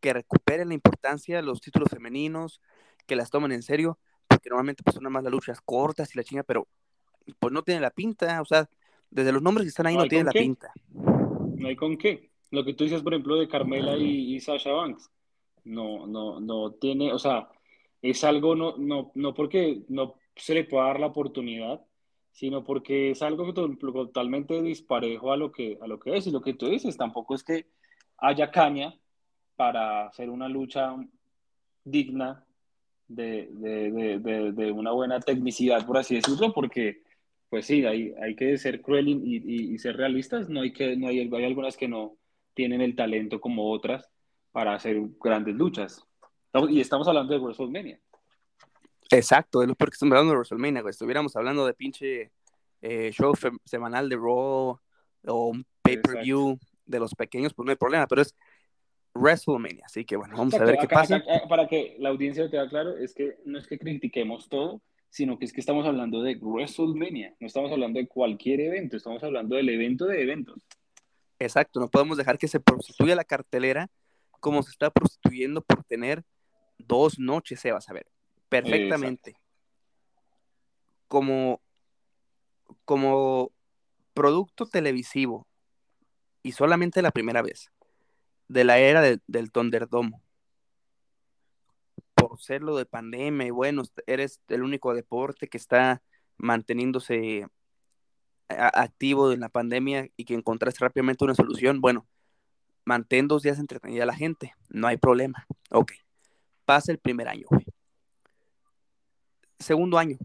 que 0.00 0.12
recuperen 0.12 0.66
la 0.66 0.74
importancia 0.74 1.36
de 1.36 1.42
los 1.42 1.60
títulos 1.60 1.88
femeninos, 1.88 2.60
que 3.06 3.14
las 3.14 3.30
tomen 3.30 3.52
en 3.52 3.62
serio, 3.62 3.96
porque 4.26 4.48
normalmente 4.50 4.82
pues 4.82 4.94
son 4.94 5.04
nada 5.04 5.12
más 5.12 5.22
las 5.22 5.32
luchas 5.32 5.60
cortas 5.64 6.12
y 6.12 6.18
la 6.18 6.24
chinga, 6.24 6.42
pero 6.42 6.66
pues 7.38 7.52
no 7.52 7.62
tiene 7.62 7.80
la 7.80 7.90
pinta, 7.90 8.42
o 8.42 8.44
sea, 8.44 8.68
desde 9.08 9.30
los 9.30 9.40
nombres 9.40 9.66
que 9.66 9.68
están 9.68 9.86
ahí 9.86 9.96
no, 9.96 10.08
tiene 10.08 10.24
la 10.24 10.32
pinta. 10.32 10.72
No 10.90 11.68
hay 11.68 11.76
con 11.76 11.96
qué. 11.96 12.32
Lo 12.50 12.64
que 12.64 12.74
tú 12.74 12.82
dices, 12.82 13.02
por 13.02 13.14
ejemplo, 13.14 13.36
de 13.36 13.46
Carmela 13.46 13.96
y, 13.96 14.40
Sasha 14.40 14.72
Banks, 14.72 15.12
no, 15.62 16.08
no, 16.08 16.40
no 16.40 16.72
tiene, 16.72 17.12
o 17.12 17.20
sea, 17.20 17.48
es 18.02 18.24
algo 18.24 18.54
no, 18.54 18.76
no, 18.76 19.12
no 19.14 19.34
porque 19.34 19.82
no 19.88 20.14
se 20.36 20.54
le 20.54 20.64
pueda 20.64 20.86
dar 20.86 21.00
la 21.00 21.06
oportunidad, 21.06 21.84
sino 22.32 22.64
porque 22.64 23.10
es 23.10 23.22
algo 23.22 23.52
totalmente 23.52 24.62
disparejo 24.62 25.32
a 25.32 25.36
lo 25.36 25.50
que, 25.50 25.78
a 25.80 25.86
lo 25.86 25.98
que 25.98 26.16
es. 26.16 26.26
Y 26.26 26.30
lo 26.30 26.40
que 26.40 26.54
tú 26.54 26.68
dices, 26.68 26.96
tampoco 26.96 27.34
es 27.34 27.42
que 27.42 27.66
haya 28.18 28.50
caña 28.50 28.94
para 29.56 30.06
hacer 30.06 30.30
una 30.30 30.48
lucha 30.48 30.94
digna 31.84 32.44
de, 33.08 33.48
de, 33.50 34.52
de, 34.52 34.70
una 34.72 34.92
buena 34.92 35.18
tecnicidad, 35.18 35.84
por 35.86 35.98
así 35.98 36.16
decirlo, 36.16 36.52
porque, 36.52 37.02
pues 37.48 37.66
sí, 37.66 37.84
hay, 37.84 38.14
hay 38.22 38.36
que 38.36 38.56
ser 38.58 38.82
cruel 38.82 39.08
y, 39.08 39.72
y, 39.74 39.78
ser 39.78 39.96
realistas. 39.96 40.48
No 40.48 40.60
hay, 40.60 40.72
que, 40.72 40.96
no 40.96 41.08
hay, 41.08 41.20
hay 41.20 41.44
algunas 41.44 41.76
que 41.76 41.88
no 41.88 42.18
tienen 42.54 42.80
el 42.80 42.94
talento 42.94 43.40
como 43.40 43.70
otras 43.72 44.08
para 44.52 44.74
hacer 44.74 45.00
grandes 45.20 45.56
luchas. 45.56 46.07
Y 46.70 46.80
estamos 46.80 47.06
hablando 47.06 47.32
de 47.32 47.40
WrestleMania. 47.40 48.00
Exacto, 49.10 49.62
es 49.62 49.68
lo 49.68 49.74
peor 49.74 49.90
que 49.90 49.94
estamos 49.94 50.12
hablando 50.12 50.32
de 50.32 50.36
WrestleMania, 50.36 50.82
güey. 50.82 50.90
Estuviéramos 50.90 51.34
hablando 51.36 51.66
de 51.66 51.74
pinche 51.74 52.32
eh, 52.82 53.10
show 53.12 53.32
semanal 53.64 54.08
de 54.08 54.16
Raw 54.16 54.78
o 55.26 55.48
un 55.48 55.66
pay-per-view 55.82 56.58
de 56.86 56.98
los 56.98 57.14
pequeños, 57.14 57.54
pues 57.54 57.64
no 57.64 57.70
hay 57.70 57.76
problema, 57.76 58.06
pero 58.06 58.22
es 58.22 58.34
WrestleMania, 59.14 59.84
así 59.86 60.04
que 60.04 60.16
bueno, 60.16 60.36
vamos 60.36 60.54
a 60.54 60.64
ver 60.64 60.78
qué 60.78 60.88
pasa. 60.88 61.22
para 61.48 61.66
que 61.66 61.96
la 61.98 62.10
audiencia 62.10 62.48
te 62.48 62.58
haga 62.58 62.68
claro, 62.68 62.96
es 62.96 63.14
que 63.14 63.38
no 63.44 63.58
es 63.58 63.66
que 63.66 63.78
critiquemos 63.78 64.48
todo, 64.48 64.80
sino 65.10 65.38
que 65.38 65.44
es 65.44 65.52
que 65.52 65.60
estamos 65.60 65.86
hablando 65.86 66.22
de 66.22 66.36
WrestleMania, 66.36 67.34
no 67.40 67.46
estamos 67.46 67.72
hablando 67.72 67.98
de 67.98 68.06
cualquier 68.06 68.60
evento, 68.60 68.96
estamos 68.96 69.22
hablando 69.22 69.56
del 69.56 69.68
evento 69.68 70.06
de 70.06 70.22
eventos. 70.22 70.66
Exacto, 71.38 71.80
no 71.80 71.88
podemos 71.88 72.16
dejar 72.16 72.38
que 72.38 72.48
se 72.48 72.60
prostituya 72.60 73.14
la 73.14 73.24
cartelera 73.24 73.88
como 74.40 74.62
se 74.62 74.70
está 74.70 74.90
prostituyendo 74.90 75.62
por 75.62 75.84
tener 75.84 76.22
dos 76.78 77.18
noches, 77.18 77.60
se 77.60 77.72
va 77.72 77.78
a 77.78 77.82
saber 77.82 78.06
perfectamente. 78.48 79.36
Como, 81.06 81.60
como 82.84 83.52
producto 84.14 84.66
televisivo, 84.66 85.46
y 86.42 86.52
solamente 86.52 87.02
la 87.02 87.10
primera 87.10 87.42
vez, 87.42 87.70
de 88.48 88.64
la 88.64 88.78
era 88.78 89.02
del 89.02 89.52
Thunderdome, 89.52 90.20
por 92.14 92.40
ser 92.40 92.62
lo 92.62 92.76
de 92.76 92.86
pandemia, 92.86 93.46
y 93.46 93.50
bueno, 93.50 93.82
eres 94.06 94.40
el 94.48 94.62
único 94.62 94.94
deporte 94.94 95.48
que 95.48 95.58
está 95.58 96.02
manteniéndose 96.36 97.46
activo 98.48 99.32
en 99.32 99.40
la 99.40 99.50
pandemia 99.50 100.08
y 100.16 100.24
que 100.24 100.34
encontraste 100.34 100.84
rápidamente 100.84 101.24
una 101.24 101.34
solución, 101.34 101.80
bueno, 101.80 102.06
mantén 102.84 103.28
dos 103.28 103.42
días 103.42 103.58
entretenida 103.58 104.04
a 104.04 104.06
la 104.06 104.16
gente, 104.16 104.54
no 104.70 104.86
hay 104.86 104.96
problema. 104.96 105.46
Ok, 105.70 105.92
pasa 106.68 106.92
el 106.92 106.98
primer 106.98 107.28
año, 107.28 107.46
segundo 109.58 109.96
año. 109.96 110.18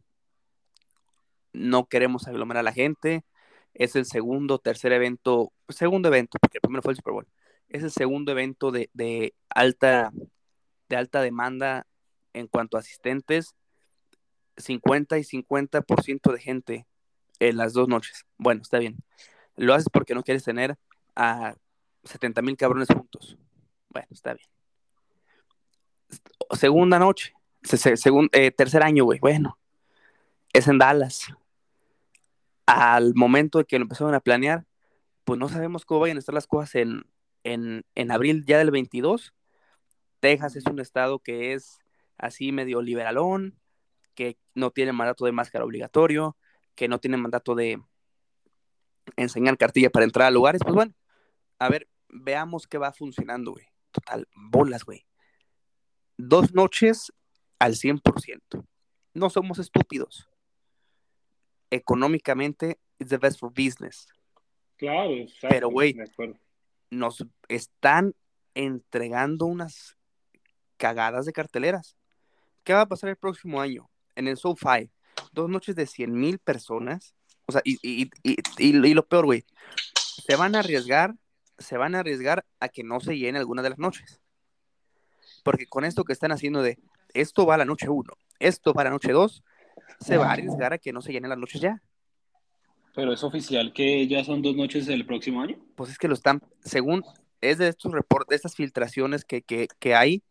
No 1.54 1.86
queremos 1.86 2.28
aglomerar 2.28 2.60
a 2.60 2.64
la 2.64 2.74
gente. 2.74 3.24
Es 3.74 3.96
el 3.96 4.04
segundo, 4.06 4.60
tercer 4.60 4.92
evento, 4.92 5.54
segundo 5.70 6.10
evento, 6.10 6.38
porque 6.42 6.58
el 6.58 6.62
primero 6.62 6.82
fue 6.82 6.92
el 6.92 6.98
Super 6.98 7.14
Bowl. 7.14 7.28
Es 7.70 7.82
el 7.82 7.92
segundo 7.92 8.34
evento 8.34 8.72
de, 8.72 8.90
alta, 9.48 10.12
de 10.90 10.96
alta 10.98 11.22
demanda 11.22 11.88
en 12.34 12.48
cuanto 12.48 12.76
a 12.76 12.82
asistentes. 12.82 13.56
50 14.58 15.18
y 15.20 15.24
50% 15.24 16.34
de 16.34 16.40
gente 16.42 16.88
en 17.40 17.56
las 17.56 17.72
dos 17.72 17.88
noches. 17.88 18.26
Bueno, 18.38 18.64
está 18.64 18.80
bien. 18.80 18.98
Lo 19.56 19.74
haces 19.74 19.88
porque 19.90 20.14
no 20.14 20.24
quieres 20.24 20.44
tener 20.44 20.76
a 21.16 21.56
70 22.04 22.42
mil 22.42 22.58
cabrones 22.58 22.90
juntos. 22.90 23.38
Bueno, 23.88 24.10
está 24.12 24.34
bien. 24.34 24.63
Segunda 26.54 27.00
noche, 27.00 27.34
según, 27.64 28.30
eh, 28.32 28.52
tercer 28.52 28.84
año, 28.84 29.06
güey, 29.06 29.20
bueno, 29.20 29.58
es 30.54 30.68
en 30.68 30.78
Dallas. 30.78 31.28
Al 32.66 33.14
momento 33.16 33.58
de 33.58 33.66
que 33.66 33.78
lo 33.78 33.84
empezaron 33.84 34.14
a 34.14 34.20
planear, 34.20 34.66
pues 35.24 35.40
no 35.40 35.50
sabemos 35.50 35.86
cómo 35.86 36.02
vayan 36.02 36.18
a 36.18 36.20
estar 36.20 36.36
las 36.36 36.48
cosas 36.48 36.76
en, 36.76 37.06
en, 37.44 37.86
en 37.96 38.12
abril 38.12 38.46
ya 38.46 38.58
del 38.58 38.72
22. 38.72 39.34
Texas 40.20 40.56
es 40.56 40.66
un 40.66 40.80
estado 40.80 41.20
que 41.20 41.54
es 41.54 41.80
así 42.18 42.52
medio 42.52 42.82
liberalón, 42.82 43.60
que 44.16 44.38
no 44.54 44.72
tiene 44.72 44.94
mandato 44.94 45.26
de 45.26 45.32
máscara 45.32 45.66
obligatorio, 45.66 46.38
que 46.76 46.88
no 46.88 47.00
tiene 47.00 47.18
mandato 47.18 47.56
de 47.56 47.82
enseñar 49.18 49.58
cartilla 49.58 49.90
para 49.90 50.06
entrar 50.06 50.28
a 50.28 50.32
lugares, 50.32 50.62
pues 50.64 50.76
bueno, 50.76 50.94
a 51.60 51.70
ver, 51.70 51.88
veamos 52.10 52.68
qué 52.68 52.78
va 52.78 52.94
funcionando, 52.94 53.52
güey. 53.52 53.66
Total, 53.92 54.28
bolas, 54.34 54.84
güey. 54.84 55.06
Dos 56.18 56.54
noches 56.54 57.12
al 57.60 57.76
100%. 57.76 58.66
No 59.14 59.30
somos 59.30 59.60
estúpidos. 59.60 60.28
Económicamente, 61.70 62.78
it's 63.00 63.10
the 63.10 63.18
best 63.18 63.40
for 63.40 63.52
business. 63.52 64.08
Claro, 64.78 65.26
Pero, 65.50 65.70
güey, 65.70 65.96
nos 66.90 67.26
están 67.48 68.16
entregando 68.54 69.46
unas 69.46 69.98
cagadas 70.78 71.26
de 71.26 71.34
carteleras. 71.34 71.96
¿Qué 72.64 72.74
va 72.74 72.82
a 72.82 72.88
pasar 72.88 73.10
el 73.10 73.16
próximo 73.16 73.62
año? 73.62 73.90
En 74.16 74.28
el 74.28 74.38
SoFi, 74.38 74.92
dos 75.32 75.50
noches 75.50 75.76
de 75.76 75.88
100 75.88 76.14
mil 76.14 76.40
personas. 76.40 77.16
O 77.46 77.52
sea, 77.52 77.62
y, 77.64 77.78
y, 77.82 78.10
y, 78.24 78.38
y 78.58 78.94
lo 78.94 79.06
peor, 79.06 79.26
güey, 79.26 79.46
se 79.96 80.36
van 80.36 80.56
a 80.56 80.60
arriesgar, 80.60 81.16
se 81.58 81.78
van 81.78 81.96
a 81.96 82.00
arriesgar 82.00 82.46
a 82.60 82.70
que 82.70 82.84
no 82.84 83.00
se 83.00 83.18
llene 83.18 83.40
alguna 83.40 83.62
de 83.62 83.72
las 83.72 83.80
noches. 83.80 84.23
Porque 85.44 85.68
con 85.68 85.86
esto 85.86 86.04
que 86.04 86.14
están 86.14 86.32
haciendo 86.32 86.62
de, 86.62 86.80
esto 87.14 87.46
va 87.46 87.56
a 87.56 87.58
la 87.58 87.66
noche 87.66 87.90
1, 87.90 88.14
esto 88.40 88.74
va 88.74 88.82
a 88.82 88.86
la 88.86 88.92
noche 88.92 89.12
2, 89.12 89.44
se 90.00 90.18
va 90.18 90.30
a 90.30 90.34
arriesgar 90.34 90.74
a 90.74 90.78
que 90.78 90.94
no 90.94 91.02
se 91.02 91.12
llenen 91.12 91.30
las 91.30 91.38
noches 91.38 91.62
ya. 91.62 91.82
¿Pero 92.96 93.12
es 93.12 93.24
oficial 93.24 93.74
que 93.74 94.08
ya 94.08 94.24
son 94.24 94.42
dos 94.42 94.56
noches 94.56 94.88
el 94.88 95.06
próximo 95.06 95.42
año? 95.42 95.58
Pues 95.76 95.90
es 95.90 95.98
que 95.98 96.08
lo 96.08 96.14
están, 96.14 96.42
según, 96.64 97.04
es 97.42 97.58
de 97.58 97.68
estos 97.68 97.92
reportes, 97.92 98.30
de 98.30 98.36
estas 98.36 98.56
filtraciones 98.56 99.26
que, 99.26 99.42
que, 99.42 99.96
hay, 99.96 100.24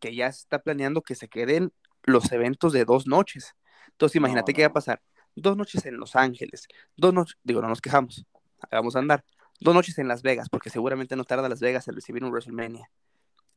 que 0.00 0.14
ya 0.14 0.30
se 0.32 0.40
está 0.40 0.58
planeando 0.58 1.02
que 1.02 1.14
se 1.14 1.28
queden 1.28 1.72
los 2.02 2.32
eventos 2.32 2.72
de 2.72 2.84
dos 2.84 3.06
noches. 3.06 3.54
Entonces 3.92 4.16
imagínate 4.16 4.52
qué 4.54 4.62
va 4.62 4.68
a 4.68 4.72
pasar. 4.72 5.02
Dos 5.36 5.56
noches 5.56 5.86
en 5.86 5.98
Los 5.98 6.16
Ángeles, 6.16 6.66
dos 6.96 7.14
noches, 7.14 7.38
digo, 7.44 7.62
no 7.62 7.68
nos 7.68 7.80
quejamos. 7.80 8.26
vamos 8.70 8.96
a 8.96 8.98
andar. 8.98 9.24
Dos 9.60 9.74
noches 9.74 9.98
en 9.98 10.08
Las 10.08 10.22
Vegas, 10.22 10.48
porque 10.48 10.70
seguramente 10.70 11.14
no 11.14 11.24
tarda 11.24 11.48
Las 11.48 11.60
Vegas 11.60 11.86
en 11.86 11.94
recibir 11.94 12.24
un 12.24 12.30
WrestleMania. 12.30 12.90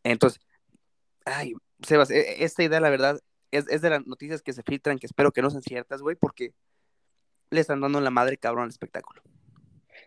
Entonces, 0.03 0.41
ay, 1.25 1.53
Sebas, 1.81 2.11
e, 2.11 2.43
esta 2.43 2.63
idea, 2.63 2.79
la 2.79 2.89
verdad, 2.89 3.19
es, 3.51 3.67
es 3.69 3.81
de 3.81 3.89
las 3.89 4.05
noticias 4.05 4.41
que 4.41 4.53
se 4.53 4.63
filtran, 4.63 4.99
que 4.99 5.07
espero 5.07 5.31
que 5.31 5.41
no 5.41 5.49
sean 5.49 5.63
ciertas, 5.63 6.01
güey, 6.01 6.15
porque 6.15 6.53
le 7.51 7.61
están 7.61 7.81
dando 7.81 8.01
la 8.01 8.09
madre 8.09 8.37
cabrón 8.37 8.65
al 8.65 8.69
espectáculo. 8.69 9.21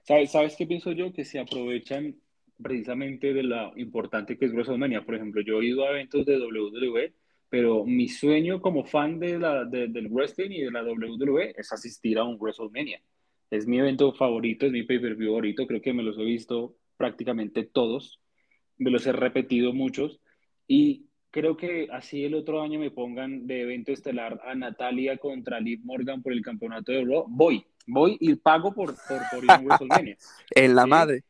¿Sabes, 0.02 0.32
¿Sabes 0.32 0.56
qué 0.56 0.66
pienso 0.66 0.92
yo? 0.92 1.12
Que 1.12 1.24
se 1.24 1.38
aprovechan 1.38 2.16
precisamente 2.62 3.32
de 3.32 3.42
la 3.42 3.72
importante 3.76 4.38
que 4.38 4.46
es 4.46 4.52
WrestleMania. 4.52 5.04
Por 5.04 5.14
ejemplo, 5.14 5.42
yo 5.42 5.60
he 5.60 5.66
ido 5.66 5.84
a 5.84 5.90
eventos 5.90 6.24
de 6.26 6.38
WWE, 6.38 7.14
pero 7.48 7.84
mi 7.84 8.08
sueño 8.08 8.60
como 8.60 8.84
fan 8.84 9.18
de 9.18 9.38
la, 9.38 9.64
del 9.64 10.08
wrestling 10.08 10.50
y 10.50 10.62
de 10.62 10.70
la 10.70 10.82
WWE 10.82 11.54
es 11.56 11.72
asistir 11.72 12.18
a 12.18 12.24
un 12.24 12.36
WrestleMania. 12.38 13.00
Es 13.50 13.66
mi 13.66 13.78
evento 13.78 14.12
favorito, 14.12 14.66
es 14.66 14.72
mi 14.72 14.82
pay-per-view 14.82 15.30
favorito, 15.30 15.66
creo 15.66 15.80
que 15.80 15.92
me 15.92 16.02
los 16.02 16.18
he 16.18 16.24
visto 16.24 16.76
prácticamente 16.96 17.64
todos, 17.64 18.20
me 18.78 18.90
los 18.90 19.06
he 19.06 19.12
repetido 19.12 19.72
muchos 19.72 20.20
y 20.66 21.05
creo 21.37 21.55
que 21.55 21.87
así 21.93 22.24
el 22.24 22.34
otro 22.34 22.62
año 22.62 22.80
me 22.80 22.91
pongan 22.91 23.47
de 23.47 23.61
evento 23.61 23.93
estelar 23.93 24.41
a 24.43 24.55
Natalia 24.55 25.18
contra 25.18 25.61
Liv 25.61 25.80
Morgan 25.84 26.22
por 26.22 26.32
el 26.32 26.41
campeonato 26.41 26.93
de 26.93 27.05
Raw, 27.05 27.26
voy, 27.28 27.62
voy 27.87 28.16
y 28.20 28.34
pago 28.37 28.72
por, 28.72 28.95
por, 29.07 29.45
ir 29.45 29.51
a 29.51 29.59
WrestleMania. 29.59 30.16
en 30.53 30.74
la 30.74 30.87
madre. 30.87 31.24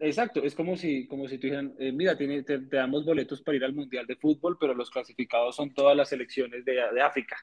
Exacto, 0.00 0.42
es 0.42 0.52
como 0.56 0.76
si, 0.76 1.06
como 1.06 1.28
si 1.28 1.36
dijeran, 1.36 1.72
eh, 1.78 1.92
mira, 1.92 2.18
te, 2.18 2.42
te, 2.42 2.58
damos 2.58 3.04
boletos 3.04 3.40
para 3.40 3.56
ir 3.56 3.64
al 3.64 3.72
Mundial 3.72 4.04
de 4.04 4.16
Fútbol, 4.16 4.58
pero 4.58 4.74
los 4.74 4.90
clasificados 4.90 5.54
son 5.54 5.72
todas 5.72 5.96
las 5.96 6.08
selecciones 6.08 6.64
de, 6.64 6.72
de 6.72 7.00
África. 7.00 7.36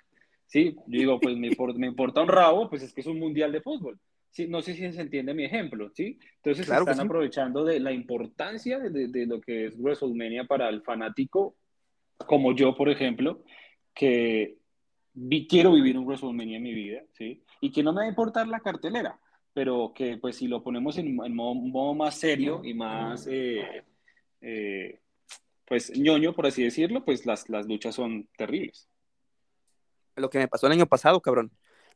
Sí, 0.46 0.76
yo 0.88 1.00
digo, 1.00 1.20
pues 1.22 1.38
me, 1.38 1.52
me, 1.78 1.88
importa 1.88 2.22
un 2.22 2.28
rabo, 2.28 2.70
pues 2.70 2.84
es 2.84 2.94
que 2.94 3.00
es 3.00 3.08
un 3.08 3.18
Mundial 3.18 3.54
de 3.54 3.62
Fútbol. 3.62 3.98
Sí, 4.30 4.48
no 4.50 4.62
sé 4.62 4.74
si 4.74 4.92
se 4.92 5.02
entiende 5.02 5.34
mi 5.34 5.46
ejemplo, 5.46 5.90
¿sí? 5.94 6.20
Entonces 6.44 6.68
están 6.70 7.00
aprovechando 7.00 7.64
de 7.64 7.80
la 7.80 7.94
importancia 7.94 8.78
de, 8.80 9.08
de, 9.08 9.26
lo 9.26 9.40
que 9.40 9.68
es 9.68 9.80
WrestleMania 9.80 10.44
para 10.44 10.68
el 10.68 10.82
fanático, 10.82 11.56
como 12.18 12.56
yo, 12.56 12.76
por 12.76 12.90
ejemplo, 12.90 13.44
que 13.94 14.58
vi, 15.14 15.48
quiero 15.48 15.74
vivir 15.74 15.98
un 15.98 16.06
WrestleMania 16.06 16.58
en 16.58 16.64
mi 16.64 16.74
vida, 16.74 17.02
¿sí? 17.14 17.44
Y 17.62 17.72
que 17.72 17.84
no 17.84 17.94
me 17.94 18.02
va 18.02 18.06
a 18.06 18.10
importar 18.10 18.48
la 18.48 18.60
cartelera, 18.60 19.20
pero 19.54 19.94
que 19.96 20.18
pues 20.18 20.38
si 20.38 20.48
lo 20.48 20.64
ponemos 20.64 20.98
en, 20.98 21.08
en 21.24 21.36
modo, 21.36 21.94
más 21.94 22.18
serio 22.18 22.62
y 22.64 22.74
más, 22.74 23.28
eh, 23.28 23.84
eh, 24.42 25.00
pues 25.66 25.98
ñoño, 25.98 26.34
por 26.34 26.48
así 26.48 26.64
decirlo, 26.64 27.06
pues 27.06 27.26
las, 27.26 27.50
las 27.50 27.68
luchas 27.68 27.96
son 27.96 28.28
terribles. 28.38 28.90
Lo 30.16 30.30
que 30.30 30.38
me 30.38 30.48
pasó 30.48 30.68
el 30.68 30.74
año 30.74 30.86
pasado, 30.86 31.22
cabrón. 31.22 31.52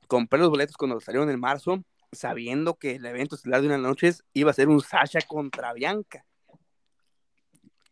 Compré 0.08 0.40
los 0.40 0.50
boletos 0.50 0.78
cuando 0.78 1.00
salieron 1.00 1.30
en 1.30 1.40
marzo, 1.40 1.84
sabiendo 2.12 2.76
que 2.76 2.96
el 2.96 3.06
evento 3.06 3.36
estelar 3.36 3.62
de 3.62 3.68
una 3.68 3.78
noche 3.78 4.12
iba 4.34 4.52
a 4.52 4.54
ser 4.54 4.70
un 4.70 4.82
Sasha 4.82 5.20
contra 5.28 5.74
Bianca. 5.74 6.26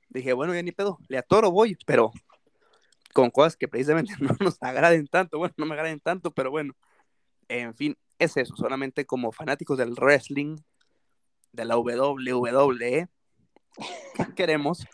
Dije, 0.10 0.34
bueno, 0.34 0.54
ya 0.54 0.62
ni 0.64 0.72
pedo, 0.72 0.98
le 1.08 1.18
atoro 1.18 1.52
voy, 1.52 1.78
pero 1.86 2.12
con 3.14 3.30
cosas 3.32 3.56
que 3.56 3.68
precisamente 3.68 4.14
no 4.20 4.36
nos 4.40 4.62
agraden 4.62 5.08
tanto. 5.08 5.38
Bueno, 5.38 5.54
no 5.58 5.66
me 5.66 5.74
agraden 5.74 6.00
tanto, 6.00 6.32
pero 6.32 6.52
bueno. 6.52 6.74
En 7.48 7.76
fin, 7.76 7.98
es 8.20 8.38
eso, 8.38 8.56
solamente 8.56 9.06
como 9.06 9.32
fanáticos 9.32 9.78
del 9.78 9.94
wrestling, 9.94 10.58
de 11.52 11.66
la 11.66 11.78
WWE, 11.78 13.08
queremos 14.36 14.86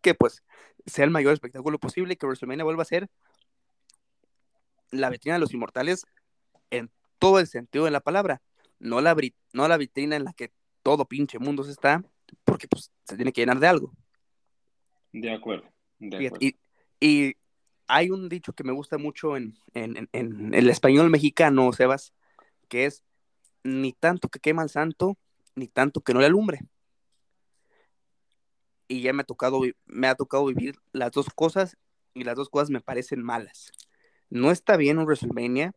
que 0.00 0.14
pues 0.14 0.42
sea 0.86 1.04
el 1.04 1.10
mayor 1.10 1.32
espectáculo 1.32 1.78
posible 1.78 2.16
que 2.16 2.26
WrestleMania 2.26 2.64
vuelva 2.64 2.82
a 2.82 2.86
ser 2.86 3.08
la 4.90 5.10
vitrina 5.10 5.34
de 5.34 5.40
los 5.40 5.52
inmortales 5.52 6.06
en 6.70 6.90
todo 7.18 7.38
el 7.40 7.46
sentido 7.46 7.84
de 7.84 7.90
la 7.90 8.00
palabra, 8.00 8.40
no 8.78 9.00
la, 9.00 9.16
no 9.52 9.68
la 9.68 9.76
vitrina 9.76 10.16
en 10.16 10.24
la 10.24 10.32
que 10.32 10.52
todo 10.82 11.06
pinche 11.06 11.38
mundo 11.38 11.64
se 11.64 11.72
está, 11.72 12.02
porque 12.44 12.68
pues 12.68 12.90
se 13.04 13.16
tiene 13.16 13.32
que 13.32 13.42
llenar 13.42 13.58
de 13.58 13.66
algo. 13.66 13.92
De 15.12 15.32
acuerdo. 15.32 15.68
Y, 17.00 17.36
hay 17.90 18.10
un 18.10 18.28
dicho 18.28 18.52
que 18.52 18.64
me 18.64 18.72
gusta 18.72 18.98
mucho 18.98 19.34
en, 19.34 19.56
en, 19.72 20.10
en 20.12 20.52
el 20.52 20.68
español 20.68 21.08
mexicano, 21.08 21.72
Sebas, 21.72 22.12
que 22.68 22.84
es 22.84 23.02
ni 23.64 23.92
tanto 23.92 24.28
que 24.28 24.40
quema 24.40 24.62
el 24.62 24.68
santo, 24.68 25.16
ni 25.54 25.68
tanto 25.68 26.02
que 26.02 26.14
no 26.14 26.20
le 26.20 26.26
alumbre. 26.26 26.60
Y 28.88 29.02
ya 29.02 29.12
me 29.12 29.22
ha 29.22 29.24
tocado, 29.24 29.60
me 29.86 30.06
ha 30.06 30.14
tocado 30.14 30.46
vivir 30.46 30.76
las 30.92 31.12
dos 31.12 31.28
cosas 31.34 31.76
y 32.14 32.24
las 32.24 32.36
dos 32.36 32.48
cosas 32.48 32.70
me 32.70 32.80
parecen 32.80 33.22
malas. 33.22 33.72
No 34.30 34.50
está 34.50 34.76
bien 34.76 34.98
un 34.98 35.04
WrestleMania 35.04 35.72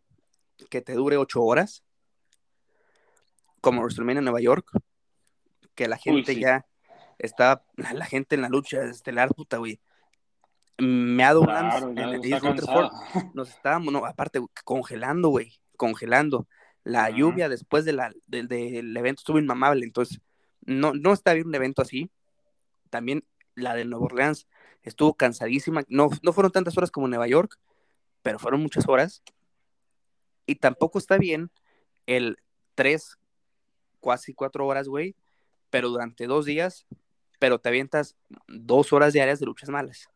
que 0.70 0.82
te 0.82 0.94
dure 0.94 1.18
ocho 1.18 1.42
horas, 1.42 1.84
como 3.60 3.82
WrestleMania 3.82 4.20
en 4.20 4.26
Nueva 4.26 4.42
York, 4.42 4.70
que 5.76 5.88
la 5.88 5.98
gente 5.98 6.40
ya 6.40 6.66
está, 7.22 7.64
la 7.76 8.06
gente 8.06 8.36
en 8.36 8.42
la 8.42 8.50
lucha 8.50 8.84
estelar, 8.84 9.34
puta, 9.34 9.58
güey. 9.58 9.80
Me 10.78 11.24
ha 11.24 11.28
dado 11.28 11.44
claro, 11.44 11.94
nos 13.34 13.50
estábamos, 13.50 13.94
no, 13.94 14.06
aparte, 14.06 14.42
congelando, 14.64 15.30
güey, 15.30 15.60
congelando. 15.78 16.48
La 16.84 17.10
lluvia 17.12 17.50
después 17.50 17.86
de 17.86 17.94
la, 17.94 18.12
del 18.26 18.98
evento 18.98 19.20
estuvo 19.20 19.38
inmamable, 19.38 19.86
entonces 19.86 20.20
no, 20.62 20.94
no 20.94 21.14
está 21.14 21.34
bien 21.34 21.48
un 21.48 21.56
evento 21.56 21.84
así. 21.84 22.10
También 22.90 23.24
la 23.54 23.76
de 23.76 23.86
Nueva 23.86 24.06
Orleans 24.06 24.48
estuvo 24.82 25.14
cansadísima, 25.14 25.84
no, 25.88 26.10
no 26.24 26.34
fueron 26.34 26.52
tantas 26.52 26.76
horas 26.78 26.90
como 26.90 27.08
Nueva 27.08 27.28
York, 27.28 27.60
pero 28.24 28.40
fueron 28.40 28.62
muchas 28.62 28.88
horas. 28.88 29.22
Y 30.48 30.56
tampoco 30.56 30.98
está 30.98 31.18
bien 31.20 31.52
el 32.08 32.38
tres, 32.74 33.20
casi 34.02 34.34
cuatro 34.34 34.66
horas, 34.66 34.88
güey, 34.88 35.16
pero 35.70 35.90
durante 35.90 36.26
dos 36.26 36.46
días, 36.46 36.88
pero 37.42 37.58
te 37.58 37.70
avientas 37.70 38.16
dos 38.48 38.94
horas 38.94 39.14
diarias 39.14 39.40
de 39.40 39.48
luchas 39.48 39.68
malas. 39.70 40.08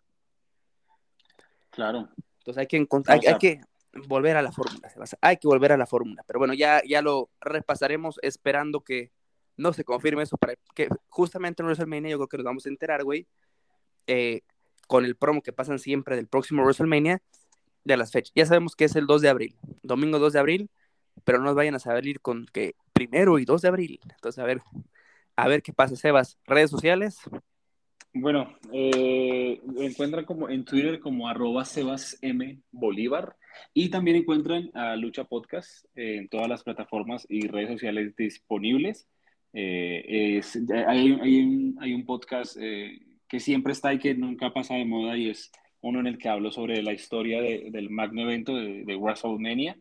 Claro. 1.71 2.07
Entonces 2.37 2.61
hay 2.61 2.67
que 2.67 2.77
encontrar, 2.77 3.19
hay, 3.27 3.37
que, 3.39 3.61
volver 4.07 4.37
a 4.37 4.43
la 4.43 4.51
fórmula, 4.51 4.87
hay 5.21 5.37
que 5.37 5.47
volver 5.47 5.71
a 5.71 5.77
la 5.77 5.87
fórmula, 5.87 6.23
pero 6.27 6.37
bueno, 6.37 6.53
ya, 6.53 6.83
ya 6.87 7.01
lo 7.01 7.31
repasaremos 7.41 8.19
esperando 8.21 8.81
que 8.81 9.11
no 9.57 9.73
se 9.73 9.83
confirme 9.83 10.21
eso, 10.21 10.37
para 10.37 10.53
que 10.75 10.87
justamente 11.09 11.63
en 11.63 11.65
WrestleMania 11.65 12.11
yo 12.11 12.17
creo 12.19 12.27
que 12.27 12.37
nos 12.37 12.45
vamos 12.45 12.67
a 12.67 12.69
enterar, 12.69 13.03
güey, 13.03 13.25
eh, 14.05 14.41
con 14.85 15.03
el 15.03 15.15
promo 15.15 15.41
que 15.41 15.51
pasan 15.51 15.79
siempre 15.79 16.15
del 16.15 16.27
próximo 16.27 16.61
WrestleMania, 16.61 17.23
de 17.85 17.97
las 17.97 18.11
fechas. 18.11 18.33
Ya 18.35 18.45
sabemos 18.45 18.75
que 18.75 18.85
es 18.85 18.95
el 18.95 19.07
2 19.07 19.23
de 19.23 19.29
abril, 19.29 19.55
domingo 19.81 20.19
2 20.19 20.33
de 20.33 20.39
abril, 20.39 20.69
pero 21.23 21.39
no 21.39 21.45
nos 21.45 21.55
vayan 21.55 21.73
a 21.73 21.79
salir 21.79 22.21
con 22.21 22.45
que 22.45 22.75
primero 22.93 23.39
y 23.39 23.45
2 23.45 23.63
de 23.63 23.67
abril. 23.67 23.99
Entonces, 24.03 24.37
a 24.37 24.45
ver, 24.45 24.61
a 25.35 25.47
ver 25.47 25.61
qué 25.61 25.73
pasa, 25.73 25.95
Sebas. 25.95 26.39
Redes 26.45 26.69
sociales. 26.71 27.19
Bueno, 28.13 28.55
eh, 28.71 29.59
encuentran 29.77 30.23
como 30.23 30.49
en 30.49 30.63
Twitter 30.63 30.99
como 30.99 31.27
arroba 31.27 31.65
Sebas 31.65 32.17
M 32.21 32.61
Bolívar. 32.71 33.35
Y 33.73 33.89
también 33.89 34.17
encuentran 34.17 34.71
a 34.73 34.95
Lucha 34.95 35.25
Podcast 35.25 35.85
en 35.95 36.27
todas 36.29 36.47
las 36.47 36.63
plataformas 36.63 37.25
y 37.29 37.47
redes 37.47 37.71
sociales 37.71 38.15
disponibles. 38.15 39.07
Eh, 39.53 40.41
hay, 40.87 41.11
un, 41.11 42.05
podcast 42.05 42.57
eh, 42.59 42.99
que 43.27 43.39
siempre 43.39 43.73
está 43.73 43.93
y 43.93 43.99
que 43.99 44.13
nunca 44.13 44.53
pasa 44.53 44.75
de 44.75 44.85
moda 44.85 45.17
y 45.17 45.29
es 45.29 45.51
uno 45.81 45.99
en 45.99 46.07
el 46.07 46.17
que 46.17 46.27
hablo 46.29 46.51
sobre 46.51 46.81
la 46.83 46.93
historia 46.93 47.41
del 47.41 47.89
magno 47.89 48.23
evento 48.23 48.55
de, 48.55 48.83
de 48.83 48.95
WrestleMania, 48.95 49.77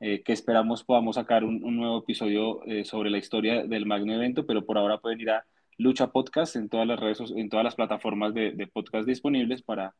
eh, 0.00 0.22
que 0.22 0.32
esperamos 0.32 0.84
podamos 0.84 1.16
sacar 1.16 1.44
un, 1.44 1.60
nuevo 1.76 1.98
episodio 1.98 2.60
sobre 2.84 3.10
la 3.10 3.18
historia 3.18 3.64
del 3.64 3.86
magno 3.86 4.12
evento, 4.12 4.46
pero 4.46 4.64
por 4.64 4.78
ahora 4.78 4.98
pueden 4.98 5.20
ir 5.20 5.30
a 5.30 5.44
Lucha 5.78 6.12
Podcast 6.12 6.56
en 6.56 6.68
todas 6.68 6.86
las 6.86 7.00
redes, 7.00 7.20
en 7.34 7.48
todas 7.48 7.64
las 7.64 7.74
plataformas 7.74 8.34
de, 8.34 8.52
de 8.52 8.66
podcast 8.66 9.06
disponibles 9.06 9.62
para, 9.62 9.94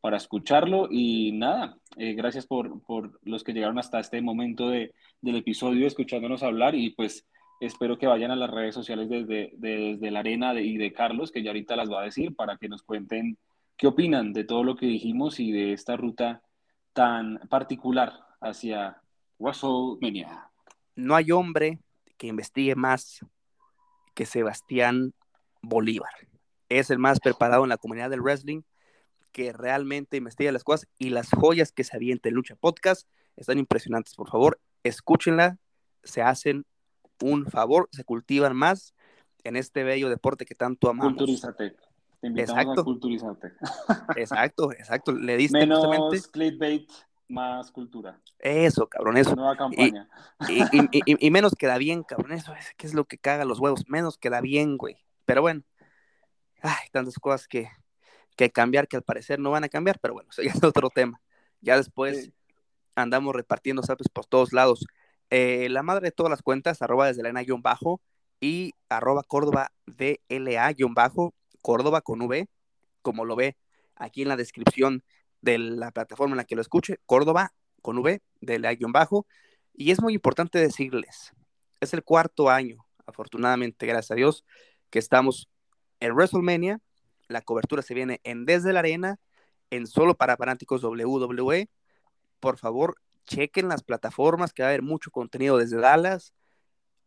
para 0.00 0.16
escucharlo. 0.16 0.88
Y 0.90 1.32
nada, 1.32 1.76
eh, 1.96 2.14
gracias 2.14 2.46
por, 2.46 2.82
por, 2.84 3.18
los 3.22 3.44
que 3.44 3.52
llegaron 3.52 3.78
hasta 3.78 4.00
este 4.00 4.20
momento 4.22 4.68
de, 4.68 4.92
del 5.20 5.36
episodio 5.36 5.86
escuchándonos 5.86 6.42
hablar 6.42 6.74
y 6.74 6.90
pues 6.90 7.26
espero 7.60 7.98
que 7.98 8.06
vayan 8.06 8.30
a 8.30 8.36
las 8.36 8.50
redes 8.50 8.74
sociales 8.74 9.08
desde, 9.08 9.52
desde 9.56 10.10
la 10.10 10.20
arena 10.20 10.54
y 10.60 10.76
de 10.76 10.92
Carlos, 10.92 11.32
que 11.32 11.42
ya 11.42 11.50
ahorita 11.50 11.76
las 11.76 11.90
va 11.90 12.02
a 12.02 12.04
decir, 12.04 12.34
para 12.34 12.56
que 12.56 12.68
nos 12.68 12.82
cuenten 12.82 13.36
qué 13.76 13.86
opinan 13.86 14.32
de 14.32 14.44
todo 14.44 14.64
lo 14.64 14.76
que 14.76 14.86
dijimos 14.86 15.40
y 15.40 15.50
de 15.52 15.72
esta 15.72 15.96
ruta 15.96 16.42
tan 16.92 17.40
particular 17.48 18.12
hacia 18.40 19.02
WrestleMania. 19.38 20.50
No 20.96 21.14
hay 21.14 21.30
hombre 21.30 21.80
que 22.16 22.26
investigue 22.26 22.74
más 22.74 23.20
que 24.14 24.26
Sebastián 24.26 25.14
Bolívar. 25.62 26.10
Es 26.68 26.90
el 26.90 26.98
más 26.98 27.20
preparado 27.20 27.62
en 27.62 27.68
la 27.68 27.78
comunidad 27.78 28.10
del 28.10 28.20
wrestling 28.20 28.62
que 29.32 29.52
realmente 29.52 30.16
investiga 30.16 30.52
las 30.52 30.64
cosas 30.64 30.88
y 30.98 31.10
las 31.10 31.30
joyas 31.30 31.72
que 31.72 31.84
se 31.84 31.96
avienta 31.96 32.28
en 32.28 32.34
Lucha 32.34 32.56
Podcast 32.56 33.08
están 33.36 33.58
impresionantes. 33.58 34.14
Por 34.14 34.28
favor, 34.28 34.60
escúchenla, 34.82 35.58
se 36.02 36.22
hacen 36.22 36.66
un 37.22 37.46
favor, 37.46 37.88
se 37.92 38.04
cultivan 38.04 38.56
más 38.56 38.94
en 39.44 39.56
este 39.56 39.84
bello 39.84 40.08
deporte 40.08 40.44
que 40.44 40.54
tanto 40.54 40.90
amamos. 40.90 41.14
Culturízate. 41.14 41.76
Te 42.20 42.26
invitamos 42.26 42.60
exacto. 42.62 42.80
a 42.80 42.84
culturizarte. 42.84 43.52
exacto, 44.16 44.72
exacto. 44.72 45.12
Le 45.12 45.36
diste 45.36 45.58
Menos 45.58 45.86
clickbait, 46.32 46.90
más 47.28 47.70
cultura. 47.70 48.20
Eso, 48.38 48.88
cabrón, 48.88 49.16
eso. 49.16 49.36
Nueva 49.36 49.56
campaña. 49.56 50.08
Y, 50.48 50.62
y, 50.62 50.88
y, 50.92 51.26
y, 51.26 51.30
menos 51.30 51.54
queda 51.54 51.78
bien, 51.78 52.02
cabrón. 52.02 52.32
Eso 52.32 52.54
es, 52.54 52.72
¿qué 52.76 52.86
es 52.86 52.94
lo 52.94 53.04
que 53.04 53.18
caga 53.18 53.44
los 53.44 53.60
huevos? 53.60 53.84
Menos 53.88 54.18
queda 54.18 54.40
bien, 54.40 54.76
güey. 54.76 54.96
Pero 55.24 55.42
bueno, 55.42 55.62
hay 56.62 56.88
tantas 56.90 57.18
cosas 57.18 57.46
que, 57.46 57.68
que 58.36 58.50
cambiar 58.50 58.88
que 58.88 58.96
al 58.96 59.02
parecer 59.02 59.38
no 59.38 59.50
van 59.50 59.64
a 59.64 59.68
cambiar, 59.68 59.98
pero 60.00 60.14
bueno, 60.14 60.30
eso 60.30 60.42
ya 60.42 60.52
es 60.52 60.62
otro 60.62 60.90
tema. 60.90 61.20
Ya 61.60 61.76
después 61.76 62.24
sí. 62.24 62.34
andamos 62.94 63.34
repartiendo 63.34 63.82
sapes 63.82 64.08
por 64.08 64.26
todos 64.26 64.52
lados. 64.52 64.86
Eh, 65.30 65.68
la 65.68 65.82
madre 65.82 66.06
de 66.06 66.12
todas 66.12 66.30
las 66.30 66.42
cuentas, 66.42 66.80
arroba 66.80 67.06
desde 67.06 67.22
la 67.22 67.44
bajo 67.60 68.00
y 68.40 68.72
arroba 68.88 69.22
Córdoba 69.22 69.72
DLA 69.86 70.74
bajo, 70.94 71.34
Córdoba 71.60 72.00
con 72.00 72.22
V, 72.22 72.48
como 73.02 73.24
lo 73.24 73.36
ve 73.36 73.56
aquí 73.96 74.22
en 74.22 74.28
la 74.28 74.36
descripción 74.36 75.02
de 75.40 75.58
la 75.58 75.90
plataforma 75.90 76.32
en 76.32 76.38
la 76.38 76.44
que 76.44 76.56
lo 76.56 76.62
escuche, 76.62 76.98
Córdoba 77.06 77.52
con 77.82 77.98
V, 77.98 78.22
DLA 78.40 78.76
bajo. 78.88 79.26
Y 79.74 79.90
es 79.90 80.00
muy 80.00 80.14
importante 80.14 80.58
decirles, 80.58 81.32
es 81.80 81.94
el 81.94 82.02
cuarto 82.02 82.50
año, 82.50 82.84
afortunadamente, 83.06 83.86
gracias 83.86 84.10
a 84.10 84.14
Dios, 84.14 84.44
que 84.90 84.98
estamos 84.98 85.48
en 86.00 86.12
WrestleMania. 86.12 86.80
La 87.28 87.42
cobertura 87.42 87.82
se 87.82 87.94
viene 87.94 88.20
en 88.24 88.44
Desde 88.44 88.72
la 88.72 88.80
Arena, 88.80 89.20
en 89.70 89.86
solo 89.86 90.14
para 90.16 90.36
fanáticos 90.36 90.82
WWE. 90.82 91.68
Por 92.40 92.58
favor, 92.58 92.96
chequen 93.26 93.68
las 93.68 93.82
plataformas, 93.82 94.52
que 94.52 94.62
va 94.62 94.68
a 94.68 94.70
haber 94.70 94.82
mucho 94.82 95.10
contenido 95.10 95.58
desde 95.58 95.76
Dallas. 95.76 96.32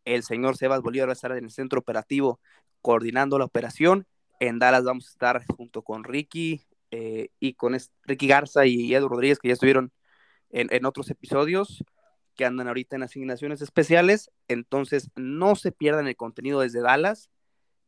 El 0.06 0.24
señor 0.24 0.58
Sebas 0.58 0.82
Bolívar 0.82 1.10
va 1.10 1.14
a 1.14 1.14
estar 1.14 1.32
en 1.32 1.44
el 1.44 1.52
centro 1.52 1.80
operativo 1.80 2.40
coordinando 2.82 3.38
la 3.38 3.46
operación. 3.46 4.08
En 4.40 4.60
Dallas 4.60 4.84
vamos 4.84 5.08
a 5.08 5.12
estar 5.12 5.46
junto 5.56 5.84
con 5.84 6.04
Ricky 6.04 6.62
eh, 6.92 7.30
y 7.40 7.54
con 7.54 7.76
Ricky 8.04 8.28
Garza 8.28 8.66
y 8.66 8.94
Edu 8.94 9.08
Rodríguez, 9.08 9.40
que 9.40 9.48
ya 9.48 9.54
estuvieron 9.54 9.92
en, 10.50 10.68
en, 10.72 10.86
otros 10.86 11.10
episodios, 11.10 11.84
que 12.36 12.46
andan 12.46 12.68
ahorita 12.68 12.98
en 12.98 13.04
asignaciones 13.04 13.62
especiales. 13.62 14.30
Entonces, 14.48 15.10
no 15.16 15.56
se 15.56 15.72
pierdan 15.72 16.08
el 16.08 16.18
contenido 16.18 16.60
desde 16.60 16.82
Dallas, 16.82 17.30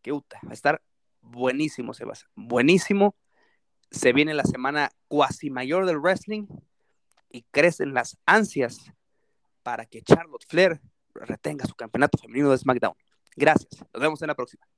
que 0.01 0.11
uta, 0.11 0.39
va 0.45 0.51
a 0.51 0.53
estar 0.53 0.81
buenísimo, 1.21 1.93
Sebas. 1.93 2.27
Buenísimo. 2.35 3.15
Se 3.91 4.13
viene 4.13 4.33
la 4.33 4.43
semana 4.43 4.91
cuasi 5.07 5.49
mayor 5.49 5.85
del 5.85 5.99
wrestling 5.99 6.47
y 7.29 7.43
crecen 7.51 7.93
las 7.93 8.17
ansias 8.25 8.91
para 9.63 9.85
que 9.85 10.01
Charlotte 10.01 10.45
Flair 10.47 10.81
retenga 11.13 11.65
su 11.65 11.75
campeonato 11.75 12.17
femenino 12.17 12.51
de 12.51 12.57
SmackDown. 12.57 12.95
Gracias. 13.35 13.83
Nos 13.93 14.01
vemos 14.01 14.21
en 14.21 14.27
la 14.27 14.35
próxima. 14.35 14.72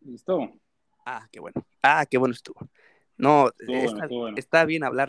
Listo. 0.00 0.50
Ah, 1.04 1.26
qué 1.30 1.40
bueno. 1.40 1.64
Ah, 1.82 2.04
qué 2.08 2.18
bueno 2.18 2.34
estuvo. 2.34 2.60
No, 3.16 3.48
Estuvo 3.48 3.76
está, 3.76 3.84
bueno, 3.84 4.02
estuvo 4.02 4.20
bueno. 4.20 4.36
está 4.38 4.64
bien 4.64 4.84
hablar 4.84 4.98